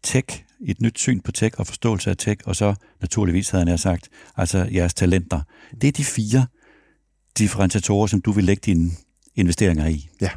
Tech, 0.04 0.44
et 0.66 0.82
nyt 0.82 1.00
syn 1.00 1.20
på 1.20 1.32
tech 1.32 1.60
og 1.60 1.68
forståelse 1.68 2.10
af 2.10 2.18
tech, 2.18 2.42
og 2.46 2.56
så 2.56 2.76
naturligvis, 3.02 3.50
havde 3.50 3.70
jeg 3.70 3.80
sagt, 3.80 4.10
altså 4.38 4.70
jeres 4.74 4.94
talenter. 4.94 5.42
Det 5.82 5.88
er 5.88 5.92
de 5.92 6.04
fire 6.04 6.46
differentiatorer, 7.38 8.08
som 8.08 8.22
du 8.22 8.32
vil 8.32 8.44
lægge 8.44 8.62
dine 8.66 8.92
investeringer 9.36 9.88
i. 9.88 10.10
Ja. 10.22 10.30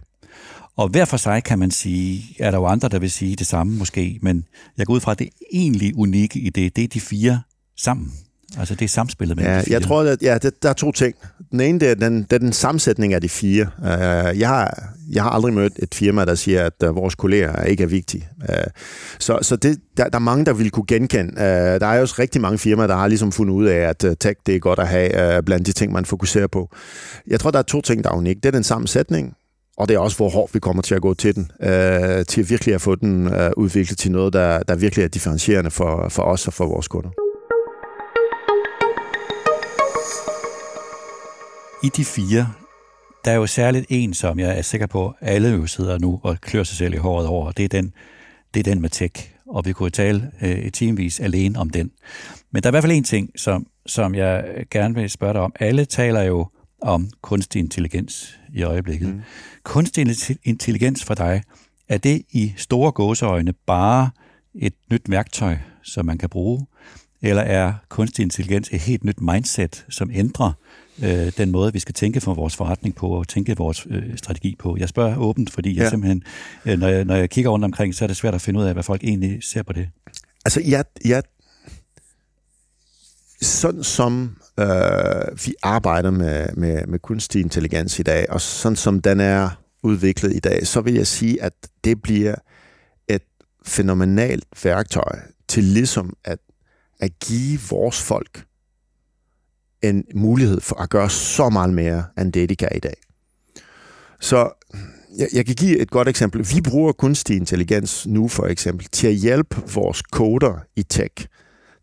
Og 0.76 0.88
hver 0.88 1.04
for 1.04 1.16
sig 1.16 1.44
kan 1.44 1.58
man 1.58 1.70
sige, 1.70 2.36
er 2.38 2.50
der 2.50 2.58
jo 2.58 2.66
andre, 2.66 2.88
der 2.88 2.98
vil 2.98 3.10
sige 3.10 3.36
det 3.36 3.46
samme 3.46 3.76
måske, 3.76 4.18
men 4.22 4.44
jeg 4.78 4.86
går 4.86 4.94
ud 4.94 5.00
fra, 5.00 5.12
at 5.12 5.18
det 5.18 5.28
egentlig 5.52 5.96
unikke 5.96 6.40
i 6.40 6.50
det, 6.50 6.76
det 6.76 6.84
er 6.84 6.88
de 6.88 7.00
fire 7.00 7.40
sammen. 7.76 8.12
Altså 8.58 8.74
det 8.74 8.84
er 8.84 8.88
samspillet 8.88 9.36
mellem 9.36 9.52
ja, 9.52 9.58
de 9.58 9.64
fire. 9.64 9.72
Jeg 9.72 9.82
tror, 9.82 10.02
at 10.02 10.22
ja, 10.22 10.38
det, 10.38 10.62
der 10.62 10.68
er 10.68 10.72
to 10.72 10.92
ting. 10.92 11.14
Den 11.50 11.60
ene, 11.60 11.80
det 11.80 11.90
er 11.90 11.94
den, 11.94 12.22
det 12.22 12.32
er 12.32 12.38
den 12.38 12.52
sammensætning 12.52 13.14
af 13.14 13.20
de 13.20 13.28
fire. 13.28 13.66
Uh, 13.78 14.40
jeg, 14.40 14.48
har, 14.48 14.92
jeg 15.10 15.22
har 15.22 15.30
aldrig 15.30 15.54
mødt 15.54 15.72
et 15.78 15.94
firma, 15.94 16.24
der 16.24 16.34
siger, 16.34 16.64
at 16.64 16.88
uh, 16.88 16.96
vores 16.96 17.14
kolleger 17.14 17.62
ikke 17.62 17.82
er 17.82 17.86
vigtige. 17.86 18.28
Uh, 18.40 18.54
så 19.18 19.38
så 19.42 19.56
det, 19.56 19.78
der, 19.96 20.08
der 20.08 20.18
er 20.18 20.22
mange, 20.22 20.44
der 20.44 20.52
vil 20.52 20.70
kunne 20.70 20.86
genkende. 20.86 21.32
Uh, 21.32 21.40
der 21.80 21.86
er 21.86 22.00
også 22.00 22.14
rigtig 22.18 22.40
mange 22.40 22.58
firmaer, 22.58 22.86
der 22.86 22.96
har 22.96 23.08
ligesom 23.08 23.32
fundet 23.32 23.54
ud 23.54 23.66
af, 23.66 23.78
at 23.78 24.04
uh, 24.04 24.10
tech 24.20 24.34
det 24.46 24.54
er 24.54 24.58
godt 24.58 24.78
at 24.78 24.88
have 24.88 25.38
uh, 25.38 25.44
blandt 25.44 25.66
de 25.66 25.72
ting, 25.72 25.92
man 25.92 26.04
fokuserer 26.04 26.46
på. 26.46 26.70
Jeg 27.26 27.40
tror, 27.40 27.50
der 27.50 27.58
er 27.58 27.62
to 27.62 27.80
ting, 27.80 28.04
der 28.04 28.10
er 28.10 28.14
unikke. 28.14 28.40
Det 28.40 28.46
er 28.46 28.52
den 28.52 28.64
sammensætning, 28.64 29.34
og 29.76 29.88
det 29.88 29.94
er 29.94 29.98
også, 29.98 30.16
hvor 30.16 30.28
hårdt 30.28 30.54
vi 30.54 30.58
kommer 30.58 30.82
til 30.82 30.94
at 30.94 31.02
gå 31.02 31.14
til 31.14 31.34
den, 31.34 31.50
øh, 31.62 32.26
til 32.26 32.50
virkelig 32.50 32.74
at 32.74 32.80
få 32.80 32.94
den 32.94 33.26
øh, 33.26 33.50
udviklet 33.56 33.98
til 33.98 34.12
noget, 34.12 34.32
der, 34.32 34.62
der 34.62 34.76
virkelig 34.76 35.04
er 35.04 35.08
differentierende 35.08 35.70
for, 35.70 36.08
for 36.08 36.22
os 36.22 36.46
og 36.46 36.52
for 36.52 36.66
vores 36.66 36.88
kunder. 36.88 37.10
I 41.84 41.88
de 41.96 42.04
fire, 42.04 42.52
der 43.24 43.30
er 43.30 43.36
jo 43.36 43.46
særligt 43.46 43.86
en, 43.88 44.14
som 44.14 44.38
jeg 44.38 44.58
er 44.58 44.62
sikker 44.62 44.86
på, 44.86 45.14
alle 45.20 45.48
jo 45.48 45.66
sidder 45.66 45.98
nu 45.98 46.20
og 46.22 46.36
klør 46.40 46.62
sig 46.62 46.76
selv 46.76 46.94
i 46.94 46.96
håret 46.96 47.26
over, 47.26 47.52
det 47.52 47.64
er 47.64 47.68
den, 47.68 47.92
det 48.54 48.60
er 48.60 48.72
den 48.72 48.80
med 48.80 48.90
tech. 48.90 49.32
Og 49.48 49.66
vi 49.66 49.72
kunne 49.72 49.90
tale 49.90 50.30
øh, 50.42 50.70
teamvis 50.70 51.20
alene 51.20 51.58
om 51.58 51.70
den. 51.70 51.90
Men 52.52 52.62
der 52.62 52.68
er 52.68 52.70
i 52.70 52.74
hvert 52.74 52.82
fald 52.82 52.92
en 52.92 53.04
ting, 53.04 53.30
som, 53.36 53.66
som 53.86 54.14
jeg 54.14 54.44
gerne 54.70 54.94
vil 54.94 55.10
spørge 55.10 55.32
dig 55.32 55.40
om. 55.40 55.52
Alle 55.60 55.84
taler 55.84 56.22
jo 56.22 56.46
om 56.82 57.10
kunstig 57.22 57.58
intelligens 57.58 58.38
i 58.54 58.62
øjeblikket. 58.62 59.08
Mm. 59.08 59.20
Kunstig 59.62 60.06
intelligens 60.44 61.04
for 61.04 61.14
dig, 61.14 61.42
er 61.88 61.98
det 61.98 62.22
i 62.30 62.52
store 62.56 62.92
gåseøjne 62.92 63.52
bare 63.52 64.10
et 64.54 64.74
nyt 64.90 65.02
værktøj, 65.10 65.56
som 65.82 66.06
man 66.06 66.18
kan 66.18 66.28
bruge, 66.28 66.66
eller 67.22 67.42
er 67.42 67.74
kunstig 67.88 68.22
intelligens 68.22 68.68
et 68.72 68.80
helt 68.80 69.04
nyt 69.04 69.20
mindset, 69.20 69.84
som 69.88 70.10
ændrer 70.14 70.52
øh, 71.02 71.32
den 71.36 71.50
måde, 71.50 71.72
vi 71.72 71.78
skal 71.78 71.94
tænke 71.94 72.20
for 72.20 72.34
vores 72.34 72.56
forretning 72.56 72.94
på 72.94 73.08
og 73.08 73.28
tænke 73.28 73.56
vores 73.56 73.86
øh, 73.90 74.16
strategi 74.16 74.56
på. 74.58 74.76
Jeg 74.80 74.88
spørger 74.88 75.16
åbent, 75.16 75.50
fordi 75.50 75.72
ja. 75.72 75.82
jeg 75.82 75.90
simpelthen, 75.90 76.22
øh, 76.64 76.78
når, 76.78 76.88
jeg, 76.88 77.04
når 77.04 77.14
jeg 77.14 77.30
kigger 77.30 77.50
rundt 77.50 77.64
omkring, 77.64 77.94
så 77.94 78.04
er 78.04 78.06
det 78.06 78.16
svært 78.16 78.34
at 78.34 78.40
finde 78.40 78.60
ud 78.60 78.64
af, 78.64 78.72
hvad 78.72 78.82
folk 78.82 79.04
egentlig 79.04 79.44
ser 79.44 79.62
på 79.62 79.72
det. 79.72 79.88
Altså, 80.44 80.60
jeg, 80.60 80.84
jeg 81.04 81.22
sådan 83.42 83.82
som 83.82 84.36
øh, 84.60 85.46
vi 85.46 85.54
arbejder 85.62 86.10
med, 86.10 86.46
med, 86.56 86.86
med 86.86 86.98
kunstig 86.98 87.40
intelligens 87.40 87.98
i 87.98 88.02
dag, 88.02 88.30
og 88.30 88.40
sådan 88.40 88.76
som 88.76 89.02
den 89.02 89.20
er 89.20 89.50
udviklet 89.82 90.36
i 90.36 90.40
dag, 90.40 90.66
så 90.66 90.80
vil 90.80 90.94
jeg 90.94 91.06
sige, 91.06 91.42
at 91.42 91.52
det 91.84 92.02
bliver 92.02 92.34
et 93.08 93.22
fænomenalt 93.66 94.44
værktøj 94.64 95.18
til 95.48 95.64
ligesom 95.64 96.16
at, 96.24 96.38
at 97.00 97.18
give 97.18 97.58
vores 97.70 98.02
folk 98.02 98.44
en 99.82 100.04
mulighed 100.14 100.60
for 100.60 100.80
at 100.80 100.90
gøre 100.90 101.10
så 101.10 101.48
meget 101.48 101.74
mere, 101.74 102.04
end 102.18 102.32
det 102.32 102.48
de 102.48 102.56
kan 102.56 102.68
i 102.74 102.78
dag. 102.78 102.96
Så 104.20 104.50
jeg, 105.18 105.28
jeg 105.32 105.46
kan 105.46 105.54
give 105.54 105.78
et 105.78 105.90
godt 105.90 106.08
eksempel. 106.08 106.46
Vi 106.54 106.60
bruger 106.60 106.92
kunstig 106.92 107.36
intelligens 107.36 108.06
nu 108.06 108.28
for 108.28 108.46
eksempel 108.46 108.86
til 108.92 109.06
at 109.06 109.14
hjælpe 109.14 109.56
vores 109.74 110.02
koder 110.02 110.58
i 110.76 110.82
tech 110.82 111.26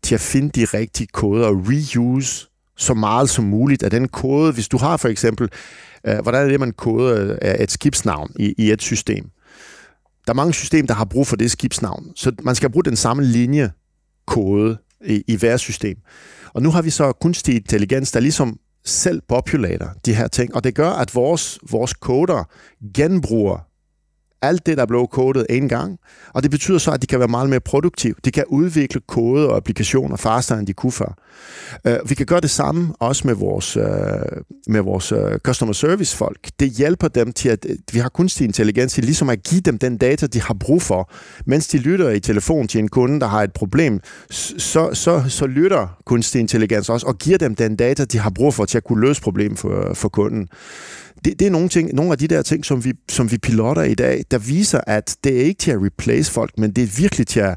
til 0.04 0.14
at 0.14 0.20
finde 0.20 0.48
de 0.48 0.64
rigtige 0.64 1.06
koder 1.06 1.46
og 1.46 1.62
reuse 1.68 2.46
så 2.76 2.94
meget 2.94 3.30
som 3.30 3.44
muligt 3.44 3.82
af 3.82 3.90
den 3.90 4.08
kode. 4.08 4.52
Hvis 4.52 4.68
du 4.68 4.78
har 4.78 4.96
for 4.96 5.08
eksempel, 5.08 5.48
øh, 6.06 6.18
hvordan 6.18 6.44
er 6.44 6.48
det, 6.48 6.60
man 6.60 6.72
koder 6.72 7.36
øh, 7.42 7.54
et 7.54 7.70
skibsnavn 7.70 8.30
i, 8.38 8.54
i 8.58 8.70
et 8.70 8.82
system? 8.82 9.30
Der 10.26 10.32
er 10.32 10.34
mange 10.34 10.54
systemer, 10.54 10.86
der 10.86 10.94
har 10.94 11.04
brug 11.04 11.26
for 11.26 11.36
det 11.36 11.50
skibsnavn, 11.50 12.12
så 12.16 12.32
man 12.42 12.54
skal 12.54 12.70
bruge 12.70 12.84
den 12.84 12.96
samme 12.96 13.24
linje 13.24 13.72
kode 14.26 14.78
i, 15.04 15.22
i 15.28 15.36
hver 15.36 15.56
system. 15.56 15.96
Og 16.54 16.62
nu 16.62 16.70
har 16.70 16.82
vi 16.82 16.90
så 16.90 17.12
kunstig 17.12 17.54
intelligens, 17.54 18.12
der 18.12 18.20
ligesom 18.20 18.58
selv 18.84 19.22
populater 19.28 19.88
de 20.06 20.14
her 20.14 20.28
ting, 20.28 20.54
og 20.54 20.64
det 20.64 20.74
gør, 20.74 20.90
at 20.90 21.14
vores, 21.14 21.58
vores 21.70 21.94
koder 21.94 22.44
genbruger 22.94 23.58
alt 24.44 24.66
det, 24.66 24.76
der 24.78 24.86
blev 24.86 25.06
kodet 25.12 25.46
en 25.50 25.68
gang, 25.68 25.98
og 26.34 26.42
det 26.42 26.50
betyder 26.50 26.78
så, 26.78 26.90
at 26.90 27.02
de 27.02 27.06
kan 27.06 27.18
være 27.18 27.28
meget 27.28 27.50
mere 27.50 27.60
produktive. 27.60 28.14
De 28.24 28.30
kan 28.30 28.44
udvikle 28.48 29.00
kode 29.08 29.48
og 29.48 29.56
applikationer 29.56 30.16
faster, 30.16 30.56
end 30.56 30.66
de 30.66 30.72
kunne 30.72 30.92
før. 30.92 31.14
Uh, 31.88 32.10
vi 32.10 32.14
kan 32.14 32.26
gøre 32.26 32.40
det 32.40 32.50
samme 32.50 32.94
også 33.00 33.26
med 33.26 33.34
vores, 33.34 33.76
uh, 33.76 33.84
med 34.66 34.80
vores 34.80 35.12
uh, 35.12 35.18
customer 35.44 35.72
service 35.72 36.16
folk. 36.16 36.38
Det 36.60 36.70
hjælper 36.70 37.08
dem 37.08 37.32
til, 37.32 37.48
at 37.48 37.66
vi 37.92 37.98
har 37.98 38.08
kunstig 38.08 38.44
intelligens 38.44 38.92
til 38.92 39.04
ligesom 39.04 39.30
at 39.30 39.42
give 39.42 39.60
dem 39.60 39.78
den 39.78 39.98
data, 39.98 40.26
de 40.26 40.40
har 40.40 40.54
brug 40.54 40.82
for. 40.82 41.10
Mens 41.46 41.68
de 41.68 41.78
lytter 41.78 42.10
i 42.10 42.20
telefon 42.20 42.68
til 42.68 42.78
en 42.78 42.88
kunde, 42.88 43.20
der 43.20 43.26
har 43.26 43.42
et 43.42 43.52
problem, 43.52 44.00
så, 44.30 44.90
så, 44.92 45.24
så 45.28 45.46
lytter 45.46 45.98
kunstig 46.06 46.40
intelligens 46.40 46.88
også 46.88 47.06
og 47.06 47.18
giver 47.18 47.38
dem 47.38 47.54
den 47.54 47.76
data, 47.76 48.04
de 48.04 48.18
har 48.18 48.30
brug 48.30 48.54
for 48.54 48.64
til 48.64 48.78
at 48.78 48.84
kunne 48.84 49.06
løse 49.06 49.22
problemet 49.22 49.58
for, 49.58 49.94
for 49.94 50.08
kunden 50.08 50.48
det, 51.24 51.38
det 51.38 51.46
er 51.46 51.50
nogle, 51.50 51.68
ting, 51.68 51.94
nogle 51.94 52.12
af 52.12 52.18
de 52.18 52.28
der 52.28 52.42
ting, 52.42 52.64
som 52.64 52.84
vi, 52.84 52.92
som 53.08 53.30
vi 53.30 53.38
piloter 53.38 53.82
i 53.82 53.94
dag, 53.94 54.24
der 54.30 54.38
viser, 54.38 54.80
at 54.86 55.16
det 55.24 55.40
er 55.40 55.44
ikke 55.44 55.58
til 55.58 55.70
at 55.70 55.82
replace 55.82 56.32
folk, 56.32 56.58
men 56.58 56.70
det 56.70 56.84
er 56.84 56.96
virkelig 56.98 57.26
til 57.26 57.40
at, 57.40 57.56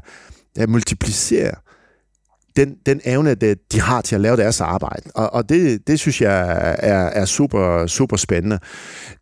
at 0.56 0.68
multiplicere 0.68 1.54
den, 2.56 2.74
den 2.86 3.00
evne, 3.04 3.34
det, 3.34 3.58
de 3.72 3.80
har 3.80 4.00
til 4.00 4.14
at 4.14 4.20
lave 4.20 4.36
deres 4.36 4.60
arbejde. 4.60 5.10
Og, 5.14 5.34
og 5.34 5.48
det, 5.48 5.86
det 5.86 6.00
synes 6.00 6.20
jeg 6.20 6.50
er, 6.78 7.04
er 7.04 7.24
super, 7.24 7.86
super 7.86 8.16
spændende. 8.16 8.58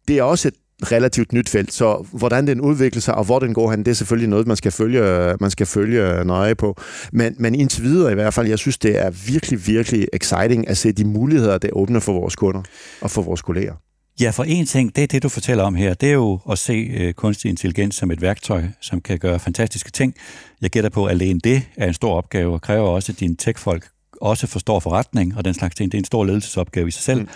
Det 0.08 0.18
er 0.18 0.22
også 0.22 0.48
et 0.48 0.54
relativt 0.82 1.32
nyt 1.32 1.48
felt, 1.48 1.72
så 1.72 2.06
hvordan 2.12 2.46
den 2.46 2.60
udvikler 2.60 3.00
sig, 3.00 3.14
og 3.14 3.24
hvor 3.24 3.38
den 3.38 3.54
går 3.54 3.70
hen, 3.70 3.78
det 3.78 3.88
er 3.88 3.94
selvfølgelig 3.94 4.28
noget, 4.28 4.46
man 4.46 4.56
skal 4.56 4.72
følge, 4.72 5.36
man 5.40 5.50
skal 5.50 5.66
følge 5.66 6.24
nøje 6.24 6.54
på. 6.54 6.76
Men, 7.12 7.34
men 7.38 7.54
indtil 7.54 7.82
videre 7.82 8.12
i 8.12 8.14
hvert 8.14 8.34
fald, 8.34 8.46
jeg 8.46 8.58
synes, 8.58 8.78
det 8.78 8.98
er 8.98 9.10
virkelig, 9.10 9.66
virkelig 9.66 10.08
exciting 10.12 10.68
at 10.68 10.76
se 10.76 10.92
de 10.92 11.04
muligheder, 11.04 11.58
det 11.58 11.70
åbner 11.72 12.00
for 12.00 12.12
vores 12.12 12.36
kunder 12.36 12.62
og 13.00 13.10
for 13.10 13.22
vores 13.22 13.42
kolleger. 13.42 13.85
Ja, 14.20 14.30
for 14.30 14.44
en 14.44 14.66
ting, 14.66 14.96
det 14.96 15.02
er 15.02 15.06
det, 15.06 15.22
du 15.22 15.28
fortæller 15.28 15.64
om 15.64 15.74
her, 15.74 15.94
det 15.94 16.08
er 16.08 16.12
jo 16.12 16.40
at 16.50 16.58
se 16.58 16.72
øh, 16.72 17.14
kunstig 17.14 17.48
intelligens 17.48 17.94
som 17.94 18.10
et 18.10 18.22
værktøj, 18.22 18.64
som 18.80 19.00
kan 19.00 19.18
gøre 19.18 19.38
fantastiske 19.38 19.90
ting. 19.90 20.14
Jeg 20.62 20.70
gætter 20.70 20.90
på, 20.90 21.04
at 21.04 21.10
alene 21.10 21.40
det 21.40 21.62
er 21.76 21.86
en 21.86 21.94
stor 21.94 22.14
opgave, 22.14 22.54
og 22.54 22.62
kræver 22.62 22.88
også, 22.88 23.12
at 23.12 23.20
dine 23.20 23.36
tech-folk 23.36 23.88
også 24.20 24.46
forstår 24.46 24.80
forretning 24.80 25.36
og 25.36 25.44
den 25.44 25.54
slags 25.54 25.74
ting. 25.74 25.92
Det 25.92 25.98
er 25.98 26.00
en 26.00 26.04
stor 26.04 26.24
ledelsesopgave 26.24 26.88
i 26.88 26.90
sig 26.90 27.02
selv. 27.02 27.20
Mm. 27.20 27.28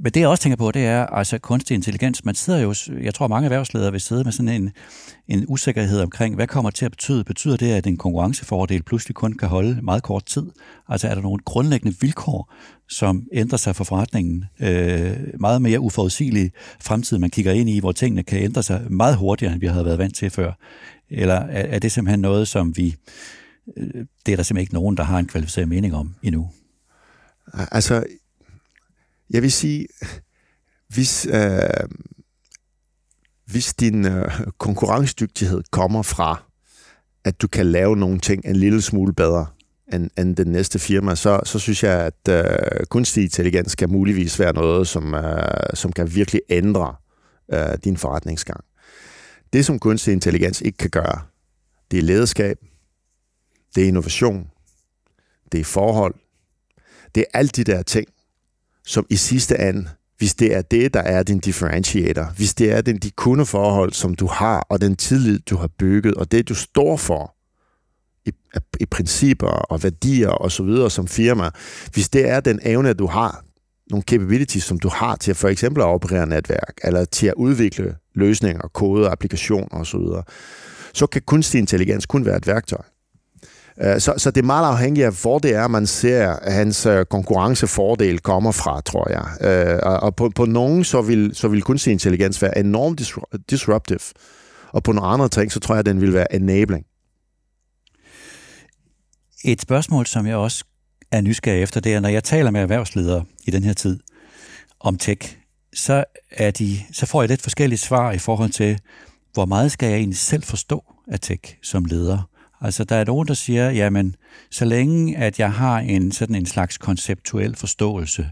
Men 0.00 0.12
det, 0.12 0.20
jeg 0.20 0.28
også 0.28 0.42
tænker 0.42 0.56
på, 0.56 0.70
det 0.70 0.86
er 0.86 1.06
altså 1.06 1.38
kunstig 1.38 1.74
intelligens. 1.74 2.24
Man 2.24 2.34
sidder 2.34 2.60
jo, 2.60 2.74
jeg 3.02 3.14
tror 3.14 3.28
mange 3.28 3.44
erhvervsledere 3.44 3.92
vil 3.92 4.00
sidde 4.00 4.24
med 4.24 4.32
sådan 4.32 4.48
en, 4.48 4.70
en 5.28 5.44
usikkerhed 5.48 6.00
omkring, 6.00 6.34
hvad 6.34 6.46
kommer 6.46 6.70
til 6.70 6.84
at 6.84 6.90
betyde? 6.90 7.24
Betyder 7.24 7.56
det, 7.56 7.72
at 7.72 7.86
en 7.86 7.96
konkurrencefordel 7.96 8.82
pludselig 8.82 9.14
kun 9.14 9.32
kan 9.32 9.48
holde 9.48 9.78
meget 9.82 10.02
kort 10.02 10.24
tid? 10.24 10.46
Altså 10.88 11.08
er 11.08 11.14
der 11.14 11.22
nogle 11.22 11.38
grundlæggende 11.44 11.96
vilkår, 12.00 12.52
som 12.88 13.22
ændrer 13.32 13.58
sig 13.58 13.76
for 13.76 13.84
forretningen? 13.84 14.44
Øh, 14.60 15.16
meget 15.40 15.62
mere 15.62 15.80
uforudsigelig 15.80 16.52
fremtid, 16.80 17.18
man 17.18 17.30
kigger 17.30 17.52
ind 17.52 17.70
i, 17.70 17.78
hvor 17.80 17.92
tingene 17.92 18.22
kan 18.22 18.42
ændre 18.42 18.62
sig 18.62 18.82
meget 18.90 19.16
hurtigere, 19.16 19.52
end 19.52 19.60
vi 19.60 19.66
havde 19.66 19.84
været 19.84 19.98
vant 19.98 20.16
til 20.16 20.30
før. 20.30 20.52
Eller 21.10 21.34
er, 21.34 21.66
er 21.74 21.78
det 21.78 21.92
simpelthen 21.92 22.20
noget, 22.20 22.48
som 22.48 22.76
vi... 22.76 22.96
Øh, 23.76 24.04
det 24.26 24.32
er 24.32 24.36
der 24.36 24.42
simpelthen 24.42 24.58
ikke 24.58 24.74
nogen, 24.74 24.96
der 24.96 25.02
har 25.02 25.18
en 25.18 25.26
kvalificeret 25.26 25.68
mening 25.68 25.94
om 25.94 26.14
endnu. 26.22 26.50
Altså, 27.52 28.04
jeg 29.30 29.42
vil 29.42 29.52
sige, 29.52 29.86
hvis, 30.88 31.26
øh, 31.26 31.88
hvis 33.46 33.74
din 33.74 34.06
øh, 34.06 34.40
konkurrencedygtighed 34.58 35.62
kommer 35.70 36.02
fra, 36.02 36.42
at 37.24 37.42
du 37.42 37.48
kan 37.48 37.66
lave 37.66 37.96
nogle 37.96 38.18
ting 38.18 38.44
en 38.44 38.56
lille 38.56 38.82
smule 38.82 39.12
bedre 39.12 39.46
end, 39.92 40.10
end 40.18 40.36
den 40.36 40.46
næste 40.46 40.78
firma, 40.78 41.14
så, 41.14 41.40
så 41.44 41.58
synes 41.58 41.84
jeg, 41.84 42.00
at 42.00 42.28
øh, 42.28 42.86
kunstig 42.86 43.22
intelligens 43.22 43.74
kan 43.74 43.92
muligvis 43.92 44.38
være 44.38 44.52
noget, 44.52 44.88
som, 44.88 45.14
øh, 45.14 45.70
som 45.74 45.92
kan 45.92 46.14
virkelig 46.14 46.40
ændre 46.48 46.94
øh, 47.52 47.78
din 47.84 47.96
forretningsgang. 47.96 48.64
Det, 49.52 49.66
som 49.66 49.78
kunstig 49.78 50.12
intelligens 50.12 50.60
ikke 50.60 50.78
kan 50.78 50.90
gøre, 50.90 51.22
det 51.90 51.98
er 51.98 52.02
lederskab, 52.02 52.58
det 53.74 53.82
er 53.84 53.88
innovation, 53.88 54.50
det 55.52 55.60
er 55.60 55.64
forhold, 55.64 56.14
det 57.14 57.20
er 57.20 57.38
alle 57.38 57.48
de 57.48 57.64
der 57.64 57.82
ting, 57.82 58.08
som 58.86 59.06
i 59.10 59.16
sidste 59.16 59.68
ende, 59.68 59.88
hvis 60.18 60.34
det 60.34 60.56
er 60.56 60.62
det, 60.62 60.94
der 60.94 61.00
er 61.00 61.22
din 61.22 61.38
differentiator, 61.38 62.32
hvis 62.36 62.54
det 62.54 62.72
er 62.72 62.80
den, 62.80 62.96
de 62.96 63.10
kundeforhold, 63.10 63.92
som 63.92 64.14
du 64.14 64.26
har, 64.26 64.60
og 64.60 64.80
den 64.80 64.96
tillid, 64.96 65.38
du 65.38 65.56
har 65.56 65.70
bygget, 65.78 66.14
og 66.14 66.32
det, 66.32 66.48
du 66.48 66.54
står 66.54 66.96
for, 66.96 67.32
i, 68.26 68.32
i 68.80 68.86
principper 68.86 69.46
og 69.46 69.82
værdier 69.82 70.28
og 70.28 70.52
så 70.52 70.62
videre 70.62 70.90
som 70.90 71.08
firma, 71.08 71.50
hvis 71.92 72.08
det 72.08 72.28
er 72.28 72.40
den 72.40 72.60
evne, 72.62 72.92
du 72.92 73.06
har, 73.06 73.44
nogle 73.90 74.02
capabilities, 74.02 74.64
som 74.64 74.78
du 74.78 74.88
har 74.88 75.16
til 75.16 75.30
at 75.30 75.36
for 75.36 75.48
eksempel 75.48 75.82
at 75.82 75.86
operere 75.86 76.26
netværk, 76.26 76.78
eller 76.84 77.04
til 77.04 77.26
at 77.26 77.34
udvikle 77.36 77.96
løsninger, 78.14 78.68
kode, 78.74 79.08
applikationer 79.08 79.80
osv., 79.80 80.00
så 80.94 81.06
kan 81.06 81.22
kunstig 81.26 81.58
intelligens 81.58 82.06
kun 82.06 82.24
være 82.24 82.36
et 82.36 82.46
værktøj. 82.46 82.82
Øh, 83.82 84.00
så, 84.00 84.14
så 84.16 84.30
det 84.30 84.42
er 84.42 84.46
meget 84.46 84.66
afhængigt 84.66 85.06
af, 85.06 85.12
hvor 85.22 85.38
det 85.38 85.54
er, 85.54 85.68
man 85.68 85.86
ser, 85.86 86.30
at 86.30 86.52
hans 86.52 86.86
øh, 86.86 87.04
konkurrencefordel 87.04 88.18
kommer 88.18 88.52
fra, 88.52 88.80
tror 88.80 89.10
jeg. 89.10 89.26
Øh, 89.40 89.78
og 89.82 90.16
på, 90.16 90.30
på 90.34 90.44
nogen, 90.44 90.84
så 90.84 91.02
vil, 91.02 91.34
så 91.34 91.48
vil 91.48 91.62
kunstig 91.62 91.92
intelligens 91.92 92.42
være 92.42 92.58
enormt 92.58 93.00
disruptive. 93.50 93.98
Og 94.72 94.82
på 94.82 94.92
nogle 94.92 95.08
andre 95.08 95.28
ting, 95.28 95.52
så 95.52 95.60
tror 95.60 95.74
jeg, 95.74 95.80
at 95.80 95.86
den 95.86 96.00
vil 96.00 96.12
være 96.12 96.34
enabling. 96.34 96.86
Et 99.44 99.62
spørgsmål, 99.62 100.06
som 100.06 100.26
jeg 100.26 100.36
også 100.36 100.64
er 101.12 101.20
nysgerrig 101.20 101.62
efter, 101.62 101.80
det 101.80 101.94
er, 101.94 102.00
når 102.00 102.08
jeg 102.08 102.24
taler 102.24 102.50
med 102.50 102.60
erhvervsledere 102.60 103.24
i 103.46 103.50
den 103.50 103.64
her 103.64 103.72
tid 103.72 104.00
om 104.80 104.98
tech, 104.98 105.36
så, 105.74 106.04
er 106.30 106.50
de, 106.50 106.78
så 106.92 107.06
får 107.06 107.22
jeg 107.22 107.28
lidt 107.28 107.42
forskellige 107.42 107.78
svar 107.78 108.12
i 108.12 108.18
forhold 108.18 108.50
til, 108.50 108.78
hvor 109.32 109.44
meget 109.44 109.72
skal 109.72 109.88
jeg 109.88 109.98
egentlig 109.98 110.18
selv 110.18 110.42
forstå 110.42 110.84
af 111.08 111.20
tech 111.20 111.56
som 111.62 111.84
leder? 111.84 112.35
Altså, 112.60 112.84
der 112.84 112.96
er 112.96 113.04
nogen, 113.04 113.28
der 113.28 113.34
siger, 113.34 113.70
jamen, 113.70 114.14
så 114.50 114.64
længe 114.64 115.16
at 115.16 115.38
jeg 115.38 115.52
har 115.52 115.78
en 115.78 116.12
sådan 116.12 116.36
en 116.36 116.46
slags 116.46 116.78
konceptuel 116.78 117.56
forståelse, 117.56 118.30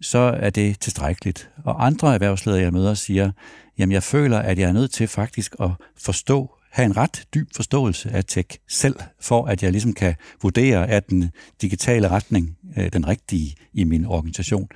så 0.00 0.18
er 0.18 0.50
det 0.50 0.80
tilstrækkeligt. 0.80 1.50
Og 1.64 1.86
andre 1.86 2.14
erhvervsledere, 2.14 2.62
jeg 2.62 2.72
møder, 2.72 2.94
siger, 2.94 3.30
jamen, 3.78 3.92
jeg 3.92 4.02
føler, 4.02 4.38
at 4.38 4.58
jeg 4.58 4.68
er 4.68 4.72
nødt 4.72 4.92
til 4.92 5.08
faktisk 5.08 5.54
at 5.60 5.70
forstå, 5.96 6.50
have 6.70 6.86
en 6.86 6.96
ret 6.96 7.24
dyb 7.34 7.48
forståelse 7.56 8.10
af 8.10 8.24
tech 8.24 8.58
selv, 8.68 8.96
for 9.20 9.46
at 9.46 9.62
jeg 9.62 9.72
ligesom 9.72 9.92
kan 9.92 10.14
vurdere, 10.42 10.88
at 10.88 11.10
den 11.10 11.30
digitale 11.62 12.08
retning 12.08 12.56
den 12.92 13.08
rigtige 13.08 13.54
i 13.72 13.84
min 13.84 14.06
organisation. 14.06 14.68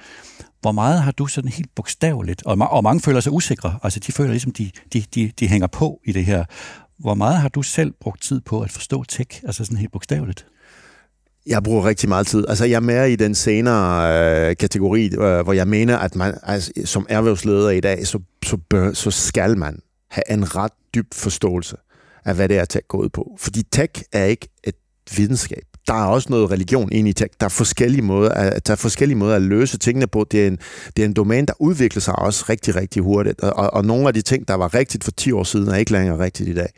Hvor 0.60 0.72
meget 0.72 1.02
har 1.02 1.10
du 1.10 1.26
sådan 1.26 1.50
helt 1.50 1.74
bogstaveligt, 1.74 2.42
og, 2.42 2.56
og 2.70 2.82
mange 2.82 3.00
føler 3.00 3.20
sig 3.20 3.32
usikre, 3.32 3.78
altså 3.82 4.00
de 4.00 4.12
føler 4.12 4.30
ligesom, 4.30 4.52
de, 4.52 4.70
de, 4.92 5.04
de, 5.14 5.32
de 5.40 5.48
hænger 5.48 5.66
på 5.66 6.00
i 6.04 6.12
det 6.12 6.24
her, 6.24 6.44
hvor 6.98 7.14
meget 7.14 7.36
har 7.36 7.48
du 7.48 7.62
selv 7.62 7.92
brugt 8.00 8.22
tid 8.22 8.40
på 8.40 8.60
at 8.60 8.70
forstå 8.70 9.04
tech, 9.04 9.42
altså 9.44 9.64
sådan 9.64 9.78
helt 9.78 9.92
bogstaveligt? 9.92 10.46
Jeg 11.46 11.62
bruger 11.62 11.84
rigtig 11.84 12.08
meget 12.08 12.26
tid. 12.26 12.44
Altså, 12.48 12.64
jeg 12.64 12.76
er 12.76 12.80
mere 12.80 13.12
i 13.12 13.16
den 13.16 13.34
senere 13.34 14.50
øh, 14.50 14.56
kategori, 14.56 15.04
øh, 15.06 15.40
hvor 15.40 15.52
jeg 15.52 15.68
mener, 15.68 15.98
at 15.98 16.16
man 16.16 16.38
altså, 16.42 16.72
som 16.84 17.06
erhvervsleder 17.08 17.70
i 17.70 17.80
dag, 17.80 18.06
så, 18.06 18.20
så, 18.44 18.56
bør, 18.56 18.92
så 18.92 19.10
skal 19.10 19.58
man 19.58 19.78
have 20.10 20.30
en 20.30 20.56
ret 20.56 20.72
dyb 20.94 21.14
forståelse 21.14 21.76
af, 22.24 22.34
hvad 22.34 22.48
det 22.48 22.58
er, 22.58 22.64
tech 22.64 22.86
går 22.88 22.98
ud 22.98 23.08
på. 23.08 23.36
Fordi 23.38 23.62
tech 23.62 24.02
er 24.12 24.24
ikke 24.24 24.48
et 24.64 24.74
videnskab. 25.16 25.75
Der 25.86 25.94
er 25.94 26.06
også 26.06 26.26
noget 26.30 26.50
religion 26.50 26.92
ind 26.92 27.08
i 27.08 27.12
tech. 27.12 27.34
Der 27.40 27.46
er 27.46 27.50
forskellige 27.50 28.02
måder 28.02 28.30
at, 28.30 28.66
der 28.66 28.72
er 28.72 28.76
forskellige 28.76 29.18
måder 29.18 29.36
at 29.36 29.42
løse 29.42 29.78
tingene 29.78 30.06
på. 30.06 30.26
Det 30.30 30.42
er, 30.42 30.46
en, 30.46 30.58
det 30.96 31.02
er 31.02 31.06
en 31.06 31.12
domæne, 31.12 31.46
der 31.46 31.52
udvikler 31.58 32.00
sig 32.00 32.18
også 32.18 32.44
rigtig, 32.48 32.76
rigtig 32.76 33.02
hurtigt. 33.02 33.40
Og, 33.40 33.74
og 33.74 33.84
nogle 33.84 34.08
af 34.08 34.14
de 34.14 34.22
ting, 34.22 34.48
der 34.48 34.54
var 34.54 34.74
rigtigt 34.74 35.04
for 35.04 35.10
10 35.10 35.32
år 35.32 35.44
siden, 35.44 35.68
er 35.68 35.76
ikke 35.76 35.92
længere 35.92 36.18
rigtigt 36.18 36.48
i 36.48 36.54
dag. 36.54 36.68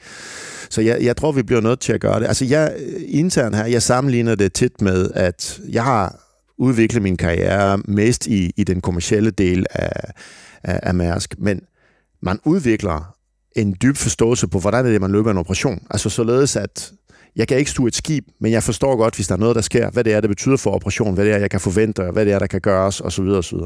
Så 0.71 0.81
jeg, 0.81 0.99
jeg 1.03 1.17
tror, 1.17 1.33
vi 1.33 1.43
bliver 1.43 1.61
nødt 1.61 1.81
til 1.81 1.93
at 1.93 2.01
gøre 2.01 2.21
det. 2.21 2.27
Altså 2.27 2.45
jeg 2.45 2.77
internt 3.09 3.57
her, 3.57 3.65
jeg 3.65 3.83
sammenligner 3.83 4.35
det 4.35 4.53
tit 4.53 4.83
med, 4.83 5.11
at 5.15 5.61
jeg 5.69 5.85
har 5.85 6.25
udviklet 6.59 7.03
min 7.03 7.17
karriere 7.17 7.79
mest 7.79 8.27
i, 8.27 8.53
i 8.57 8.65
den 8.65 8.81
kommercielle 8.81 9.31
del 9.31 9.67
af, 9.71 10.13
af, 10.63 10.81
af 10.83 10.95
Mærsk, 10.95 11.35
men 11.39 11.61
man 12.23 12.39
udvikler 12.45 13.15
en 13.57 13.77
dyb 13.83 13.97
forståelse 13.97 14.49
på, 14.49 14.59
hvordan 14.59 14.87
er 14.87 14.91
det, 14.91 15.01
man 15.01 15.13
løber 15.13 15.31
en 15.31 15.39
operation. 15.39 15.87
Altså 15.91 16.11
således, 16.11 16.57
at 16.57 16.93
jeg 17.39 17.49
kan 17.49 17.57
ikke 17.57 17.71
stue 17.71 17.89
et 17.89 17.97
skib, 17.97 18.25
men 18.41 18.53
jeg 18.53 18.63
forstår 18.63 18.97
godt, 18.97 19.15
hvis 19.15 19.27
der 19.27 19.35
er 19.35 19.39
noget, 19.39 19.57
der 19.57 19.63
sker, 19.63 19.91
hvad 19.91 20.05
det 20.05 20.13
er, 20.13 20.21
det 20.21 20.31
betyder 20.31 20.57
for 20.57 20.71
operationen, 20.71 21.15
hvad 21.15 21.25
det 21.25 21.33
er, 21.33 21.39
jeg 21.39 21.51
kan 21.51 21.61
forvente, 21.61 22.03
hvad 22.03 22.25
det 22.25 22.33
er, 22.33 22.39
der 22.39 22.47
kan 22.47 22.61
gøres, 22.61 23.01
osv. 23.01 23.25
osv. 23.25 23.59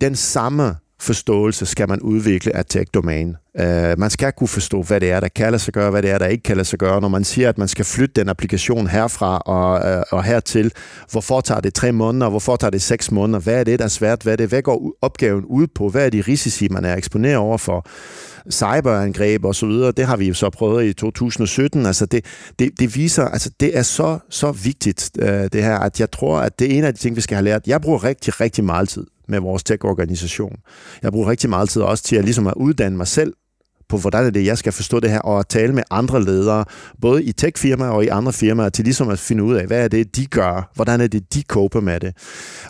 Den 0.00 0.16
samme 0.16 0.76
forståelse 1.00 1.66
skal 1.66 1.88
man 1.88 2.00
udvikle 2.00 2.56
af 2.56 2.64
tech 2.66 2.84
domain. 2.94 3.36
Uh, 3.60 3.64
øh, 3.64 3.98
man 3.98 4.10
skal 4.10 4.32
kunne 4.32 4.48
forstå, 4.48 4.82
hvad 4.82 5.00
det 5.00 5.10
er, 5.10 5.20
der 5.20 5.28
kan 5.28 5.50
lade 5.50 5.58
sig 5.62 5.74
gøre, 5.74 5.90
hvad 5.90 6.02
det 6.02 6.10
er, 6.10 6.18
der 6.18 6.26
ikke 6.26 6.42
kan 6.42 6.56
lade 6.56 6.64
sig 6.68 6.78
gøre. 6.78 7.00
Når 7.00 7.08
man 7.08 7.24
siger, 7.24 7.48
at 7.48 7.58
man 7.58 7.68
skal 7.68 7.84
flytte 7.84 8.20
den 8.20 8.28
applikation 8.28 8.86
herfra 8.86 9.38
og, 9.38 9.96
uh, 9.96 10.02
og 10.10 10.24
hertil, 10.24 10.72
hvorfor 11.10 11.40
tager 11.40 11.60
det 11.60 11.74
tre 11.74 11.92
måneder, 11.92 12.28
hvorfor 12.28 12.56
tager 12.56 12.70
det 12.70 12.82
seks 12.82 13.10
måneder, 13.10 13.38
hvad 13.38 13.60
er 13.60 13.64
det, 13.64 13.78
der 13.78 13.84
er 13.84 13.88
svært, 13.88 14.22
hvad, 14.22 14.32
er 14.32 14.36
det, 14.36 14.48
hvad 14.48 14.62
går 14.62 14.92
opgaven 15.02 15.44
ud 15.44 15.66
på, 15.74 15.88
hvad 15.88 16.06
er 16.06 16.10
de 16.10 16.20
risici, 16.20 16.68
man 16.68 16.84
er 16.84 16.96
eksponeret 16.96 17.36
over 17.36 17.58
for, 17.58 17.86
cyberangreb 18.52 19.44
osv., 19.44 19.70
så 19.70 19.92
det 19.96 20.06
har 20.06 20.16
vi 20.16 20.28
jo 20.28 20.34
så 20.34 20.50
prøvet 20.50 20.84
i 20.84 20.92
2017. 20.92 21.86
Altså 21.86 22.06
det, 22.06 22.24
det, 22.58 22.70
det 22.78 22.96
viser, 22.96 23.24
altså 23.24 23.50
det 23.60 23.78
er 23.78 23.82
så, 23.82 24.18
så 24.30 24.52
vigtigt, 24.52 25.10
uh, 25.22 25.28
det 25.28 25.62
her, 25.62 25.78
at 25.78 26.00
jeg 26.00 26.10
tror, 26.10 26.38
at 26.38 26.58
det 26.58 26.72
er 26.72 26.78
en 26.78 26.84
af 26.84 26.94
de 26.94 27.00
ting, 27.00 27.16
vi 27.16 27.20
skal 27.20 27.34
have 27.34 27.44
lært. 27.44 27.66
Jeg 27.66 27.80
bruger 27.80 28.04
rigtig, 28.04 28.40
rigtig 28.40 28.64
meget 28.64 28.88
tid 28.88 29.06
med 29.28 29.40
vores 29.40 29.64
tech-organisation. 29.64 30.56
Jeg 31.02 31.12
bruger 31.12 31.30
rigtig 31.30 31.50
meget 31.50 31.68
tid 31.68 31.82
også 31.82 32.04
til 32.04 32.16
at, 32.16 32.24
ligesom 32.24 32.46
at 32.46 32.54
uddanne 32.56 32.96
mig 32.96 33.06
selv 33.06 33.32
på, 33.88 33.96
hvordan 33.96 34.26
er 34.26 34.30
det, 34.30 34.46
jeg 34.46 34.58
skal 34.58 34.72
forstå 34.72 35.00
det 35.00 35.10
her, 35.10 35.18
og 35.18 35.38
at 35.38 35.48
tale 35.48 35.72
med 35.72 35.82
andre 35.90 36.24
ledere, 36.24 36.64
både 37.00 37.24
i 37.24 37.32
tech-firmaer 37.32 37.88
og 37.88 38.04
i 38.04 38.08
andre 38.08 38.32
firmaer, 38.32 38.68
til 38.68 38.84
ligesom 38.84 39.08
at 39.08 39.18
finde 39.18 39.42
ud 39.42 39.54
af, 39.54 39.66
hvad 39.66 39.84
er 39.84 39.88
det, 39.88 40.16
de 40.16 40.26
gør, 40.26 40.70
hvordan 40.74 41.00
er 41.00 41.06
det, 41.06 41.34
de 41.34 41.42
coper 41.42 41.80
med 41.80 42.00
det. 42.00 42.16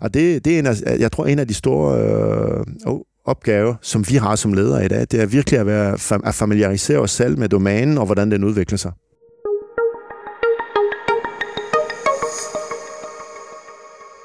Og 0.01 0.15
det, 0.15 0.45
det 0.45 0.55
er 0.55 0.59
en 0.59 0.67
af, 0.67 0.83
jeg 0.99 1.13
tror, 1.13 1.27
en 1.27 1.39
af 1.39 1.49
de 1.49 1.55
store 1.55 1.99
øh, 2.01 2.95
opgaver, 3.25 3.75
som 3.83 4.09
vi 4.09 4.15
har 4.17 4.37
som 4.37 4.53
ledere 4.53 4.85
i 4.85 4.89
dag, 4.89 5.01
det 5.01 5.15
er 5.15 5.27
virkelig 5.27 5.61
at, 5.61 5.67
være, 5.67 5.93
at 6.25 6.35
familiarisere 6.35 6.99
os 6.99 7.11
selv 7.11 7.39
med 7.39 7.49
domænen, 7.49 7.99
og 7.99 8.07
hvordan 8.07 8.31
den 8.31 8.45
udvikler 8.45 8.79
sig. 8.79 8.93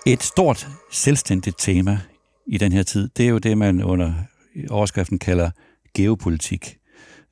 Et 0.06 0.24
stort 0.24 0.68
selvstændigt 0.92 1.56
tema 1.60 2.00
i 2.50 2.58
den 2.58 2.72
her 2.72 2.84
tid, 2.84 3.10
det 3.18 3.26
er 3.26 3.30
jo 3.30 3.38
det, 3.38 3.58
man 3.58 3.84
under 3.84 4.14
overskriften 4.70 5.20
kalder 5.20 5.50
geopolitik. 5.94 6.78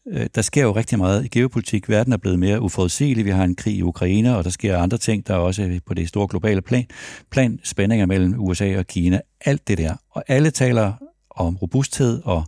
Øh, 0.08 0.28
der 0.36 0.42
sker 0.42 0.64
jo 0.64 0.72
rigtig 0.72 0.98
meget 0.98 1.26
i 1.26 1.28
geopolitik. 1.28 1.90
Verden 1.90 2.14
er 2.14 2.18
blevet 2.18 2.40
mere 2.40 2.62
uforudsigelig. 2.62 3.26
Vi 3.26 3.30
har 3.30 3.44
en 3.44 3.56
krig 3.56 3.76
i 3.76 3.82
Ukraine, 3.82 4.38
og 4.38 4.44
der 4.44 4.50
sker 4.50 4.78
andre 4.78 4.98
ting, 4.98 5.28
der 5.28 5.34
er 5.34 5.38
også 5.38 5.80
på 5.86 5.94
det 5.94 6.08
store 6.08 6.28
globale 6.28 6.62
plan. 6.62 6.86
Plan 7.32 7.60
spændinger 7.64 8.06
mellem 8.06 8.36
USA 8.38 8.78
og 8.80 8.88
Kina. 8.88 9.22
Alt 9.46 9.68
det 9.68 9.78
der. 9.78 9.96
Og 10.12 10.24
alle 10.28 10.52
taler 10.52 10.94
om 11.30 11.58
robusthed 11.58 12.22
og 12.24 12.46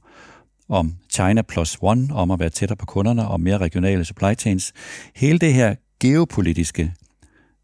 om 0.69 0.95
China 1.11 1.41
plus 1.41 1.77
one, 1.81 2.07
om 2.13 2.31
at 2.31 2.39
være 2.39 2.49
tættere 2.49 2.77
på 2.77 2.85
kunderne, 2.85 3.27
og 3.27 3.41
mere 3.41 3.57
regionale 3.57 4.05
supply 4.05 4.33
chains. 4.39 4.73
Hele 5.15 5.39
det 5.39 5.53
her 5.53 5.75
geopolitiske, 5.99 6.93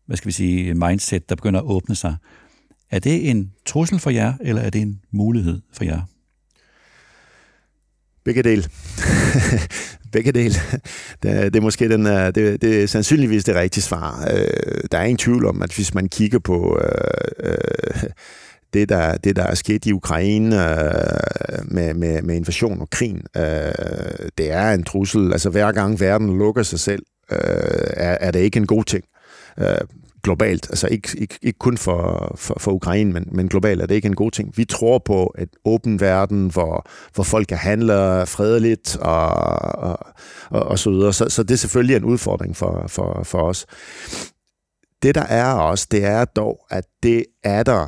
hvad 0.05 0.17
skal 0.17 0.27
vi 0.27 0.33
sige, 0.33 0.73
mindset, 0.73 1.29
der 1.29 1.35
begynder 1.35 1.59
at 1.59 1.65
åbne 1.65 1.95
sig, 1.95 2.15
er 2.91 2.99
det 2.99 3.29
en 3.29 3.51
trussel 3.65 3.99
for 3.99 4.09
jer, 4.09 4.33
eller 4.41 4.61
er 4.61 4.69
det 4.69 4.81
en 4.81 5.01
mulighed 5.11 5.61
for 5.73 5.83
jer? 5.83 6.01
Begge 8.25 8.43
del. 8.43 8.67
Begge 10.13 10.31
del. 10.31 10.57
Det, 11.23 11.53
det 11.53 11.55
er 11.55 11.61
måske 11.61 11.89
den, 11.89 12.07
øh, 12.07 12.35
det, 12.35 12.61
det 12.61 12.83
er 12.83 12.87
sandsynligvis 12.87 13.43
det 13.43 13.55
rigtige 13.55 13.83
svar. 13.83 14.27
Øh, 14.33 14.79
der 14.91 14.97
er 14.97 15.03
ingen 15.03 15.17
tvivl 15.17 15.45
om, 15.45 15.61
at 15.61 15.75
hvis 15.75 15.93
man 15.93 16.09
kigger 16.09 16.39
på 16.39 16.79
øh, 16.83 17.51
øh, 17.51 18.09
det, 18.73 18.89
der, 18.89 19.17
det, 19.17 19.35
der 19.35 19.43
er 19.43 19.55
sket 19.55 19.85
i 19.85 19.91
Ukraine 19.91 20.69
øh, 20.69 21.65
med, 21.65 21.93
med, 21.93 22.21
med 22.21 22.35
invasion 22.35 22.81
og 22.81 22.89
krigen, 22.89 23.21
det 24.37 24.51
er 24.51 24.71
en 24.71 24.83
trussel. 24.83 25.31
Altså 25.31 25.49
hver 25.49 25.71
gang 25.71 25.99
verden 25.99 26.37
lukker 26.37 26.63
sig 26.63 26.79
selv, 26.79 27.03
er, 27.29 28.17
er 28.21 28.31
det 28.31 28.39
ikke 28.39 28.57
en 28.57 28.67
god 28.67 28.83
ting 28.83 29.03
globalt, 30.25 30.69
altså 30.69 30.87
ikke, 30.87 31.09
ikke, 31.17 31.39
ikke 31.41 31.59
kun 31.59 31.77
for, 31.77 32.31
for, 32.35 32.55
for 32.59 32.71
Ukraine, 32.71 33.13
men, 33.13 33.27
men 33.31 33.47
globalt 33.47 33.81
er 33.81 33.85
det 33.85 33.95
ikke 33.95 34.07
en 34.07 34.15
god 34.15 34.31
ting. 34.31 34.57
Vi 34.57 34.65
tror 34.65 34.97
på 34.97 35.35
et 35.39 35.49
åben 35.65 35.99
verden, 35.99 36.47
hvor, 36.47 36.85
hvor 37.13 37.23
folk 37.23 37.47
kan 37.47 37.57
handle 37.57 37.93
fredeligt 38.25 38.97
og, 38.97 39.29
og, 39.89 39.99
og, 40.49 40.63
og 40.63 40.79
så 40.79 40.89
videre. 40.89 41.13
Så, 41.13 41.29
så 41.29 41.43
det 41.43 41.51
er 41.51 41.57
selvfølgelig 41.57 41.95
en 41.95 42.03
udfordring 42.03 42.55
for, 42.57 42.85
for, 42.87 43.23
for 43.23 43.39
os. 43.39 43.65
Det 45.03 45.15
der 45.15 45.25
er 45.25 45.53
også, 45.53 45.87
det 45.91 46.05
er 46.05 46.25
dog, 46.25 46.59
at 46.69 46.85
det 47.03 47.25
er 47.43 47.63
der 47.63 47.87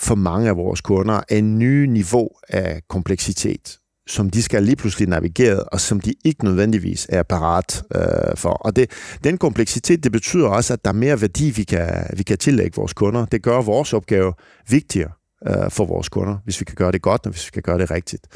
for 0.00 0.14
mange 0.14 0.48
af 0.48 0.56
vores 0.56 0.80
kunder 0.80 1.20
en 1.30 1.58
ny 1.58 1.84
niveau 1.84 2.28
af 2.48 2.82
kompleksitet 2.88 3.78
som 4.06 4.30
de 4.30 4.42
skal 4.42 4.62
lige 4.62 4.76
pludselig 4.76 5.08
navigere, 5.08 5.62
og 5.62 5.80
som 5.80 6.00
de 6.00 6.14
ikke 6.24 6.44
nødvendigvis 6.44 7.06
er 7.08 7.22
parat 7.22 7.82
øh, 7.94 8.36
for. 8.36 8.50
Og 8.50 8.76
det, 8.76 8.90
den 9.24 9.38
kompleksitet, 9.38 10.04
det 10.04 10.12
betyder 10.12 10.48
også, 10.48 10.72
at 10.72 10.84
der 10.84 10.90
er 10.90 10.94
mere 10.94 11.20
værdi, 11.20 11.50
vi 11.50 11.64
kan, 11.64 12.06
vi 12.16 12.22
kan 12.22 12.38
tillægge 12.38 12.76
vores 12.76 12.92
kunder. 12.92 13.26
Det 13.26 13.42
gør 13.42 13.62
vores 13.62 13.92
opgave 13.92 14.32
vigtigere 14.68 15.10
øh, 15.48 15.70
for 15.70 15.84
vores 15.84 16.08
kunder, 16.08 16.36
hvis 16.44 16.60
vi 16.60 16.64
kan 16.64 16.74
gøre 16.74 16.92
det 16.92 17.02
godt, 17.02 17.26
og 17.26 17.32
hvis 17.32 17.46
vi 17.46 17.50
kan 17.50 17.62
gøre 17.62 17.78
det 17.78 17.90
rigtigt. 17.90 18.26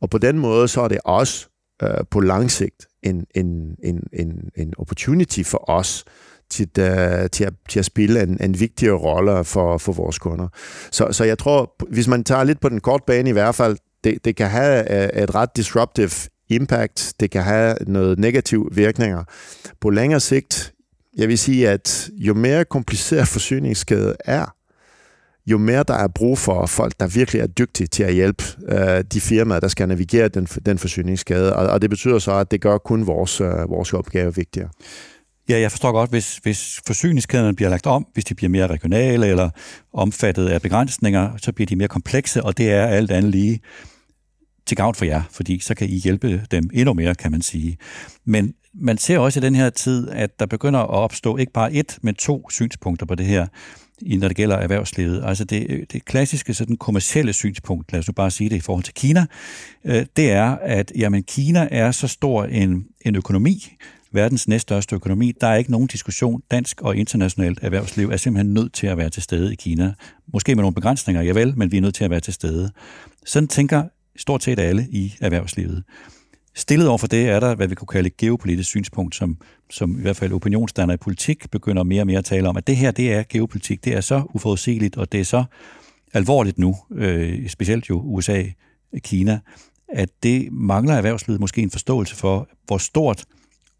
Og 0.00 0.10
på 0.10 0.18
den 0.18 0.38
måde, 0.38 0.68
så 0.68 0.80
er 0.80 0.88
det 0.88 0.98
også 1.04 1.48
øh, 1.82 1.90
på 2.10 2.20
lang 2.20 2.50
sigt 2.50 2.86
en, 3.02 3.26
en, 3.34 3.76
en, 3.84 4.02
en, 4.12 4.50
en 4.56 4.74
opportunity 4.78 5.42
for 5.42 5.70
os 5.70 6.04
til, 6.50 6.68
uh, 6.78 7.26
til, 7.32 7.44
at, 7.44 7.52
til 7.68 7.78
at 7.78 7.84
spille 7.84 8.22
en, 8.22 8.38
en 8.40 8.60
vigtigere 8.60 8.96
rolle 8.96 9.44
for, 9.44 9.78
for 9.78 9.92
vores 9.92 10.18
kunder. 10.18 10.48
Så, 10.90 11.08
så 11.10 11.24
jeg 11.24 11.38
tror, 11.38 11.74
hvis 11.90 12.08
man 12.08 12.24
tager 12.24 12.44
lidt 12.44 12.60
på 12.60 12.68
den 12.68 12.80
korte 12.80 13.04
bane 13.06 13.30
i 13.30 13.32
hvert 13.32 13.54
fald, 13.54 13.76
det, 14.04 14.24
det 14.24 14.36
kan 14.36 14.50
have 14.50 14.92
øh, 15.16 15.22
et 15.22 15.34
ret 15.34 15.56
disruptive 15.56 16.10
impact, 16.48 17.12
det 17.20 17.30
kan 17.30 17.42
have 17.42 17.76
noget 17.86 18.18
negative 18.18 18.68
virkninger. 18.72 19.24
På 19.80 19.90
længere 19.90 20.20
sigt, 20.20 20.72
jeg 21.16 21.28
vil 21.28 21.38
sige, 21.38 21.68
at 21.68 22.10
jo 22.16 22.34
mere 22.34 22.64
kompliceret 22.64 23.28
forsyningskæde 23.28 24.16
er, 24.24 24.54
jo 25.46 25.58
mere 25.58 25.84
der 25.88 25.94
er 25.94 26.08
brug 26.08 26.38
for 26.38 26.66
folk, 26.66 26.92
der 27.00 27.06
virkelig 27.06 27.40
er 27.40 27.46
dygtige 27.46 27.86
til 27.86 28.02
at 28.02 28.14
hjælpe 28.14 28.44
øh, 28.68 29.04
de 29.12 29.20
firmaer, 29.20 29.60
der 29.60 29.68
skal 29.68 29.88
navigere 29.88 30.28
den, 30.28 30.44
den 30.44 30.78
forsyningskæde. 30.78 31.56
Og, 31.56 31.66
og 31.66 31.82
det 31.82 31.90
betyder 31.90 32.18
så, 32.18 32.32
at 32.32 32.50
det 32.50 32.60
gør 32.60 32.78
kun 32.78 33.06
vores, 33.06 33.40
øh, 33.40 33.70
vores 33.70 33.92
opgave 33.92 34.34
vigtigere. 34.34 34.68
Ja, 35.48 35.60
jeg 35.60 35.70
forstår 35.70 35.92
godt, 35.92 36.10
hvis, 36.10 36.36
hvis 36.36 36.80
forsyningskæderne 36.86 37.56
bliver 37.56 37.68
lagt 37.68 37.86
om, 37.86 38.06
hvis 38.14 38.24
de 38.24 38.34
bliver 38.34 38.50
mere 38.50 38.66
regionale 38.66 39.26
eller 39.26 39.50
omfattet 39.92 40.48
af 40.48 40.62
begrænsninger, 40.62 41.36
så 41.36 41.52
bliver 41.52 41.66
de 41.66 41.76
mere 41.76 41.88
komplekse, 41.88 42.44
og 42.44 42.58
det 42.58 42.70
er 42.70 42.86
alt 42.86 43.10
andet 43.10 43.30
lige 43.30 43.60
til 44.66 44.76
gavn 44.76 44.94
for 44.94 45.04
jer, 45.04 45.22
fordi 45.30 45.58
så 45.58 45.74
kan 45.74 45.88
I 45.88 45.98
hjælpe 45.98 46.46
dem 46.50 46.70
endnu 46.72 46.94
mere, 46.94 47.14
kan 47.14 47.30
man 47.30 47.42
sige. 47.42 47.76
Men 48.24 48.54
man 48.74 48.98
ser 48.98 49.18
også 49.18 49.40
i 49.40 49.42
den 49.42 49.54
her 49.54 49.70
tid, 49.70 50.08
at 50.10 50.40
der 50.40 50.46
begynder 50.46 50.80
at 50.80 50.90
opstå 50.90 51.36
ikke 51.36 51.52
bare 51.52 51.72
et, 51.72 51.98
men 52.02 52.14
to 52.14 52.50
synspunkter 52.50 53.06
på 53.06 53.14
det 53.14 53.26
her, 53.26 53.46
når 54.02 54.28
det 54.28 54.36
gælder 54.36 54.56
erhvervslivet. 54.56 55.22
Altså 55.24 55.44
det, 55.44 55.92
det 55.92 56.04
klassiske 56.04 56.54
sådan 56.54 56.76
kommercielle 56.76 57.32
synspunkt, 57.32 57.92
lad 57.92 57.98
os 57.98 58.08
nu 58.08 58.12
bare 58.12 58.30
sige 58.30 58.50
det 58.50 58.56
i 58.56 58.60
forhold 58.60 58.84
til 58.84 58.94
Kina, 58.94 59.26
øh, 59.84 60.06
det 60.16 60.30
er, 60.30 60.56
at 60.62 60.92
jamen, 60.96 61.22
Kina 61.22 61.68
er 61.70 61.90
så 61.90 62.08
stor 62.08 62.44
en, 62.44 62.86
en 63.00 63.16
økonomi, 63.16 63.76
verdens 64.12 64.48
næststørste 64.48 64.96
økonomi. 64.96 65.32
Der 65.40 65.46
er 65.46 65.56
ikke 65.56 65.70
nogen 65.70 65.86
diskussion. 65.86 66.42
Dansk 66.50 66.80
og 66.80 66.96
internationalt 66.96 67.58
erhvervsliv 67.62 68.10
er 68.10 68.16
simpelthen 68.16 68.54
nødt 68.54 68.72
til 68.72 68.86
at 68.86 68.98
være 68.98 69.10
til 69.10 69.22
stede 69.22 69.52
i 69.52 69.56
Kina. 69.56 69.94
Måske 70.32 70.54
med 70.54 70.62
nogle 70.62 70.74
begrænsninger, 70.74 71.22
ja 71.22 71.32
vel, 71.32 71.58
men 71.58 71.72
vi 71.72 71.76
er 71.76 71.80
nødt 71.80 71.94
til 71.94 72.04
at 72.04 72.10
være 72.10 72.20
til 72.20 72.32
stede. 72.32 72.70
Sådan 73.26 73.48
tænker 73.48 73.84
stort 74.16 74.42
set 74.42 74.58
alle 74.58 74.86
i 74.90 75.14
erhvervslivet. 75.20 75.84
Stillet 76.54 76.88
over 76.88 76.98
for 76.98 77.06
det 77.06 77.28
er 77.28 77.40
der, 77.40 77.54
hvad 77.54 77.68
vi 77.68 77.74
kunne 77.74 77.86
kalde 77.86 78.06
et 78.06 78.16
geopolitisk 78.16 78.68
synspunkt, 78.68 79.14
som, 79.14 79.36
som 79.70 79.98
i 79.98 80.02
hvert 80.02 80.16
fald 80.16 80.32
opinionsdannere 80.32 80.94
i 80.94 80.98
politik 80.98 81.50
begynder 81.50 81.82
mere 81.82 82.02
og 82.02 82.06
mere 82.06 82.18
at 82.18 82.24
tale 82.24 82.48
om, 82.48 82.56
at 82.56 82.66
det 82.66 82.76
her, 82.76 82.90
det 82.90 83.12
er 83.12 83.22
geopolitik, 83.28 83.84
det 83.84 83.96
er 83.96 84.00
så 84.00 84.22
uforudsigeligt, 84.34 84.96
og 84.96 85.12
det 85.12 85.20
er 85.20 85.24
så 85.24 85.44
alvorligt 86.14 86.58
nu, 86.58 86.76
øh, 86.94 87.48
specielt 87.48 87.88
jo 87.88 88.00
USA, 88.00 88.44
Kina, 88.98 89.40
at 89.88 90.08
det 90.22 90.52
mangler 90.52 90.94
erhvervslivet 90.94 91.40
måske 91.40 91.62
en 91.62 91.70
forståelse 91.70 92.16
for, 92.16 92.48
hvor 92.66 92.78
stort 92.78 93.24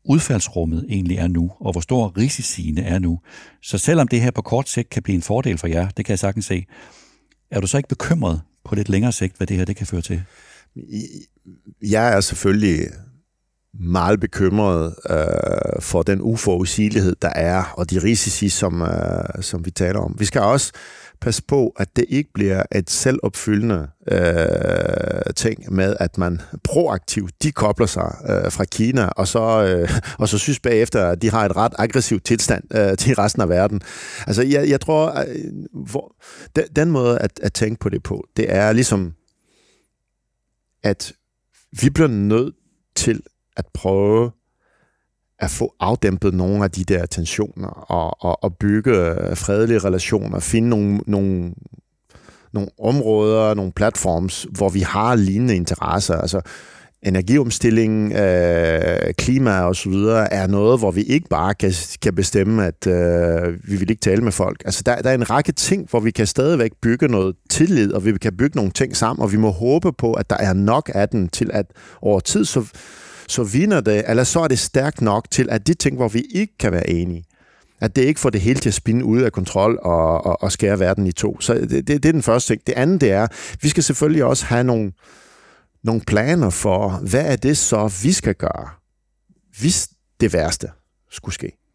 udfaldsrummet 0.09 0.87
egentlig 0.89 1.17
er 1.17 1.29
nu, 1.29 1.51
og 1.61 1.73
hvor 1.73 1.81
stor 1.81 2.19
risiciene 2.19 2.83
er 2.83 2.99
nu. 2.99 3.21
Så 3.63 3.79
selvom 3.79 4.09
det 4.09 4.21
her 4.21 4.31
på 4.31 4.43
kort 4.43 4.69
sigt 4.69 4.91
kan 4.91 5.03
blive 5.03 5.17
en 5.17 5.23
fordel 5.23 5.59
for 5.59 5.67
jer, 5.67 5.89
det 5.89 6.05
kan 6.05 6.11
jeg 6.11 6.19
sagtens 6.19 6.47
se, 6.47 6.67
er 7.51 7.61
du 7.61 7.67
så 7.67 7.77
ikke 7.77 7.89
bekymret 7.89 8.41
på 8.65 8.75
lidt 8.75 8.89
længere 8.89 9.13
sigt, 9.13 9.37
hvad 9.37 9.47
det 9.47 9.57
her 9.57 9.65
det 9.65 9.77
kan 9.77 9.87
føre 9.87 10.03
til? 10.03 10.23
Jeg 11.83 12.17
er 12.17 12.21
selvfølgelig 12.21 12.87
meget 13.81 14.21
bekymret 14.21 14.95
øh, 15.11 15.83
for 15.83 16.03
den 16.03 16.21
uforudsigelighed, 16.21 17.17
der 17.23 17.29
er, 17.29 17.75
og 17.77 17.91
de 17.91 17.99
risici, 17.99 18.49
som, 18.49 18.83
øh, 18.83 19.43
som 19.43 19.65
vi 19.65 19.71
taler 19.71 20.01
om. 20.01 20.17
Vi 20.19 20.25
skal 20.25 20.41
også 20.41 20.73
passe 21.21 21.43
på, 21.43 21.75
at 21.77 21.97
det 21.97 22.05
ikke 22.09 22.31
bliver 22.33 22.63
et 22.73 22.91
selvopfyldende 22.91 23.89
øh, 24.11 25.35
ting 25.37 25.75
med, 25.75 25.97
at 26.01 26.19
man 26.19 26.41
proaktivt 26.65 27.43
de 27.43 27.53
kobler 27.53 27.87
sig 27.87 28.17
øh, 28.29 28.53
fra 28.53 28.65
Kina, 28.65 29.07
og 29.07 29.29
så, 29.29 29.65
øh, 29.65 29.91
og 30.19 30.29
så 30.29 30.39
synes 30.39 30.61
bagefter, 30.61 31.07
at 31.07 31.23
de 31.23 31.31
har 31.31 31.45
et 31.45 31.57
ret 31.57 31.73
aggressivt 31.79 32.25
tilstand 32.25 32.65
øh, 32.77 32.97
til 32.97 33.15
resten 33.15 33.43
af 33.43 33.49
verden. 33.49 33.81
Altså, 34.27 34.43
jeg, 34.43 34.69
jeg 34.69 34.81
tror, 34.81 35.09
at, 35.09 35.29
øh, 35.29 35.53
hvor, 35.73 36.15
den, 36.57 36.65
den 36.77 36.91
måde 36.91 37.19
at, 37.19 37.41
at 37.43 37.53
tænke 37.53 37.81
på 37.81 37.89
det 37.89 38.03
på, 38.03 38.25
det 38.37 38.55
er 38.55 38.73
ligesom, 38.73 39.15
at 40.83 41.13
vi 41.83 41.91
bliver 41.91 42.09
nødt 42.09 42.55
til 42.97 43.23
at 43.57 43.67
prøve 43.75 44.31
at 45.39 45.51
få 45.51 45.75
afdæmpet 45.81 46.35
nogle 46.35 46.65
af 46.65 46.71
de 46.71 46.85
der 46.85 47.07
tensioner 47.07 47.69
og, 47.69 48.25
og, 48.25 48.45
og 48.45 48.57
bygge 48.57 48.97
øh, 48.97 49.37
fredelige 49.37 49.79
relationer, 49.79 50.41
finde 50.41 50.69
nogle, 50.69 51.01
nogle, 51.07 51.55
nogle 52.53 52.69
områder, 52.83 53.55
nogle 53.55 53.73
platforms, 53.73 54.47
hvor 54.51 54.69
vi 54.69 54.81
har 54.81 55.15
lignende 55.15 55.57
interesser. 55.57 56.15
Altså 56.15 56.41
energiomstilling, 57.03 58.13
øh, 58.13 59.15
klima 59.15 59.61
og 59.61 59.77
så 59.77 59.89
videre, 59.89 60.33
er 60.33 60.47
noget, 60.47 60.79
hvor 60.79 60.91
vi 60.91 61.03
ikke 61.03 61.29
bare 61.29 61.55
kan, 61.55 61.73
kan 62.03 62.15
bestemme, 62.15 62.67
at 62.67 62.87
øh, 62.87 63.71
vi 63.71 63.77
vil 63.77 63.91
ikke 63.91 64.01
tale 64.01 64.23
med 64.23 64.33
folk. 64.33 64.63
Altså 64.65 64.83
der, 64.87 65.03
der 65.03 65.11
er 65.11 65.15
en 65.15 65.31
række 65.31 65.53
ting, 65.53 65.87
hvor 65.91 66.01
vi 66.01 66.11
kan 66.11 66.27
stadigvæk 66.27 66.71
bygge 66.83 67.09
noget 67.09 67.37
tillid, 67.51 67.93
og 67.93 68.05
vi 68.05 68.13
kan 68.13 68.37
bygge 68.37 68.57
nogle 68.57 68.71
ting 68.71 68.97
sammen, 68.97 69.23
og 69.23 69.33
vi 69.33 69.37
må 69.37 69.51
håbe 69.51 69.93
på, 69.93 70.13
at 70.13 70.31
der 70.31 70.37
er 70.37 70.53
nok 70.53 70.91
af 70.95 71.09
den 71.09 71.29
til, 71.29 71.51
at 71.53 71.67
over 72.03 72.21
tid, 72.21 72.45
så 72.45 72.65
så 73.29 73.45
vinder 73.45 73.81
det, 73.81 74.05
eller 74.11 74.25
så 74.25 74.41
er 74.41 74.49
det 74.49 74.59
stærkt 74.59 75.01
nok 75.01 75.31
til, 75.31 75.49
at 75.51 75.67
de 75.67 75.75
ting, 75.75 75.97
hvor 75.97 76.09
vi 76.09 76.21
ikke 76.31 76.59
kan 76.59 76.73
være 76.73 76.91
enige, 76.91 77.25
at 77.81 77.97
det 77.97 78.03
ikke 78.03 78.21
får 78.21 78.31
det 78.31 78.41
hele 78.41 78.61
til 78.61 78.71
at 78.71 78.75
spinde 78.75 79.05
ud 79.05 79.21
af 79.21 79.33
kontrol 79.33 79.79
og, 79.83 80.27
og, 80.27 80.43
og 80.43 80.53
skære 80.53 80.79
verden 80.79 81.07
i 81.07 81.13
to. 81.13 81.41
Så 81.41 81.55
det, 81.55 81.71
det, 81.71 81.89
det 81.89 82.05
er 82.05 82.13
den 82.13 82.23
første 82.23 82.53
ting. 82.53 82.67
Det 82.67 82.73
andet 82.73 83.01
det 83.01 83.11
er, 83.11 83.27
vi 83.63 83.69
skal 83.69 83.83
selvfølgelig 83.83 84.25
også 84.25 84.47
have 84.47 84.65
nogle, 84.65 84.93
nogle 85.85 86.01
planer 86.07 86.51
for, 86.51 86.89
hvad 86.89 87.25
er 87.33 87.37
det 87.37 87.59
så, 87.59 88.01
vi 88.03 88.13
skal 88.13 88.35
gøre, 88.35 88.69
hvis 89.61 89.89
det 90.21 90.33
værste 90.33 90.71
skulle 91.11 91.35
ske. 91.35 91.68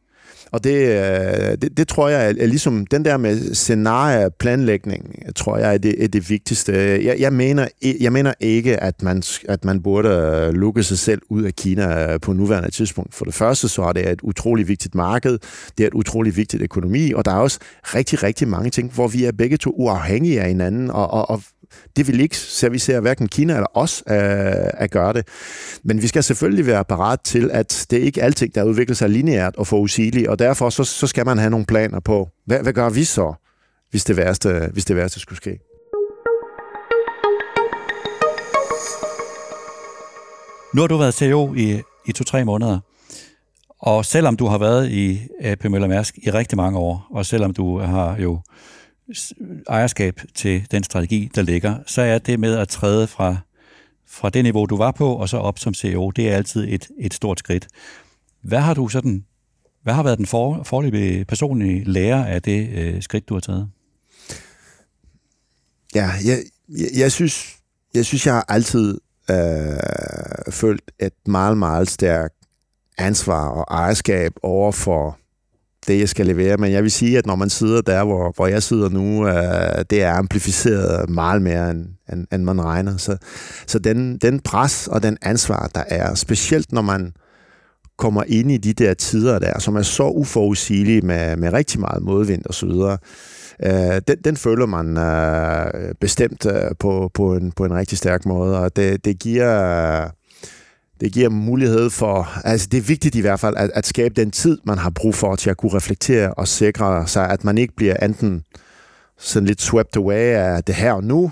Og 0.54 0.64
det, 0.64 0.76
øh, 0.76 1.58
det, 1.62 1.78
det 1.78 1.88
tror 1.88 2.10
jeg 2.10 2.36
er 2.40 2.46
ligesom, 2.46 2.86
den 2.86 3.06
der 3.06 3.18
med 3.18 3.54
scenarieplanlægning, 3.54 5.16
tror 5.36 5.58
jeg 5.58 5.74
er 5.74 5.78
det, 5.78 6.04
er 6.04 6.08
det 6.08 6.30
vigtigste. 6.30 6.74
Jeg, 7.06 7.16
jeg, 7.20 7.34
mener, 7.34 7.68
jeg 8.00 8.14
mener 8.14 8.34
ikke, 8.40 8.78
at 8.78 9.02
man, 9.02 9.24
at 9.50 9.66
man 9.66 9.82
burde 9.84 10.10
øh, 10.10 10.54
lukke 10.54 10.84
sig 10.84 10.98
selv 10.98 11.22
ud 11.30 11.44
af 11.44 11.54
Kina 11.54 12.14
øh, 12.14 12.20
på 12.20 12.34
nuværende 12.34 12.72
tidspunkt. 12.72 13.16
For 13.16 13.26
det 13.26 13.34
første, 13.34 13.68
så 13.68 13.82
er 13.82 13.94
det 13.94 14.10
et 14.10 14.22
utrolig 14.22 14.68
vigtigt 14.68 14.96
marked, 14.96 15.40
det 15.78 15.84
er 15.84 15.88
et 15.88 15.94
utrolig 15.94 16.38
vigtigt 16.38 16.64
økonomi, 16.64 17.12
og 17.12 17.26
der 17.26 17.32
er 17.32 17.40
også 17.40 17.60
rigtig, 17.84 18.24
rigtig 18.24 18.48
mange 18.48 18.70
ting, 18.70 18.94
hvor 18.94 19.08
vi 19.08 19.26
er 19.26 19.32
begge 19.32 19.58
to 19.58 19.74
uafhængige 19.78 20.42
af 20.42 20.48
hinanden, 20.48 20.92
og, 20.92 21.12
og, 21.12 21.30
og 21.30 21.42
det 21.96 22.08
vil 22.08 22.20
ikke 22.20 22.38
servicere 22.38 23.00
hverken 23.00 23.28
Kina 23.28 23.54
eller 23.54 23.78
os 23.78 24.04
øh, 24.08 24.16
at 24.74 24.92
gøre 24.92 25.14
det. 25.14 25.28
Men 25.84 26.02
vi 26.02 26.08
skal 26.08 26.24
selvfølgelig 26.24 26.66
være 26.66 26.86
parat 26.86 27.20
til, 27.24 27.50
at 27.54 27.86
det 27.90 28.00
er 28.00 28.04
ikke 28.04 28.24
alting, 28.24 28.56
der 28.56 28.64
udvikler 28.64 28.96
sig 28.96 29.10
lineært 29.10 29.56
og 29.56 29.68
forudsigeligt, 29.68 30.28
og 30.28 30.40
derfor 30.40 30.70
så, 30.70 30.84
så 30.84 31.08
skal 31.08 31.26
man 31.26 31.38
have 31.38 31.50
nogle 31.50 31.66
planer 31.66 32.00
på, 32.00 32.30
hvad, 32.46 32.60
hvad 32.60 32.74
gør 32.74 32.90
vi 32.90 33.04
så, 33.04 33.34
hvis 33.92 34.04
det 34.04 34.18
værste, 34.18 34.70
hvis 34.74 34.86
det 34.86 34.96
værste 34.96 35.20
skulle 35.20 35.38
ske? 35.38 35.60
Nu 40.76 40.82
har 40.82 40.88
du 40.88 40.98
været 40.98 41.14
CEO 41.14 41.54
i, 41.54 41.82
i 42.06 42.12
to-tre 42.12 42.46
måneder, 42.46 42.80
og 43.80 44.06
selvom 44.06 44.38
du 44.38 44.46
har 44.46 44.58
været 44.58 44.92
i 44.92 45.28
AP 45.42 45.64
Møller 45.64 45.88
Mærsk 45.88 46.18
i 46.18 46.32
rigtig 46.32 46.58
mange 46.58 46.80
år, 46.80 47.08
og 47.12 47.26
selvom 47.26 47.54
du 47.54 47.80
har 47.80 48.18
jo 48.18 48.40
ejerskab 49.70 50.22
til 50.36 50.72
den 50.72 50.84
strategi, 50.84 51.32
der 51.36 51.42
ligger, 51.42 51.78
så 51.86 52.02
er 52.02 52.18
det 52.18 52.40
med 52.40 52.58
at 52.58 52.70
træde 52.70 53.08
fra, 53.08 53.38
fra 54.08 54.30
det 54.30 54.44
niveau, 54.44 54.66
du 54.66 54.78
var 54.78 54.92
på, 54.92 55.14
og 55.14 55.30
så 55.30 55.38
op 55.38 55.60
som 55.60 55.74
CEO, 55.74 56.10
det 56.10 56.30
er 56.30 56.36
altid 56.36 56.68
et, 56.70 56.90
et 57.00 57.14
stort 57.14 57.40
skridt. 57.40 57.68
Hvad 58.42 58.60
har 58.60 58.74
du 58.74 58.88
sådan, 58.88 59.26
hvad 59.84 59.94
har 59.94 60.04
været 60.04 60.18
den 60.18 60.26
for, 60.26 60.64
forløbige 60.64 61.26
personlige 61.26 61.84
lære 61.84 62.30
af 62.30 62.42
det 62.42 62.70
øh, 62.70 63.02
skridt, 63.02 63.30
du 63.30 63.34
har 63.34 63.42
taget? 63.42 63.70
Ja, 65.96 66.10
jeg, 66.26 66.40
jeg, 66.70 66.88
jeg 66.96 67.12
synes, 67.12 67.58
jeg 67.94 68.06
synes, 68.06 68.26
jeg 68.26 68.34
har 68.34 68.46
altid 68.48 69.00
øh, 69.32 70.54
følt 70.54 70.92
et 71.00 71.14
meget, 71.26 71.58
meget 71.58 71.90
stærkt 71.90 72.36
ansvar 72.98 73.50
og 73.50 73.66
ejerskab 73.70 74.34
over 74.44 74.72
for 74.72 75.18
det, 75.88 76.00
jeg 76.00 76.10
skal 76.10 76.26
levere. 76.26 76.58
Men 76.58 76.72
jeg 76.72 76.84
vil 76.84 76.92
sige, 76.92 77.18
at 77.18 77.26
når 77.26 77.36
man 77.36 77.50
sidder 77.50 77.82
der, 77.82 78.04
hvor, 78.04 78.32
hvor 78.36 78.48
jeg 78.48 78.64
sidder 78.64 78.90
nu, 78.90 79.28
øh, 79.28 79.86
det 79.90 80.04
er 80.04 80.14
amplificeret 80.14 81.10
meget 81.10 81.42
mere, 81.42 81.72
end, 81.72 81.86
end, 82.14 82.28
end 82.34 82.44
man 82.44 82.64
regner. 82.64 82.98
Så, 82.98 83.18
så 83.68 83.80
den, 83.80 84.18
den 84.18 84.40
pres 84.40 84.88
og 84.88 85.04
den 85.04 85.18
ansvar, 85.22 85.72
der 85.76 85.84
er, 85.88 86.16
specielt 86.16 86.72
når 86.72 86.82
man 86.82 87.14
kommer 87.98 88.24
ind 88.28 88.52
i 88.52 88.58
de 88.58 88.74
der 88.74 88.94
tider 88.94 89.40
der, 89.40 89.60
som 89.60 89.76
er 89.76 89.82
så 89.82 90.08
uforudsigelige 90.08 91.02
med, 91.02 91.36
med 91.36 91.54
rigtig 91.54 91.80
meget 91.80 92.04
modvind 92.04 92.46
og 92.46 92.54
så 92.54 92.66
videre, 92.66 92.98
øh, 93.66 94.02
den, 94.08 94.18
den 94.26 94.38
føler 94.38 94.66
man 94.66 94.98
øh, 94.98 95.96
bestemt 96.02 96.46
øh, 96.46 96.72
på, 96.80 97.12
på, 97.14 97.36
en, 97.36 97.52
på 97.52 97.66
en 97.66 97.74
rigtig 97.74 97.98
stærk 97.98 98.26
måde, 98.26 98.60
og 98.60 98.76
det, 98.76 99.06
det 99.06 99.20
giver... 99.20 100.04
Øh, 100.04 100.10
det 101.04 101.14
giver 101.14 101.30
mulighed 101.30 101.90
for, 101.90 102.30
altså 102.44 102.68
det 102.72 102.78
er 102.78 102.82
vigtigt 102.82 103.16
i 103.16 103.20
hvert 103.20 103.40
fald, 103.40 103.56
at, 103.58 103.72
at 103.74 103.86
skabe 103.86 104.22
den 104.22 104.32
tid, 104.32 104.58
man 104.64 104.78
har 104.78 104.90
brug 104.90 105.16
for 105.16 105.36
til 105.36 105.50
at 105.50 105.58
kunne 105.58 105.74
reflektere 105.74 106.34
og 106.34 106.48
sikre 106.48 107.08
sig, 107.08 107.30
at 107.30 107.44
man 107.44 107.58
ikke 107.58 107.76
bliver 107.76 107.96
enten 107.96 108.44
sådan 109.18 109.48
lidt 109.48 109.62
swept 109.62 109.96
away 109.96 110.34
af 110.34 110.64
det 110.64 110.76
her 110.76 110.94
og 110.94 111.04
nu, 111.04 111.32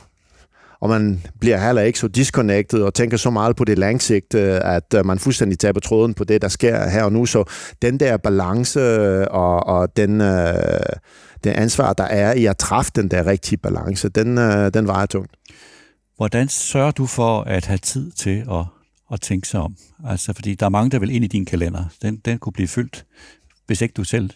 og 0.82 0.90
man 0.90 1.22
bliver 1.40 1.58
heller 1.58 1.82
ikke 1.82 2.00
så 2.00 2.08
disconnected 2.08 2.82
og 2.82 2.94
tænker 2.94 3.18
så 3.18 3.30
meget 3.30 3.56
på 3.56 3.64
det 3.64 3.78
langsigt, 3.78 4.36
at 4.36 4.94
øh, 4.96 5.06
man 5.06 5.20
fuldstændig 5.20 5.60
taber 5.60 5.80
tråden 5.80 6.14
på 6.14 6.24
det, 6.24 6.42
der 6.42 6.48
sker 6.48 6.90
her 6.90 7.04
og 7.04 7.12
nu. 7.12 7.26
Så 7.26 7.44
den 7.82 8.00
der 8.00 8.18
balance 8.18 8.80
øh, 8.80 9.28
og, 9.30 9.68
og 9.68 9.98
den, 9.98 10.22
øh, 10.22 10.54
den 11.44 11.54
ansvar, 11.54 11.94
der 11.94 12.04
er 12.04 12.34
i 12.34 12.46
at 12.46 12.58
træffe 12.58 12.92
den 12.96 13.08
der 13.08 13.26
rigtige 13.26 13.58
balance, 13.58 14.10
den, 14.10 14.38
øh, 14.38 14.74
den 14.74 14.88
vejer 14.88 15.06
tungt. 15.06 15.32
Hvordan 16.18 16.48
sørger 16.48 16.92
du 16.92 17.06
for 17.06 17.42
at 17.42 17.66
have 17.66 17.78
tid 17.78 18.12
til 18.12 18.44
at 18.52 18.66
at 19.12 19.22
tænke 19.22 19.48
sig 19.48 19.60
om. 19.60 19.76
Altså, 20.06 20.34
fordi 20.34 20.56
der 20.56 20.66
er 20.66 20.70
mange, 20.70 20.92
der 20.92 21.00
vil 21.00 21.16
ind 21.16 21.26
i 21.26 21.28
din 21.28 21.46
kalender. 21.46 21.86
Den, 22.02 22.16
den 22.16 22.38
kunne 22.38 22.54
blive 22.54 22.68
fyldt, 22.68 23.06
hvis 23.68 23.82
ikke 23.82 23.94
du 23.94 24.04
selv 24.04 24.30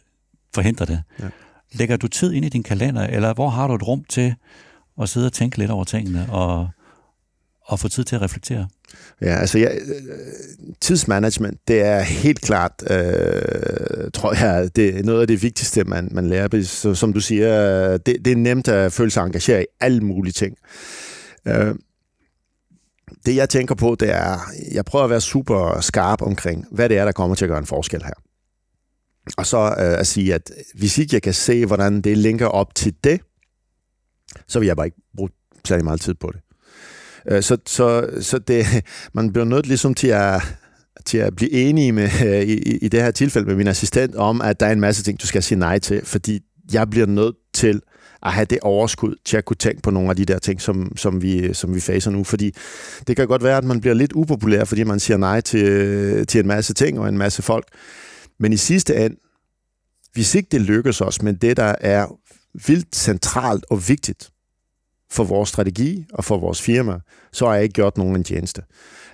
forhindrer 0.56 0.86
det. 0.86 1.02
Ja. 1.20 1.26
Lægger 1.72 1.98
du 1.98 2.08
tid 2.08 2.34
ind 2.34 2.46
i 2.46 2.50
din 2.50 2.64
kalender, 2.64 3.08
eller 3.08 3.34
hvor 3.34 3.50
har 3.50 3.68
du 3.68 3.76
et 3.76 3.88
rum 3.88 4.04
til 4.10 4.36
at 5.02 5.10
sidde 5.10 5.26
og 5.26 5.34
tænke 5.34 5.58
lidt 5.58 5.72
over 5.72 5.84
tingene, 5.84 6.28
og, 6.32 6.70
og 7.66 7.80
få 7.80 7.88
tid 7.88 8.04
til 8.04 8.16
at 8.16 8.22
reflektere? 8.22 8.68
Ja, 9.22 9.36
altså 9.36 9.60
ja, 9.60 9.70
tidsmanagement, 10.82 11.60
det 11.68 11.82
er 11.82 12.02
helt 12.02 12.42
klart, 12.42 12.72
øh, 12.90 14.12
tror 14.14 14.46
jeg, 14.46 14.76
det 14.76 15.00
er 15.00 15.04
noget 15.04 15.22
af 15.22 15.28
det 15.28 15.44
vigtigste, 15.44 15.84
man, 15.84 16.10
man 16.12 16.28
lærer. 16.28 16.64
Så, 16.64 16.96
som 16.96 17.14
du 17.14 17.20
siger, 17.20 17.98
det, 17.98 18.26
det 18.26 18.32
er 18.32 18.36
nemt 18.36 18.68
at 18.68 18.94
føle 18.94 19.12
sig 19.12 19.26
engageret 19.26 19.62
i 19.62 19.66
alle 19.80 20.02
mulige 20.02 20.34
ting. 20.34 20.58
Øh, 21.48 21.76
det 23.26 23.36
jeg 23.36 23.50
tænker 23.50 23.76
på, 23.76 23.96
det 24.00 24.10
er, 24.12 24.40
jeg 24.72 24.86
prøver 24.86 25.04
at 25.04 25.10
være 25.10 25.22
super 25.22 25.82
skarp 25.82 26.22
omkring, 26.22 26.66
hvad 26.72 26.90
det 26.90 26.98
er, 26.98 27.06
der 27.06 27.12
kommer 27.12 27.36
til 27.36 27.46
at 27.46 27.50
gøre 27.50 27.60
en 27.60 27.66
forskel 27.66 28.04
her. 28.04 28.14
Og 29.38 29.46
så 29.46 29.58
øh, 29.58 30.00
at 30.00 30.08
sige, 30.08 30.34
at 30.34 30.52
hvis 30.76 30.98
ikke 30.98 31.16
jeg 31.16 31.22
kan 31.22 31.34
se, 31.34 31.66
hvordan 31.66 32.02
det 32.02 32.18
linker 32.18 32.48
op 32.48 32.76
til 32.76 32.96
det, 33.04 33.22
så 34.48 34.60
vil 34.60 34.66
jeg 34.66 34.76
bare 34.76 34.86
ikke 34.88 35.02
bruge 35.18 35.30
særlig 35.66 35.84
meget 35.84 36.02
tid 36.02 36.14
på 36.14 36.32
det. 36.32 36.42
Øh, 37.28 37.44
så, 37.44 37.58
så, 37.66 38.10
så 38.22 38.40
det, 38.40 38.66
man 39.14 39.34
bliver 39.34 39.46
nødt 39.46 39.68
ligesom 39.68 39.94
til 39.94 40.08
at, 40.08 40.42
til 41.06 41.18
at 41.18 41.36
blive 41.36 41.52
enige 41.52 41.92
med, 41.92 42.10
øh, 42.26 42.42
i, 42.42 42.78
i 42.78 42.88
det 42.88 43.02
her 43.02 43.12
tilfælde 43.12 43.48
med 43.48 43.56
min 43.56 43.68
assistent 43.68 44.16
om, 44.16 44.42
at 44.42 44.60
der 44.60 44.66
er 44.66 44.72
en 44.72 44.80
masse 44.80 45.04
ting, 45.04 45.22
du 45.22 45.28
skal 45.28 45.44
sige 45.44 45.60
nej 45.60 45.80
til, 45.80 46.06
fordi 46.06 46.40
jeg 46.74 46.90
bliver 46.90 47.08
nødt 47.08 47.36
til 47.54 47.82
at 48.26 48.34
have 48.34 48.46
det 48.46 48.60
overskud 48.62 49.16
til 49.26 49.38
at 49.38 49.46
kunne 49.46 49.58
tænke 49.58 49.82
på 49.82 49.92
nogle 49.92 50.10
af 50.10 50.16
de 50.16 50.26
der 50.26 50.40
ting, 50.40 50.62
som, 50.62 50.98
som, 50.98 51.22
vi, 51.22 51.54
som 51.54 51.76
vi 51.76 51.80
facer 51.80 52.12
nu. 52.12 52.24
Fordi 52.24 52.56
det 53.08 53.16
kan 53.16 53.28
godt 53.28 53.44
være, 53.44 53.58
at 53.58 53.64
man 53.64 53.82
bliver 53.82 53.94
lidt 53.94 54.12
upopulær, 54.16 54.64
fordi 54.64 54.84
man 54.84 55.00
siger 55.00 55.18
nej 55.18 55.42
til, 55.42 56.28
til 56.28 56.40
en 56.40 56.48
masse 56.48 56.74
ting 56.74 57.00
og 57.00 57.10
en 57.10 57.18
masse 57.18 57.42
folk. 57.42 57.66
Men 58.40 58.54
i 58.54 58.58
sidste 58.58 58.96
ende, 58.96 59.16
hvis 60.14 60.36
ikke 60.36 60.48
det 60.52 60.62
lykkes 60.62 61.02
os 61.02 61.22
men 61.22 61.36
det, 61.36 61.58
der 61.58 61.76
er 61.82 62.08
vildt 62.68 62.96
centralt 62.96 63.66
og 63.70 63.90
vigtigt 63.90 64.30
for 65.12 65.24
vores 65.24 65.50
strategi 65.50 66.06
og 66.14 66.26
for 66.26 66.38
vores 66.38 66.62
firma, 66.62 67.00
så 67.32 67.46
har 67.46 67.54
jeg 67.54 67.64
ikke 67.64 67.74
gjort 67.74 67.98
nogen 67.98 68.16
en 68.16 68.24
tjeneste. 68.24 68.62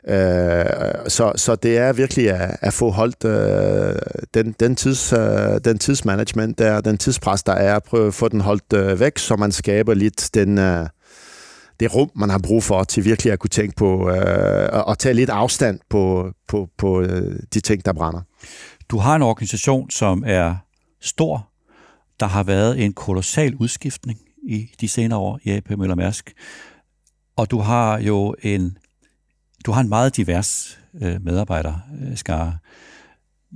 Øh, 0.07 0.65
så, 1.07 1.33
så 1.35 1.55
det 1.55 1.77
er 1.77 1.93
virkelig 1.93 2.31
at, 2.31 2.57
at 2.61 2.73
få 2.73 2.89
holdt 2.89 3.25
øh, 3.25 3.95
den, 4.33 4.55
den, 4.59 4.75
tids, 4.75 5.13
øh, 5.13 5.19
den 5.65 5.77
tidsmanagement, 5.77 6.59
der, 6.59 6.81
den 6.81 6.97
tidspres, 6.97 7.43
der 7.43 7.53
er, 7.53 7.75
at 7.75 7.83
prøve 7.83 8.07
at 8.07 8.13
få 8.13 8.27
den 8.27 8.41
holdt 8.41 8.73
øh, 8.73 8.99
væk, 8.99 9.17
så 9.17 9.35
man 9.35 9.51
skaber 9.51 9.93
lidt 9.93 10.29
den... 10.33 10.57
Øh, 10.57 10.87
det 11.79 11.95
rum, 11.95 12.11
man 12.15 12.29
har 12.29 12.37
brug 12.37 12.63
for 12.63 12.83
til 12.83 13.05
virkelig 13.05 13.33
at 13.33 13.39
kunne 13.39 13.49
tænke 13.49 13.75
på 13.75 14.09
øh, 14.09 14.69
og 14.87 14.99
tage 14.99 15.13
lidt 15.13 15.29
afstand 15.29 15.79
på, 15.89 16.31
på, 16.47 16.69
på 16.77 17.01
øh, 17.01 17.39
de 17.53 17.59
ting, 17.59 17.85
der 17.85 17.93
brænder. 17.93 18.21
Du 18.89 18.97
har 18.97 19.15
en 19.15 19.21
organisation, 19.21 19.89
som 19.89 20.23
er 20.27 20.55
stor. 21.01 21.49
Der 22.19 22.25
har 22.25 22.43
været 22.43 22.85
en 22.85 22.93
kolossal 22.93 23.55
udskiftning 23.55 24.19
i 24.43 24.69
de 24.81 24.87
senere 24.87 25.19
år 25.19 25.39
i 25.43 25.51
AP 25.51 25.69
Møller 25.69 25.95
Mærsk. 25.95 26.33
Og 27.35 27.51
du 27.51 27.59
har 27.59 27.99
jo 27.99 28.35
en, 28.41 28.77
du 29.65 29.71
har 29.71 29.81
en 29.81 29.89
meget 29.89 30.17
divers 30.17 30.79
øh, 31.01 31.23
medarbejderskare. 31.23 32.57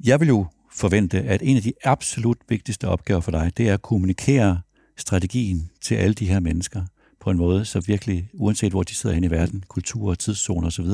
Jeg 0.05 0.19
vil 0.19 0.27
jo 0.27 0.45
forvente, 0.71 1.21
at 1.21 1.41
en 1.43 1.57
af 1.57 1.63
de 1.63 1.73
absolut 1.83 2.37
vigtigste 2.49 2.87
opgaver 2.87 3.21
for 3.21 3.31
dig, 3.31 3.51
det 3.57 3.69
er 3.69 3.73
at 3.73 3.81
kommunikere 3.81 4.61
strategien 4.97 5.69
til 5.81 5.95
alle 5.95 6.13
de 6.13 6.25
her 6.25 6.39
mennesker 6.39 6.83
på 7.19 7.29
en 7.29 7.37
måde, 7.37 7.65
så 7.65 7.79
virkelig, 7.79 8.29
uanset 8.33 8.71
hvor 8.71 8.83
de 8.83 8.95
sidder 8.95 9.15
inde 9.15 9.27
i 9.27 9.31
verden, 9.31 9.63
kultur, 9.67 10.15
tidszoner 10.15 10.67
osv., 10.67 10.85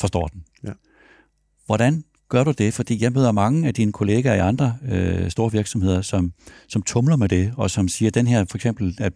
forstår 0.00 0.26
den. 0.26 0.44
Ja. 0.64 0.72
Hvordan 1.66 2.04
gør 2.28 2.44
du 2.44 2.50
det? 2.50 2.74
Fordi 2.74 3.02
jeg 3.02 3.12
møder 3.12 3.32
mange 3.32 3.68
af 3.68 3.74
dine 3.74 3.92
kollegaer 3.92 4.34
i 4.34 4.38
andre 4.38 4.76
øh, 4.88 5.30
store 5.30 5.52
virksomheder, 5.52 6.02
som, 6.02 6.32
som 6.68 6.82
tumler 6.82 7.16
med 7.16 7.28
det, 7.28 7.52
og 7.56 7.70
som 7.70 7.88
siger, 7.88 8.10
at 8.10 8.14
den 8.14 8.26
her, 8.26 8.44
for 8.44 8.58
eksempel, 8.58 8.96
at 9.00 9.12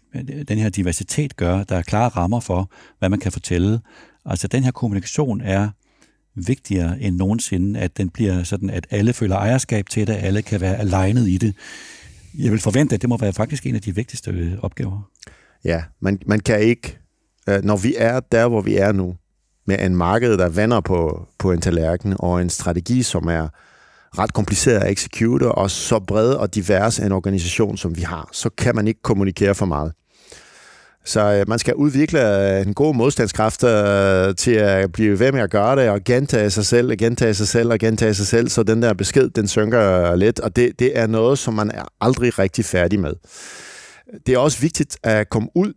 den 0.48 0.58
her 0.58 0.68
diversitet 0.68 1.36
gør, 1.36 1.64
der 1.64 1.76
er 1.76 1.82
klare 1.82 2.08
rammer 2.08 2.40
for, 2.40 2.70
hvad 2.98 3.08
man 3.08 3.18
kan 3.18 3.32
fortælle. 3.32 3.80
Altså 4.28 4.48
den 4.48 4.64
her 4.64 4.70
kommunikation 4.70 5.40
er 5.40 5.68
vigtigere 6.34 7.00
end 7.00 7.16
nogensinde, 7.16 7.80
at 7.80 7.96
den 7.96 8.10
bliver 8.10 8.42
sådan, 8.42 8.70
at 8.70 8.86
alle 8.90 9.12
føler 9.12 9.36
ejerskab 9.36 9.88
til 9.88 10.06
det, 10.06 10.16
alle 10.16 10.42
kan 10.42 10.60
være 10.60 10.76
alignet 10.76 11.28
i 11.28 11.36
det. 11.36 11.54
Jeg 12.38 12.52
vil 12.52 12.60
forvente, 12.60 12.94
at 12.94 13.02
det 13.02 13.08
må 13.08 13.16
være 13.16 13.32
faktisk 13.32 13.66
en 13.66 13.74
af 13.74 13.82
de 13.82 13.94
vigtigste 13.94 14.30
øh, 14.30 14.52
opgaver. 14.62 15.10
Ja, 15.64 15.82
man, 16.00 16.18
man 16.26 16.40
kan 16.40 16.60
ikke, 16.60 16.98
øh, 17.48 17.64
når 17.64 17.76
vi 17.76 17.94
er 17.98 18.20
der, 18.20 18.48
hvor 18.48 18.60
vi 18.60 18.76
er 18.76 18.92
nu, 18.92 19.16
med 19.66 19.78
en 19.80 19.96
marked, 19.96 20.38
der 20.38 20.48
vender 20.48 20.80
på, 20.80 21.28
på 21.38 21.52
en 21.52 21.60
tallerken, 21.60 22.14
og 22.18 22.42
en 22.42 22.50
strategi, 22.50 23.02
som 23.02 23.28
er 23.28 23.48
ret 24.18 24.32
kompliceret 24.32 24.80
at 24.80 24.92
execute, 24.92 25.52
og 25.52 25.70
så 25.70 26.00
bred 26.00 26.32
og 26.32 26.54
divers 26.54 26.98
en 26.98 27.12
organisation, 27.12 27.76
som 27.76 27.96
vi 27.96 28.02
har, 28.02 28.28
så 28.32 28.50
kan 28.50 28.74
man 28.74 28.88
ikke 28.88 29.02
kommunikere 29.02 29.54
for 29.54 29.66
meget. 29.66 29.92
Så 31.08 31.34
øh, 31.34 31.48
man 31.48 31.58
skal 31.58 31.74
udvikle 31.74 32.56
øh, 32.56 32.66
en 32.66 32.74
god 32.74 32.94
modstandskraft 32.94 33.64
øh, 33.64 34.34
til 34.34 34.50
at 34.50 34.92
blive 34.92 35.18
ved 35.18 35.32
med 35.32 35.40
at 35.40 35.50
gøre 35.50 35.76
det, 35.76 35.90
og 35.90 36.04
gentage 36.04 36.50
sig 36.50 36.66
selv, 36.66 36.90
og 36.90 36.96
gentage 36.96 37.34
sig 37.34 37.48
selv, 37.48 37.72
og 37.72 37.78
gentage 37.78 38.14
sig 38.14 38.26
selv, 38.26 38.48
så 38.48 38.62
den 38.62 38.82
der 38.82 38.94
besked, 38.94 39.30
den 39.30 39.48
synker 39.48 40.12
øh, 40.12 40.18
lidt, 40.18 40.40
og 40.40 40.56
det, 40.56 40.78
det 40.78 40.98
er 40.98 41.06
noget, 41.06 41.38
som 41.38 41.54
man 41.54 41.70
er 41.70 41.84
aldrig 42.00 42.38
rigtig 42.38 42.64
færdig 42.64 43.00
med. 43.00 43.12
Det 44.26 44.34
er 44.34 44.38
også 44.38 44.60
vigtigt 44.60 44.98
at 45.02 45.28
komme 45.30 45.48
ud. 45.54 45.72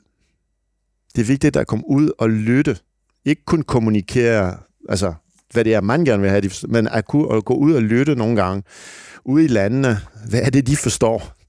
Det 1.16 1.22
er 1.22 1.26
vigtigt 1.26 1.58
at 1.58 1.68
komme 1.68 1.84
ud 1.88 2.12
og 2.18 2.30
lytte. 2.30 2.78
Ikke 3.26 3.46
kun 3.46 3.62
kommunikere, 3.62 4.58
altså 4.90 5.14
hvad 5.54 5.64
det 5.64 5.74
er, 5.74 5.82
man 5.82 6.06
gerne 6.06 6.22
vil 6.22 6.32
have, 6.32 6.50
men 6.68 6.88
at, 6.88 7.06
kunne, 7.06 7.36
at 7.36 7.46
gå 7.46 7.54
ud 7.54 7.74
og 7.74 7.82
lytte 7.82 8.16
nogle 8.16 8.36
gange. 8.36 8.64
Ude 9.26 9.44
i 9.44 9.48
landene, 9.48 9.98
hvad 10.30 10.42
er 10.42 10.50
det, 10.50 10.68
de 10.68 10.78
forstår? 10.78 11.41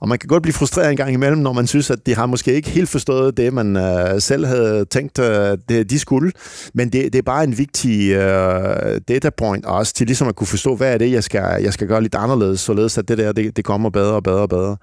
Og 0.00 0.08
man 0.08 0.18
kan 0.18 0.28
godt 0.28 0.42
blive 0.42 0.52
frustreret 0.52 0.90
en 0.90 0.96
gang 0.96 1.12
imellem, 1.12 1.38
når 1.38 1.52
man 1.52 1.66
synes, 1.66 1.90
at 1.90 2.06
de 2.06 2.14
har 2.14 2.26
måske 2.26 2.52
ikke 2.52 2.70
helt 2.70 2.88
forstået 2.88 3.36
det, 3.36 3.52
man 3.52 3.76
øh, 3.76 4.20
selv 4.20 4.46
havde 4.46 4.84
tænkt, 4.84 5.18
øh, 5.18 5.58
det, 5.68 5.90
de 5.90 5.98
skulle. 5.98 6.32
Men 6.74 6.88
det, 6.88 7.12
det 7.12 7.18
er 7.18 7.22
bare 7.22 7.44
en 7.44 7.58
vigtig 7.58 8.10
øh, 8.10 9.00
data 9.08 9.30
point 9.30 9.66
også, 9.66 9.94
til 9.94 10.06
ligesom 10.06 10.28
at 10.28 10.36
kunne 10.36 10.46
forstå, 10.46 10.76
hvad 10.76 10.94
er 10.94 10.98
det, 10.98 11.12
jeg 11.12 11.24
skal, 11.24 11.62
jeg 11.62 11.72
skal 11.72 11.88
gøre 11.88 12.02
lidt 12.02 12.14
anderledes, 12.14 12.60
således 12.60 12.98
at 12.98 13.08
det 13.08 13.18
der, 13.18 13.32
det, 13.32 13.56
det 13.56 13.64
kommer 13.64 13.90
bedre 13.90 14.14
og 14.14 14.22
bedre 14.22 14.40
og 14.40 14.48
bedre. 14.48 14.76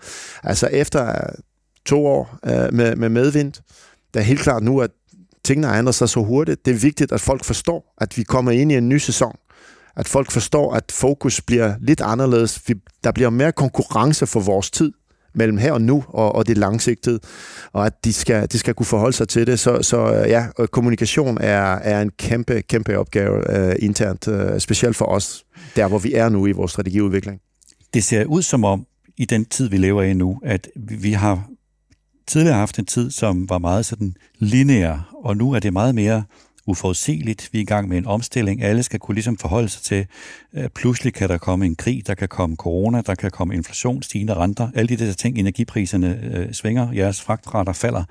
Altså 0.43 0.67
efter 0.67 1.07
øh, 1.09 1.15
to 1.85 2.05
år 2.05 2.37
øh, 2.45 2.73
med, 2.73 2.95
med 2.95 3.09
medvind, 3.09 3.53
der 4.13 4.19
er 4.19 4.23
helt 4.23 4.39
klart 4.39 4.63
nu, 4.63 4.81
at 4.81 4.91
tingene 5.45 5.67
har 5.67 5.77
ændret 5.77 5.95
sig 5.95 6.09
så 6.09 6.19
hurtigt. 6.19 6.65
Det 6.65 6.73
er 6.73 6.79
vigtigt, 6.79 7.11
at 7.11 7.21
folk 7.21 7.43
forstår, 7.43 7.93
at 7.97 8.17
vi 8.17 8.23
kommer 8.23 8.51
ind 8.51 8.71
i 8.71 8.75
en 8.75 8.89
ny 8.89 8.97
sæson 8.97 9.35
at 9.95 10.07
folk 10.07 10.31
forstår, 10.31 10.73
at 10.73 10.91
fokus 10.91 11.41
bliver 11.41 11.73
lidt 11.81 12.01
anderledes. 12.01 12.61
Der 13.03 13.11
bliver 13.11 13.29
mere 13.29 13.51
konkurrence 13.51 14.27
for 14.27 14.39
vores 14.39 14.71
tid 14.71 14.91
mellem 15.35 15.57
her 15.57 15.71
og 15.71 15.81
nu 15.81 16.03
og, 16.07 16.35
og 16.35 16.47
det 16.47 16.57
langsigtede, 16.57 17.19
og 17.73 17.85
at 17.85 18.05
de 18.05 18.13
skal, 18.13 18.51
de 18.51 18.59
skal 18.59 18.73
kunne 18.73 18.85
forholde 18.85 19.17
sig 19.17 19.27
til 19.27 19.47
det. 19.47 19.59
Så, 19.59 19.81
så 19.81 20.13
øh, 20.13 20.29
ja, 20.29 20.47
kommunikation 20.71 21.37
er, 21.41 21.75
er 21.75 22.01
en 22.01 22.09
kæmpe, 22.09 22.61
kæmpe 22.61 22.97
opgave 22.97 23.37
uh, 23.37 23.73
internt, 23.79 24.27
uh, 24.27 24.57
specielt 24.57 24.95
for 24.95 25.05
os, 25.05 25.45
der 25.75 25.87
hvor 25.87 25.99
vi 25.99 26.13
er 26.13 26.29
nu 26.29 26.47
i 26.47 26.51
vores 26.51 26.71
strategiudvikling. 26.71 27.39
Det 27.93 28.03
ser 28.03 28.25
ud 28.25 28.41
som 28.41 28.63
om, 28.63 28.85
i 29.17 29.25
den 29.25 29.45
tid, 29.45 29.69
vi 29.69 29.77
lever 29.77 30.03
i 30.03 30.13
nu, 30.13 30.39
at 30.43 30.67
vi 30.75 31.11
har 31.11 31.47
tidligere 32.27 32.57
haft 32.57 32.79
en 32.79 32.85
tid, 32.85 33.11
som 33.11 33.49
var 33.49 33.57
meget 33.57 33.85
sådan 33.85 34.15
lineær, 34.39 35.19
og 35.23 35.37
nu 35.37 35.53
er 35.53 35.59
det 35.59 35.73
meget 35.73 35.95
mere 35.95 36.23
uforudsigeligt. 36.67 37.49
Vi 37.51 37.57
er 37.57 37.61
i 37.61 37.65
gang 37.65 37.89
med 37.89 37.97
en 37.97 38.05
omstilling. 38.05 38.63
Alle 38.63 38.83
skal 38.83 38.99
kunne 38.99 39.15
ligesom 39.15 39.37
forholde 39.37 39.69
sig 39.69 39.81
til, 39.81 40.05
at 40.53 40.73
pludselig 40.73 41.13
kan 41.13 41.29
der 41.29 41.37
komme 41.37 41.65
en 41.65 41.75
krig, 41.75 42.07
der 42.07 42.15
kan 42.15 42.27
komme 42.27 42.55
corona, 42.55 43.01
der 43.01 43.15
kan 43.15 43.31
komme 43.31 43.53
inflation, 43.53 44.03
stigende 44.03 44.33
renter. 44.33 44.69
Alle 44.75 44.97
de 44.97 45.05
der 45.05 45.13
ting, 45.13 45.37
energipriserne 45.37 46.19
øh, 46.23 46.53
svinger, 46.53 46.91
jeres 46.91 47.21
fragtrater 47.21 47.73
falder. 47.73 48.03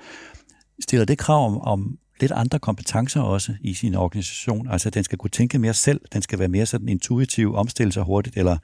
Stiller 0.83 1.05
det 1.05 1.17
krav 1.17 1.45
om, 1.45 1.61
om 1.61 1.97
lidt 2.19 2.31
andre 2.31 2.59
kompetencer 2.59 3.21
også 3.21 3.53
i 3.61 3.73
sin 3.73 3.95
organisation? 3.95 4.67
Altså, 4.71 4.89
den 4.89 5.03
skal 5.03 5.17
kunne 5.17 5.29
tænke 5.29 5.59
mere 5.59 5.73
selv, 5.73 6.01
den 6.13 6.21
skal 6.21 6.39
være 6.39 6.47
mere 6.47 6.65
sådan 6.65 6.89
intuitiv, 6.89 7.55
omstille 7.55 7.91
sig 7.93 8.03
hurtigt, 8.03 8.37
eller 8.37 8.57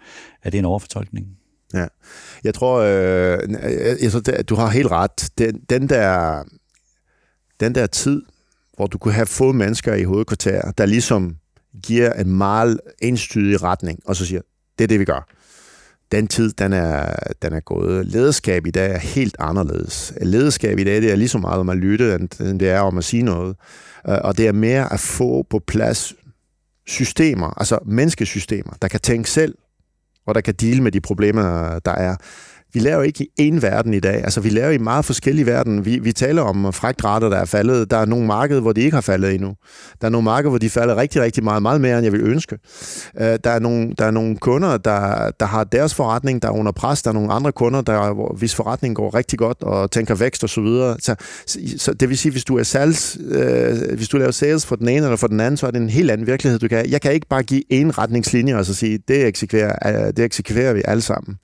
er 0.43 0.49
det 0.49 0.57
en 0.57 0.65
overfortolkning? 0.65 1.27
Ja, 1.73 1.85
jeg 2.43 2.53
tror, 2.53 2.77
øh, 2.79 3.39
jeg, 3.51 4.13
jeg 4.27 4.49
du 4.49 4.55
har 4.55 4.69
helt 4.69 4.91
ret. 4.91 5.29
Den, 5.37 5.61
den, 5.69 5.89
der, 5.89 6.43
den 7.59 7.75
der 7.75 7.87
tid, 7.87 8.21
hvor 8.79 8.87
du 8.87 8.97
kunne 8.97 9.13
have 9.13 9.25
få 9.25 9.51
mennesker 9.51 9.93
i 9.93 10.03
hovedkvarter, 10.03 10.71
der 10.71 10.85
ligesom 10.85 11.35
giver 11.83 12.13
en 12.13 12.31
meget 12.37 12.79
enstydig 13.01 13.63
retning, 13.63 13.99
og 14.05 14.15
så 14.15 14.25
siger, 14.25 14.41
det 14.77 14.83
er 14.83 14.87
det, 14.87 14.99
vi 14.99 15.05
gør. 15.05 15.27
Den 16.11 16.27
tid, 16.27 16.51
den 16.51 16.73
er, 16.73 17.15
den 17.41 17.53
er 17.53 17.59
gået. 17.59 18.05
Lederskab 18.05 18.67
i 18.67 18.71
dag 18.71 18.91
er 18.91 18.97
helt 18.97 19.35
anderledes. 19.39 20.13
Lederskab 20.21 20.79
i 20.79 20.83
dag, 20.83 21.01
det 21.01 21.11
er 21.11 21.15
lige 21.15 21.29
så 21.29 21.37
meget 21.37 21.59
om 21.59 21.69
at 21.69 21.77
lytte, 21.77 22.15
end 22.15 22.59
det 22.59 22.69
er 22.69 22.79
om 22.79 22.97
at 22.97 23.03
sige 23.03 23.23
noget. 23.23 23.55
Øh, 24.09 24.17
og 24.23 24.37
det 24.37 24.47
er 24.47 24.51
mere 24.51 24.93
at 24.93 24.99
få 24.99 25.45
på 25.49 25.59
plads 25.67 26.13
systemer, 26.87 27.59
altså 27.59 27.79
menneskesystemer, 27.85 28.73
der 28.81 28.87
kan 28.87 28.99
tænke 28.99 29.29
selv, 29.29 29.55
og 30.25 30.35
der 30.35 30.41
kan 30.41 30.53
dele 30.53 30.83
med 30.83 30.91
de 30.91 31.01
problemer, 31.01 31.79
der 31.79 31.91
er 31.91 32.15
vi 32.73 32.79
laver 32.79 33.03
ikke 33.03 33.27
i 33.37 33.49
én 33.49 33.61
verden 33.61 33.93
i 33.93 33.99
dag. 33.99 34.23
Altså, 34.23 34.41
vi 34.41 34.49
laver 34.49 34.71
i 34.71 34.77
meget 34.77 35.05
forskellige 35.05 35.45
verden. 35.45 35.85
Vi, 35.85 35.99
vi 35.99 36.11
taler 36.11 36.41
om 36.41 36.73
fragtrater, 36.73 37.29
der 37.29 37.37
er 37.37 37.45
faldet. 37.45 37.91
Der 37.91 37.97
er 37.97 38.05
nogle 38.05 38.25
markeder, 38.25 38.61
hvor 38.61 38.73
de 38.73 38.81
ikke 38.81 38.95
har 38.95 39.01
faldet 39.01 39.33
endnu. 39.33 39.53
Der 40.01 40.07
er 40.07 40.09
nogle 40.09 40.25
markeder, 40.25 40.49
hvor 40.49 40.59
de 40.59 40.69
falder 40.69 40.95
rigtig, 40.95 41.21
rigtig 41.21 41.43
meget, 41.43 41.61
meget 41.61 41.81
mere, 41.81 41.97
end 41.97 42.03
jeg 42.03 42.11
vil 42.11 42.21
ønske. 42.21 42.57
Uh, 43.13 43.21
der, 43.21 43.49
er 43.49 43.59
nogle, 43.59 43.93
der 43.97 44.05
er 44.05 44.11
nogle 44.11 44.37
kunder, 44.37 44.77
der, 44.77 45.31
der 45.39 45.45
har 45.45 45.63
deres 45.63 45.95
forretning, 45.95 46.41
der 46.41 46.47
er 46.47 46.51
under 46.51 46.71
pres. 46.71 47.01
Der 47.01 47.09
er 47.09 47.13
nogle 47.13 47.31
andre 47.31 47.51
kunder, 47.51 47.81
der, 47.81 48.13
hvor, 48.13 48.35
hvis 48.37 48.55
forretning 48.55 48.95
går 48.95 49.15
rigtig 49.15 49.39
godt 49.39 49.63
og 49.63 49.91
tænker 49.91 50.15
vækst 50.15 50.43
og 50.43 50.49
så 50.49 50.61
videre. 50.61 50.97
Så, 50.99 51.15
så 51.77 51.93
det 51.93 52.09
vil 52.09 52.17
sige, 52.17 52.31
hvis 52.31 52.45
du 52.45 52.57
er 52.57 52.63
sales, 52.63 53.17
uh, 53.19 53.95
hvis 53.95 54.07
du 54.07 54.17
laver 54.17 54.31
sales 54.31 54.65
for 54.65 54.75
den 54.75 54.89
ene 54.89 55.05
eller 55.05 55.15
for 55.15 55.27
den 55.27 55.39
anden, 55.39 55.57
så 55.57 55.67
er 55.67 55.71
det 55.71 55.81
en 55.81 55.89
helt 55.89 56.11
anden 56.11 56.27
virkelighed. 56.27 56.59
Du 56.59 56.67
kan, 56.67 56.89
jeg 56.89 57.01
kan 57.01 57.13
ikke 57.13 57.27
bare 57.29 57.43
give 57.43 57.63
én 57.73 57.97
retningslinje 57.97 58.55
og 58.55 58.65
så 58.65 58.73
sige, 58.73 58.99
det 59.07 59.25
eksekverer, 59.25 60.05
øh, 60.07 60.07
det 60.17 60.19
eksekverer 60.19 60.73
vi 60.73 60.81
alle 60.85 61.01
sammen. 61.01 61.37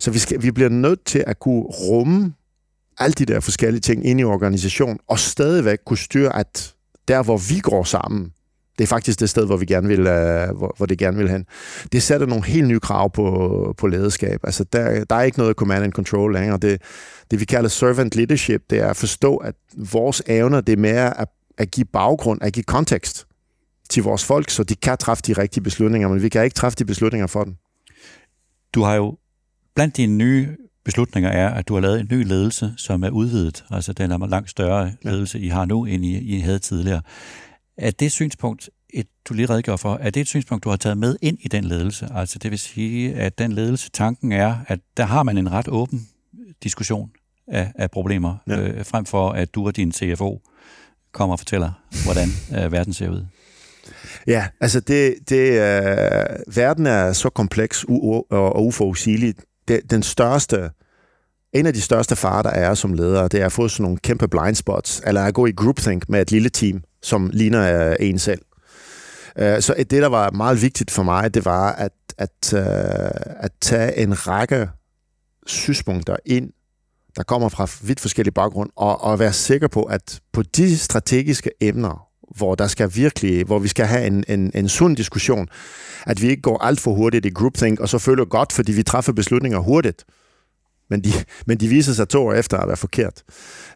Så 0.00 0.10
vi, 0.10 0.18
skal, 0.18 0.42
vi 0.42 0.50
bliver 0.50 0.70
nødt 0.70 1.04
til 1.04 1.24
at 1.26 1.38
kunne 1.40 1.62
rumme 1.62 2.34
alle 2.98 3.12
de 3.12 3.24
der 3.24 3.40
forskellige 3.40 3.80
ting 3.80 4.06
ind 4.06 4.20
i 4.20 4.24
organisationen, 4.24 4.98
og 5.08 5.18
stadigvæk 5.18 5.78
kunne 5.86 5.98
styre, 5.98 6.36
at 6.36 6.74
der, 7.08 7.22
hvor 7.22 7.36
vi 7.36 7.58
går 7.60 7.84
sammen, 7.84 8.32
det 8.78 8.84
er 8.84 8.88
faktisk 8.88 9.20
det 9.20 9.30
sted, 9.30 9.46
hvor 9.46 9.56
vi 9.56 9.66
gerne 9.66 9.88
vil, 9.88 10.00
øh, 10.00 10.56
hvor, 10.56 10.74
hvor 10.76 10.86
det 10.86 10.98
gerne 10.98 11.16
vil 11.16 11.30
hen. 11.30 11.46
Det 11.92 12.02
sætter 12.02 12.26
nogle 12.26 12.44
helt 12.44 12.68
nye 12.68 12.80
krav 12.80 13.12
på, 13.12 13.74
på 13.78 13.86
lederskab. 13.86 14.40
Altså, 14.44 14.64
der, 14.64 15.04
der 15.04 15.16
er 15.16 15.22
ikke 15.22 15.38
noget 15.38 15.56
command 15.56 15.84
and 15.84 15.92
control 15.92 16.32
længere. 16.32 16.58
Det, 16.58 16.82
det, 17.30 17.40
vi 17.40 17.44
kalder 17.44 17.68
servant 17.68 18.16
leadership, 18.16 18.62
det 18.70 18.78
er 18.78 18.88
at 18.88 18.96
forstå, 18.96 19.36
at 19.36 19.54
vores 19.76 20.22
evner, 20.26 20.60
det 20.60 20.72
er 20.72 20.76
mere 20.76 21.20
at, 21.20 21.28
at 21.58 21.70
give 21.70 21.86
baggrund, 21.92 22.42
at 22.42 22.52
give 22.52 22.64
kontekst 22.64 23.26
til 23.90 24.02
vores 24.02 24.24
folk, 24.24 24.50
så 24.50 24.62
de 24.62 24.74
kan 24.74 24.98
træffe 24.98 25.22
de 25.26 25.32
rigtige 25.32 25.62
beslutninger, 25.62 26.08
men 26.08 26.22
vi 26.22 26.28
kan 26.28 26.44
ikke 26.44 26.54
træffe 26.54 26.76
de 26.76 26.84
beslutninger 26.84 27.26
for 27.26 27.44
dem. 27.44 27.54
Du 28.74 28.82
har 28.82 28.94
jo 28.94 29.16
Blandt 29.78 29.96
dine 29.96 30.16
nye 30.16 30.56
beslutninger 30.84 31.30
er, 31.30 31.48
at 31.48 31.68
du 31.68 31.74
har 31.74 31.80
lavet 31.80 32.00
en 32.00 32.08
ny 32.10 32.24
ledelse, 32.24 32.74
som 32.76 33.02
er 33.02 33.10
udvidet. 33.10 33.64
Altså 33.70 33.92
den 33.92 34.10
er 34.10 34.26
langt 34.26 34.50
større 34.50 34.92
ledelse, 35.02 35.40
I 35.40 35.48
har 35.48 35.64
nu, 35.64 35.84
end 35.84 36.04
I, 36.04 36.18
I 36.18 36.40
havde 36.40 36.58
tidligere. 36.58 37.02
Er 37.76 37.90
det 37.90 38.12
synspunkt, 38.12 38.70
et, 38.90 39.06
du 39.28 39.34
lige 39.34 39.46
redegør 39.50 39.76
for, 39.76 39.98
er 40.00 40.10
det 40.10 40.20
et 40.20 40.26
synspunkt, 40.26 40.64
du 40.64 40.68
har 40.68 40.76
taget 40.76 40.98
med 40.98 41.16
ind 41.22 41.38
i 41.40 41.48
den 41.48 41.64
ledelse? 41.64 42.08
Altså 42.14 42.38
det 42.38 42.50
vil 42.50 42.58
sige, 42.58 43.14
at 43.14 43.38
den 43.38 43.52
ledelse, 43.52 43.90
tanken 43.90 44.32
er, 44.32 44.56
at 44.66 44.80
der 44.96 45.04
har 45.04 45.22
man 45.22 45.38
en 45.38 45.52
ret 45.52 45.68
åben 45.68 46.08
diskussion 46.62 47.10
af, 47.48 47.72
af 47.74 47.90
problemer, 47.90 48.36
ja. 48.46 48.60
øh, 48.60 48.84
frem 48.86 49.04
for 49.04 49.30
at 49.30 49.54
du 49.54 49.66
og 49.66 49.76
din 49.76 49.92
CFO 49.92 50.42
kommer 51.12 51.32
og 51.32 51.38
fortæller, 51.38 51.72
hvordan 52.04 52.28
øh, 52.64 52.72
verden 52.72 52.92
ser 52.92 53.10
ud. 53.10 53.24
Ja, 54.26 54.46
altså 54.60 54.80
det, 54.80 55.14
det 55.28 55.50
øh, 55.50 56.56
verden 56.56 56.86
er 56.86 57.12
så 57.12 57.30
kompleks 57.30 57.84
u- 57.84 58.26
og 58.30 58.66
uforudsigelig 58.66 59.34
det, 59.68 59.90
den 59.90 60.02
største, 60.02 60.70
en 61.52 61.66
af 61.66 61.74
de 61.74 61.80
største 61.80 62.16
farer, 62.16 62.42
der 62.42 62.50
er 62.50 62.74
som 62.74 62.94
leder, 62.94 63.28
det 63.28 63.40
er 63.40 63.46
at 63.46 63.52
få 63.52 63.68
sådan 63.68 63.82
nogle 63.82 63.98
kæmpe 63.98 64.28
blind 64.28 64.54
spots, 64.54 65.02
eller 65.06 65.24
at 65.24 65.34
gå 65.34 65.46
i 65.46 65.52
groupthink 65.52 66.08
med 66.08 66.20
et 66.20 66.30
lille 66.30 66.48
team, 66.48 66.82
som 67.02 67.30
ligner 67.32 67.90
øh, 67.90 67.96
en 68.00 68.18
selv. 68.18 68.42
Øh, 69.38 69.62
så 69.62 69.74
det, 69.78 69.90
der 69.90 70.06
var 70.06 70.30
meget 70.30 70.62
vigtigt 70.62 70.90
for 70.90 71.02
mig, 71.02 71.34
det 71.34 71.44
var 71.44 71.72
at, 71.72 71.92
at, 72.18 72.52
øh, 72.54 72.62
at 73.36 73.50
tage 73.60 73.98
en 73.98 74.26
række 74.26 74.68
synspunkter 75.46 76.16
ind, 76.26 76.52
der 77.16 77.22
kommer 77.22 77.48
fra 77.48 77.68
vidt 77.82 78.00
forskellige 78.00 78.34
baggrund, 78.34 78.70
og, 78.76 79.00
og 79.04 79.18
være 79.18 79.32
sikker 79.32 79.68
på, 79.68 79.82
at 79.82 80.20
på 80.32 80.42
de 80.42 80.78
strategiske 80.78 81.50
emner, 81.60 82.07
hvor 82.36 82.54
der 82.54 82.66
skal 82.66 82.90
virkelig, 82.94 83.44
hvor 83.44 83.58
vi 83.58 83.68
skal 83.68 83.86
have 83.86 84.06
en, 84.06 84.24
en, 84.28 84.50
en 84.54 84.68
sund 84.68 84.96
diskussion, 84.96 85.48
at 86.06 86.22
vi 86.22 86.28
ikke 86.28 86.42
går 86.42 86.64
alt 86.64 86.80
for 86.80 86.94
hurtigt 86.94 87.26
i 87.26 87.30
groupthink, 87.30 87.80
og 87.80 87.88
så 87.88 87.98
føler 87.98 88.24
godt, 88.24 88.52
fordi 88.52 88.72
vi 88.72 88.82
træffer 88.82 89.12
beslutninger 89.12 89.58
hurtigt. 89.58 90.04
Men 90.90 91.00
de, 91.00 91.12
men 91.46 91.58
de 91.58 91.68
viser 91.68 91.92
sig 91.92 92.08
to 92.08 92.26
år 92.26 92.32
efter 92.32 92.56
at 92.56 92.68
være 92.68 92.76
forkert. 92.76 93.22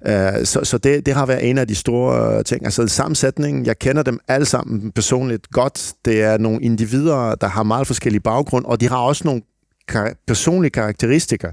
Uh, 0.01 0.45
så 0.45 0.61
så 0.63 0.79
det, 0.79 1.07
det 1.07 1.15
har 1.15 1.27
været 1.27 1.51
en 1.51 1.59
af 1.59 1.69
de 1.69 1.75
store 1.75 2.39
øh, 2.39 2.45
ting. 2.45 2.65
Altså 2.65 2.89
sammensætningen, 2.89 3.67
jeg 3.67 3.79
kender 3.79 4.03
dem 4.03 4.19
alle 4.29 4.47
sammen 4.47 4.93
personligt 4.93 5.51
godt. 5.51 5.93
Det 6.05 6.23
er 6.23 6.39
nogle 6.39 6.63
individer, 6.63 7.35
der 7.35 7.47
har 7.47 7.63
meget 7.63 7.87
forskellige 7.87 8.21
baggrund, 8.21 8.65
og 8.65 8.81
de 8.81 8.89
har 8.89 8.97
også 8.97 9.23
nogle 9.25 9.43
kar- 9.89 10.15
personlige 10.27 10.71
karakteristikker, 10.71 11.53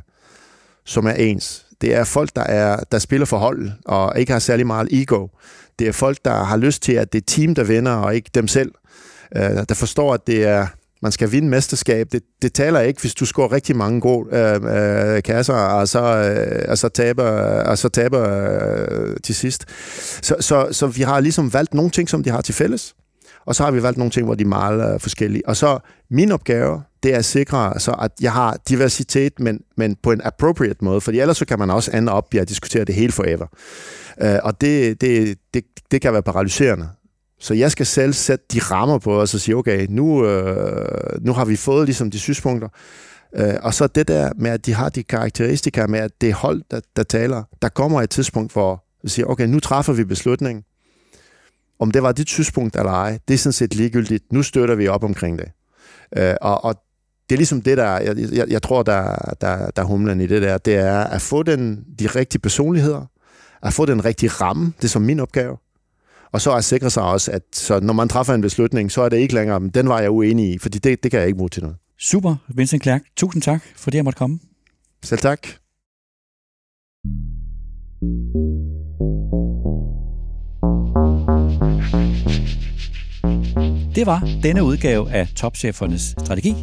som 0.85 1.05
er 1.05 1.11
ens. 1.11 1.65
Det 1.81 1.95
er 1.95 2.03
folk, 2.03 2.29
der, 2.35 2.43
er, 2.43 2.83
der 2.91 2.99
spiller 2.99 3.25
for 3.25 3.37
hold, 3.37 3.71
og 3.85 4.19
ikke 4.19 4.31
har 4.31 4.39
særlig 4.39 4.67
meget 4.67 4.87
ego. 4.91 5.27
Det 5.79 5.87
er 5.87 5.91
folk, 5.91 6.17
der 6.25 6.43
har 6.43 6.57
lyst 6.57 6.83
til, 6.83 6.93
at 6.93 7.13
det 7.13 7.21
er 7.21 7.25
team, 7.27 7.55
der 7.55 7.63
vinder, 7.63 7.91
og 7.91 8.15
ikke 8.15 8.29
dem 8.33 8.47
selv. 8.47 8.71
Øh, 9.35 9.63
der 9.69 9.75
forstår, 9.75 10.13
at 10.13 10.27
det 10.27 10.43
er 10.43 10.67
man 11.01 11.11
skal 11.11 11.31
vinde 11.31 11.49
mesterskab. 11.49 12.07
Det, 12.11 12.23
det 12.41 12.53
taler 12.53 12.79
ikke, 12.79 13.01
hvis 13.01 13.15
du 13.15 13.25
scorer 13.25 13.51
rigtig 13.51 13.75
mange 13.75 14.01
gode 14.01 14.37
øh, 14.37 15.15
øh, 15.15 15.23
kasser, 15.23 15.53
og 15.53 15.87
så, 15.87 16.01
øh, 16.01 16.65
og 16.69 16.77
så 16.77 16.89
taber, 16.89 17.23
og 17.61 17.77
så 17.77 17.89
taber 17.89 18.29
øh, 18.29 19.17
til 19.23 19.35
sidst. 19.35 19.65
Så, 20.21 20.35
så, 20.39 20.67
så 20.71 20.87
vi 20.87 21.01
har 21.01 21.19
ligesom 21.19 21.53
valgt 21.53 21.73
nogle 21.73 21.91
ting, 21.91 22.09
som 22.09 22.23
de 22.23 22.29
har 22.29 22.41
til 22.41 22.55
fælles, 22.55 22.95
og 23.49 23.55
så 23.55 23.63
har 23.63 23.71
vi 23.71 23.83
valgt 23.83 23.97
nogle 23.97 24.11
ting, 24.11 24.25
hvor 24.25 24.35
de 24.35 24.43
er 24.43 24.47
meget 24.47 24.93
øh, 24.93 24.99
forskellige. 24.99 25.47
Og 25.47 25.55
så 25.55 25.79
min 26.09 26.31
opgave, 26.31 26.81
det 27.03 27.13
er 27.13 27.17
at 27.17 27.25
sikre, 27.25 27.79
så 27.79 27.91
at 27.91 28.11
jeg 28.21 28.33
har 28.33 28.57
diversitet, 28.69 29.39
men, 29.39 29.61
men 29.77 29.95
på 30.03 30.11
en 30.11 30.21
appropriate 30.23 30.85
måde, 30.85 31.01
fordi 31.01 31.19
ellers 31.19 31.37
så 31.37 31.45
kan 31.45 31.59
man 31.59 31.69
også 31.69 31.91
ende 31.91 32.11
op 32.11 32.33
i 32.33 32.37
at 32.37 32.49
diskutere 32.49 32.85
det 32.85 32.95
hele 32.95 33.11
forever. 33.11 33.45
Uh, 34.23 34.37
og 34.43 34.61
det, 34.61 35.01
det, 35.01 35.37
det, 35.53 35.63
det 35.91 36.01
kan 36.01 36.13
være 36.13 36.23
paralyserende. 36.23 36.89
Så 37.39 37.53
jeg 37.53 37.71
skal 37.71 37.85
selv 37.85 38.13
sætte 38.13 38.45
de 38.53 38.59
rammer 38.59 38.97
på, 38.97 39.19
og 39.19 39.27
så 39.27 39.39
sige, 39.39 39.55
okay, 39.55 39.87
nu, 39.89 40.25
øh, 40.25 41.25
nu 41.25 41.33
har 41.33 41.45
vi 41.45 41.55
fået 41.55 41.85
ligesom 41.85 42.11
de 42.11 42.19
synspunkter. 42.19 42.69
Øh, 43.35 43.53
og 43.61 43.73
så 43.73 43.87
det 43.87 44.07
der 44.07 44.31
med, 44.37 44.51
at 44.51 44.65
de 44.65 44.73
har 44.73 44.89
de 44.89 45.03
karakteristika 45.03 45.87
med, 45.87 45.99
at 45.99 46.11
det 46.21 46.29
er 46.29 46.35
hold, 46.35 46.61
der, 46.71 46.79
der 46.95 47.03
taler. 47.03 47.43
Der 47.61 47.69
kommer 47.69 48.01
et 48.01 48.09
tidspunkt, 48.09 48.53
hvor 48.53 48.83
vi 49.03 49.09
siger, 49.09 49.25
okay, 49.25 49.45
nu 49.45 49.59
træffer 49.59 49.93
vi 49.93 50.03
beslutningen. 50.03 50.63
Om 51.79 51.91
det 51.91 52.03
var 52.03 52.11
dit 52.11 52.29
synspunkt 52.29 52.75
eller 52.75 52.91
ej, 52.91 53.19
det 53.27 53.33
er 53.33 53.37
sådan 53.37 53.53
set 53.53 53.75
ligegyldigt. 53.75 54.33
Nu 54.33 54.43
støtter 54.43 54.75
vi 54.75 54.87
op 54.87 55.03
omkring 55.03 55.39
det. 55.39 55.51
Øh, 56.17 56.35
og, 56.41 56.65
og 56.65 56.75
det 57.29 57.35
er 57.35 57.37
ligesom 57.37 57.61
det, 57.61 57.77
der, 57.77 57.99
jeg, 57.99 58.17
jeg, 58.17 58.45
jeg 58.49 58.61
tror, 58.61 58.83
der, 58.83 59.15
der, 59.41 59.71
der 59.71 59.81
er 59.81 59.85
humlen 59.85 60.21
i 60.21 60.27
det 60.27 60.41
der, 60.41 60.57
det 60.57 60.75
er 60.75 60.99
at 60.99 61.21
få 61.21 61.43
den, 61.43 61.85
de 61.99 62.07
rigtige 62.07 62.41
personligheder, 62.41 63.05
at 63.63 63.73
få 63.73 63.85
den 63.85 64.05
rigtige 64.05 64.29
ramme, 64.29 64.73
det 64.77 64.83
er 64.83 64.87
som 64.87 65.01
min 65.01 65.19
opgave, 65.19 65.57
og 66.31 66.41
så 66.41 66.55
at 66.55 66.63
sikre 66.63 66.89
sig 66.89 67.03
også, 67.03 67.31
at 67.31 67.41
så 67.53 67.79
når 67.79 67.93
man 67.93 68.09
træffer 68.09 68.33
en 68.33 68.41
beslutning, 68.41 68.91
så 68.91 69.01
er 69.01 69.09
det 69.09 69.17
ikke 69.17 69.33
længere, 69.33 69.69
den 69.73 69.89
var 69.89 69.99
jeg 69.99 70.11
uenig 70.11 70.53
i, 70.53 70.57
fordi 70.57 70.77
det, 70.77 71.03
det 71.03 71.11
kan 71.11 71.19
jeg 71.19 71.27
ikke 71.27 71.37
bruge 71.37 71.49
til 71.49 71.63
noget. 71.63 71.77
Super, 71.99 72.35
Vincent 72.47 72.81
Klerk. 72.81 73.01
Tusind 73.17 73.43
tak, 73.43 73.61
fordi 73.75 73.97
jeg 73.97 74.03
måtte 74.03 74.17
komme. 74.17 74.39
Selv 75.03 75.19
tak. 75.19 75.47
Det 83.95 84.05
var 84.05 84.27
denne 84.43 84.63
udgave 84.63 85.11
af 85.11 85.27
Topchefernes 85.27 86.01
Strategi. 86.01 86.55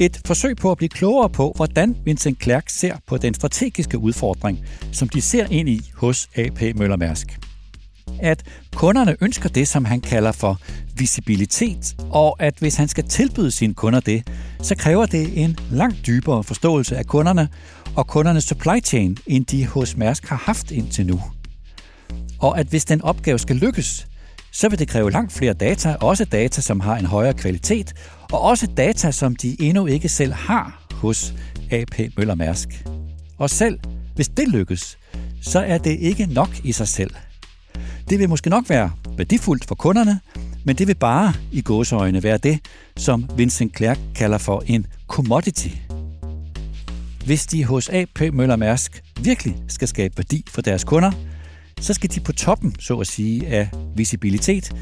Et 0.00 0.20
forsøg 0.26 0.56
på 0.56 0.70
at 0.70 0.76
blive 0.76 0.88
klogere 0.88 1.30
på, 1.30 1.52
hvordan 1.56 1.96
Vincent 2.04 2.38
Klerk 2.38 2.68
ser 2.68 2.96
på 3.06 3.16
den 3.16 3.34
strategiske 3.34 3.98
udfordring, 3.98 4.58
som 4.92 5.08
de 5.08 5.20
ser 5.20 5.46
ind 5.50 5.68
i 5.68 5.80
hos 5.94 6.28
AP 6.36 6.62
Møller 6.76 6.96
Mærsk 6.96 7.38
at 8.20 8.42
kunderne 8.72 9.16
ønsker 9.20 9.48
det, 9.48 9.68
som 9.68 9.84
han 9.84 10.00
kalder 10.00 10.32
for 10.32 10.60
visibilitet, 10.96 11.96
og 12.10 12.36
at 12.38 12.54
hvis 12.58 12.76
han 12.76 12.88
skal 12.88 13.04
tilbyde 13.04 13.50
sine 13.50 13.74
kunder 13.74 14.00
det, 14.00 14.28
så 14.62 14.74
kræver 14.76 15.06
det 15.06 15.44
en 15.44 15.58
langt 15.70 16.06
dybere 16.06 16.44
forståelse 16.44 16.96
af 16.96 17.06
kunderne 17.06 17.48
og 17.96 18.06
kundernes 18.06 18.44
supply 18.44 18.80
chain, 18.84 19.16
end 19.26 19.46
de 19.46 19.66
hos 19.66 19.96
Mærsk 19.96 20.28
har 20.28 20.36
haft 20.36 20.70
indtil 20.70 21.06
nu. 21.06 21.20
Og 22.38 22.58
at 22.60 22.66
hvis 22.66 22.84
den 22.84 23.02
opgave 23.02 23.38
skal 23.38 23.56
lykkes, 23.56 24.06
så 24.52 24.68
vil 24.68 24.78
det 24.78 24.88
kræve 24.88 25.10
langt 25.10 25.32
flere 25.32 25.52
data, 25.52 25.96
også 26.00 26.24
data, 26.24 26.60
som 26.60 26.80
har 26.80 26.96
en 26.96 27.06
højere 27.06 27.34
kvalitet, 27.34 27.94
og 28.32 28.40
også 28.40 28.66
data, 28.76 29.10
som 29.10 29.36
de 29.36 29.62
endnu 29.62 29.86
ikke 29.86 30.08
selv 30.08 30.32
har 30.32 30.86
hos 30.92 31.34
AP 31.70 32.00
Møller 32.16 32.34
Mærsk. 32.34 32.68
Og 33.38 33.50
selv 33.50 33.78
hvis 34.14 34.28
det 34.28 34.48
lykkes, 34.48 34.98
så 35.42 35.60
er 35.60 35.78
det 35.78 35.98
ikke 35.98 36.26
nok 36.26 36.50
i 36.64 36.72
sig 36.72 36.88
selv– 36.88 37.10
det 38.10 38.18
vil 38.18 38.28
måske 38.28 38.50
nok 38.50 38.68
være 38.68 38.90
værdifuldt 39.16 39.64
for 39.64 39.74
kunderne, 39.74 40.20
men 40.64 40.76
det 40.76 40.86
vil 40.86 40.94
bare 40.94 41.32
i 41.52 41.62
gåseøjne 41.62 42.22
være 42.22 42.38
det, 42.38 42.60
som 42.96 43.28
Vincent 43.36 43.76
Clerc 43.76 43.98
kalder 44.14 44.38
for 44.38 44.62
en 44.66 44.86
commodity. 45.08 45.68
Hvis 47.24 47.46
de 47.46 47.64
hos 47.64 47.88
AP 47.88 48.20
Møller 48.32 48.56
Mærsk 48.56 49.02
virkelig 49.20 49.56
skal 49.68 49.88
skabe 49.88 50.14
værdi 50.16 50.44
for 50.48 50.62
deres 50.62 50.84
kunder, 50.84 51.12
så 51.80 51.94
skal 51.94 52.10
de 52.10 52.20
på 52.20 52.32
toppen, 52.32 52.74
så 52.78 52.96
at 52.96 53.06
sige, 53.06 53.46
af 53.46 53.68
visibilitet, 53.96 54.72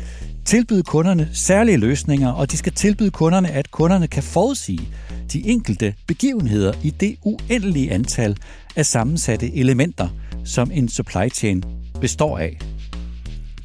tilbyde 0.45 0.83
kunderne 0.83 1.29
særlige 1.33 1.77
løsninger, 1.77 2.33
og 2.33 2.51
de 2.51 2.57
skal 2.57 2.73
tilbyde 2.73 3.11
kunderne, 3.11 3.51
at 3.51 3.71
kunderne 3.71 4.07
kan 4.07 4.23
forudsige 4.23 4.89
de 5.33 5.47
enkelte 5.49 5.95
begivenheder 6.07 6.73
i 6.83 6.91
det 6.91 7.17
uendelige 7.23 7.93
antal 7.93 8.37
af 8.77 8.87
sammensatte 8.87 9.55
elementer, 9.57 10.09
som 10.45 10.71
en 10.71 10.89
supply 10.89 11.29
chain 11.33 11.63
består 12.01 12.39
af. 12.39 12.59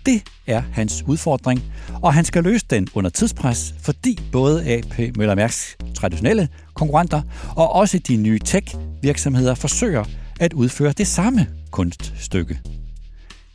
Det 0.05 0.23
er 0.47 0.61
hans 0.71 1.03
udfordring, 1.07 1.63
og 2.01 2.13
han 2.13 2.25
skal 2.25 2.43
løse 2.43 2.65
den 2.69 2.87
under 2.93 3.09
tidspres, 3.09 3.75
fordi 3.79 4.19
både 4.31 4.73
AP 4.73 5.17
Møller 5.17 5.35
Mærks 5.35 5.77
traditionelle 5.95 6.47
konkurrenter 6.73 7.21
og 7.55 7.75
også 7.75 7.99
de 7.99 8.17
nye 8.17 8.39
tech-virksomheder 8.39 9.55
forsøger 9.55 10.03
at 10.39 10.53
udføre 10.53 10.91
det 10.91 11.07
samme 11.07 11.47
kunststykke. 11.71 12.78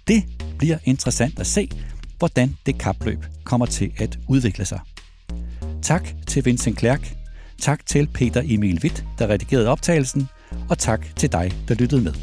Det 0.09 0.25
bliver 0.59 0.79
interessant 0.85 1.39
at 1.39 1.47
se, 1.47 1.71
hvordan 2.19 2.57
det 2.67 2.79
kapløb 2.79 3.25
kommer 3.45 3.67
til 3.67 3.93
at 3.97 4.19
udvikle 4.29 4.65
sig. 4.65 4.81
Tak 5.83 6.09
til 6.27 6.45
Vincent 6.45 6.79
Klerk, 6.79 7.17
tak 7.61 7.87
til 7.87 8.09
Peter 8.15 8.43
Emil 8.45 8.81
Witt, 8.83 9.05
der 9.19 9.27
redigerede 9.27 9.69
optagelsen, 9.69 10.29
og 10.69 10.79
tak 10.79 11.07
til 11.17 11.33
dig, 11.33 11.53
der 11.69 11.75
lyttede 11.75 12.03
med. 12.03 12.15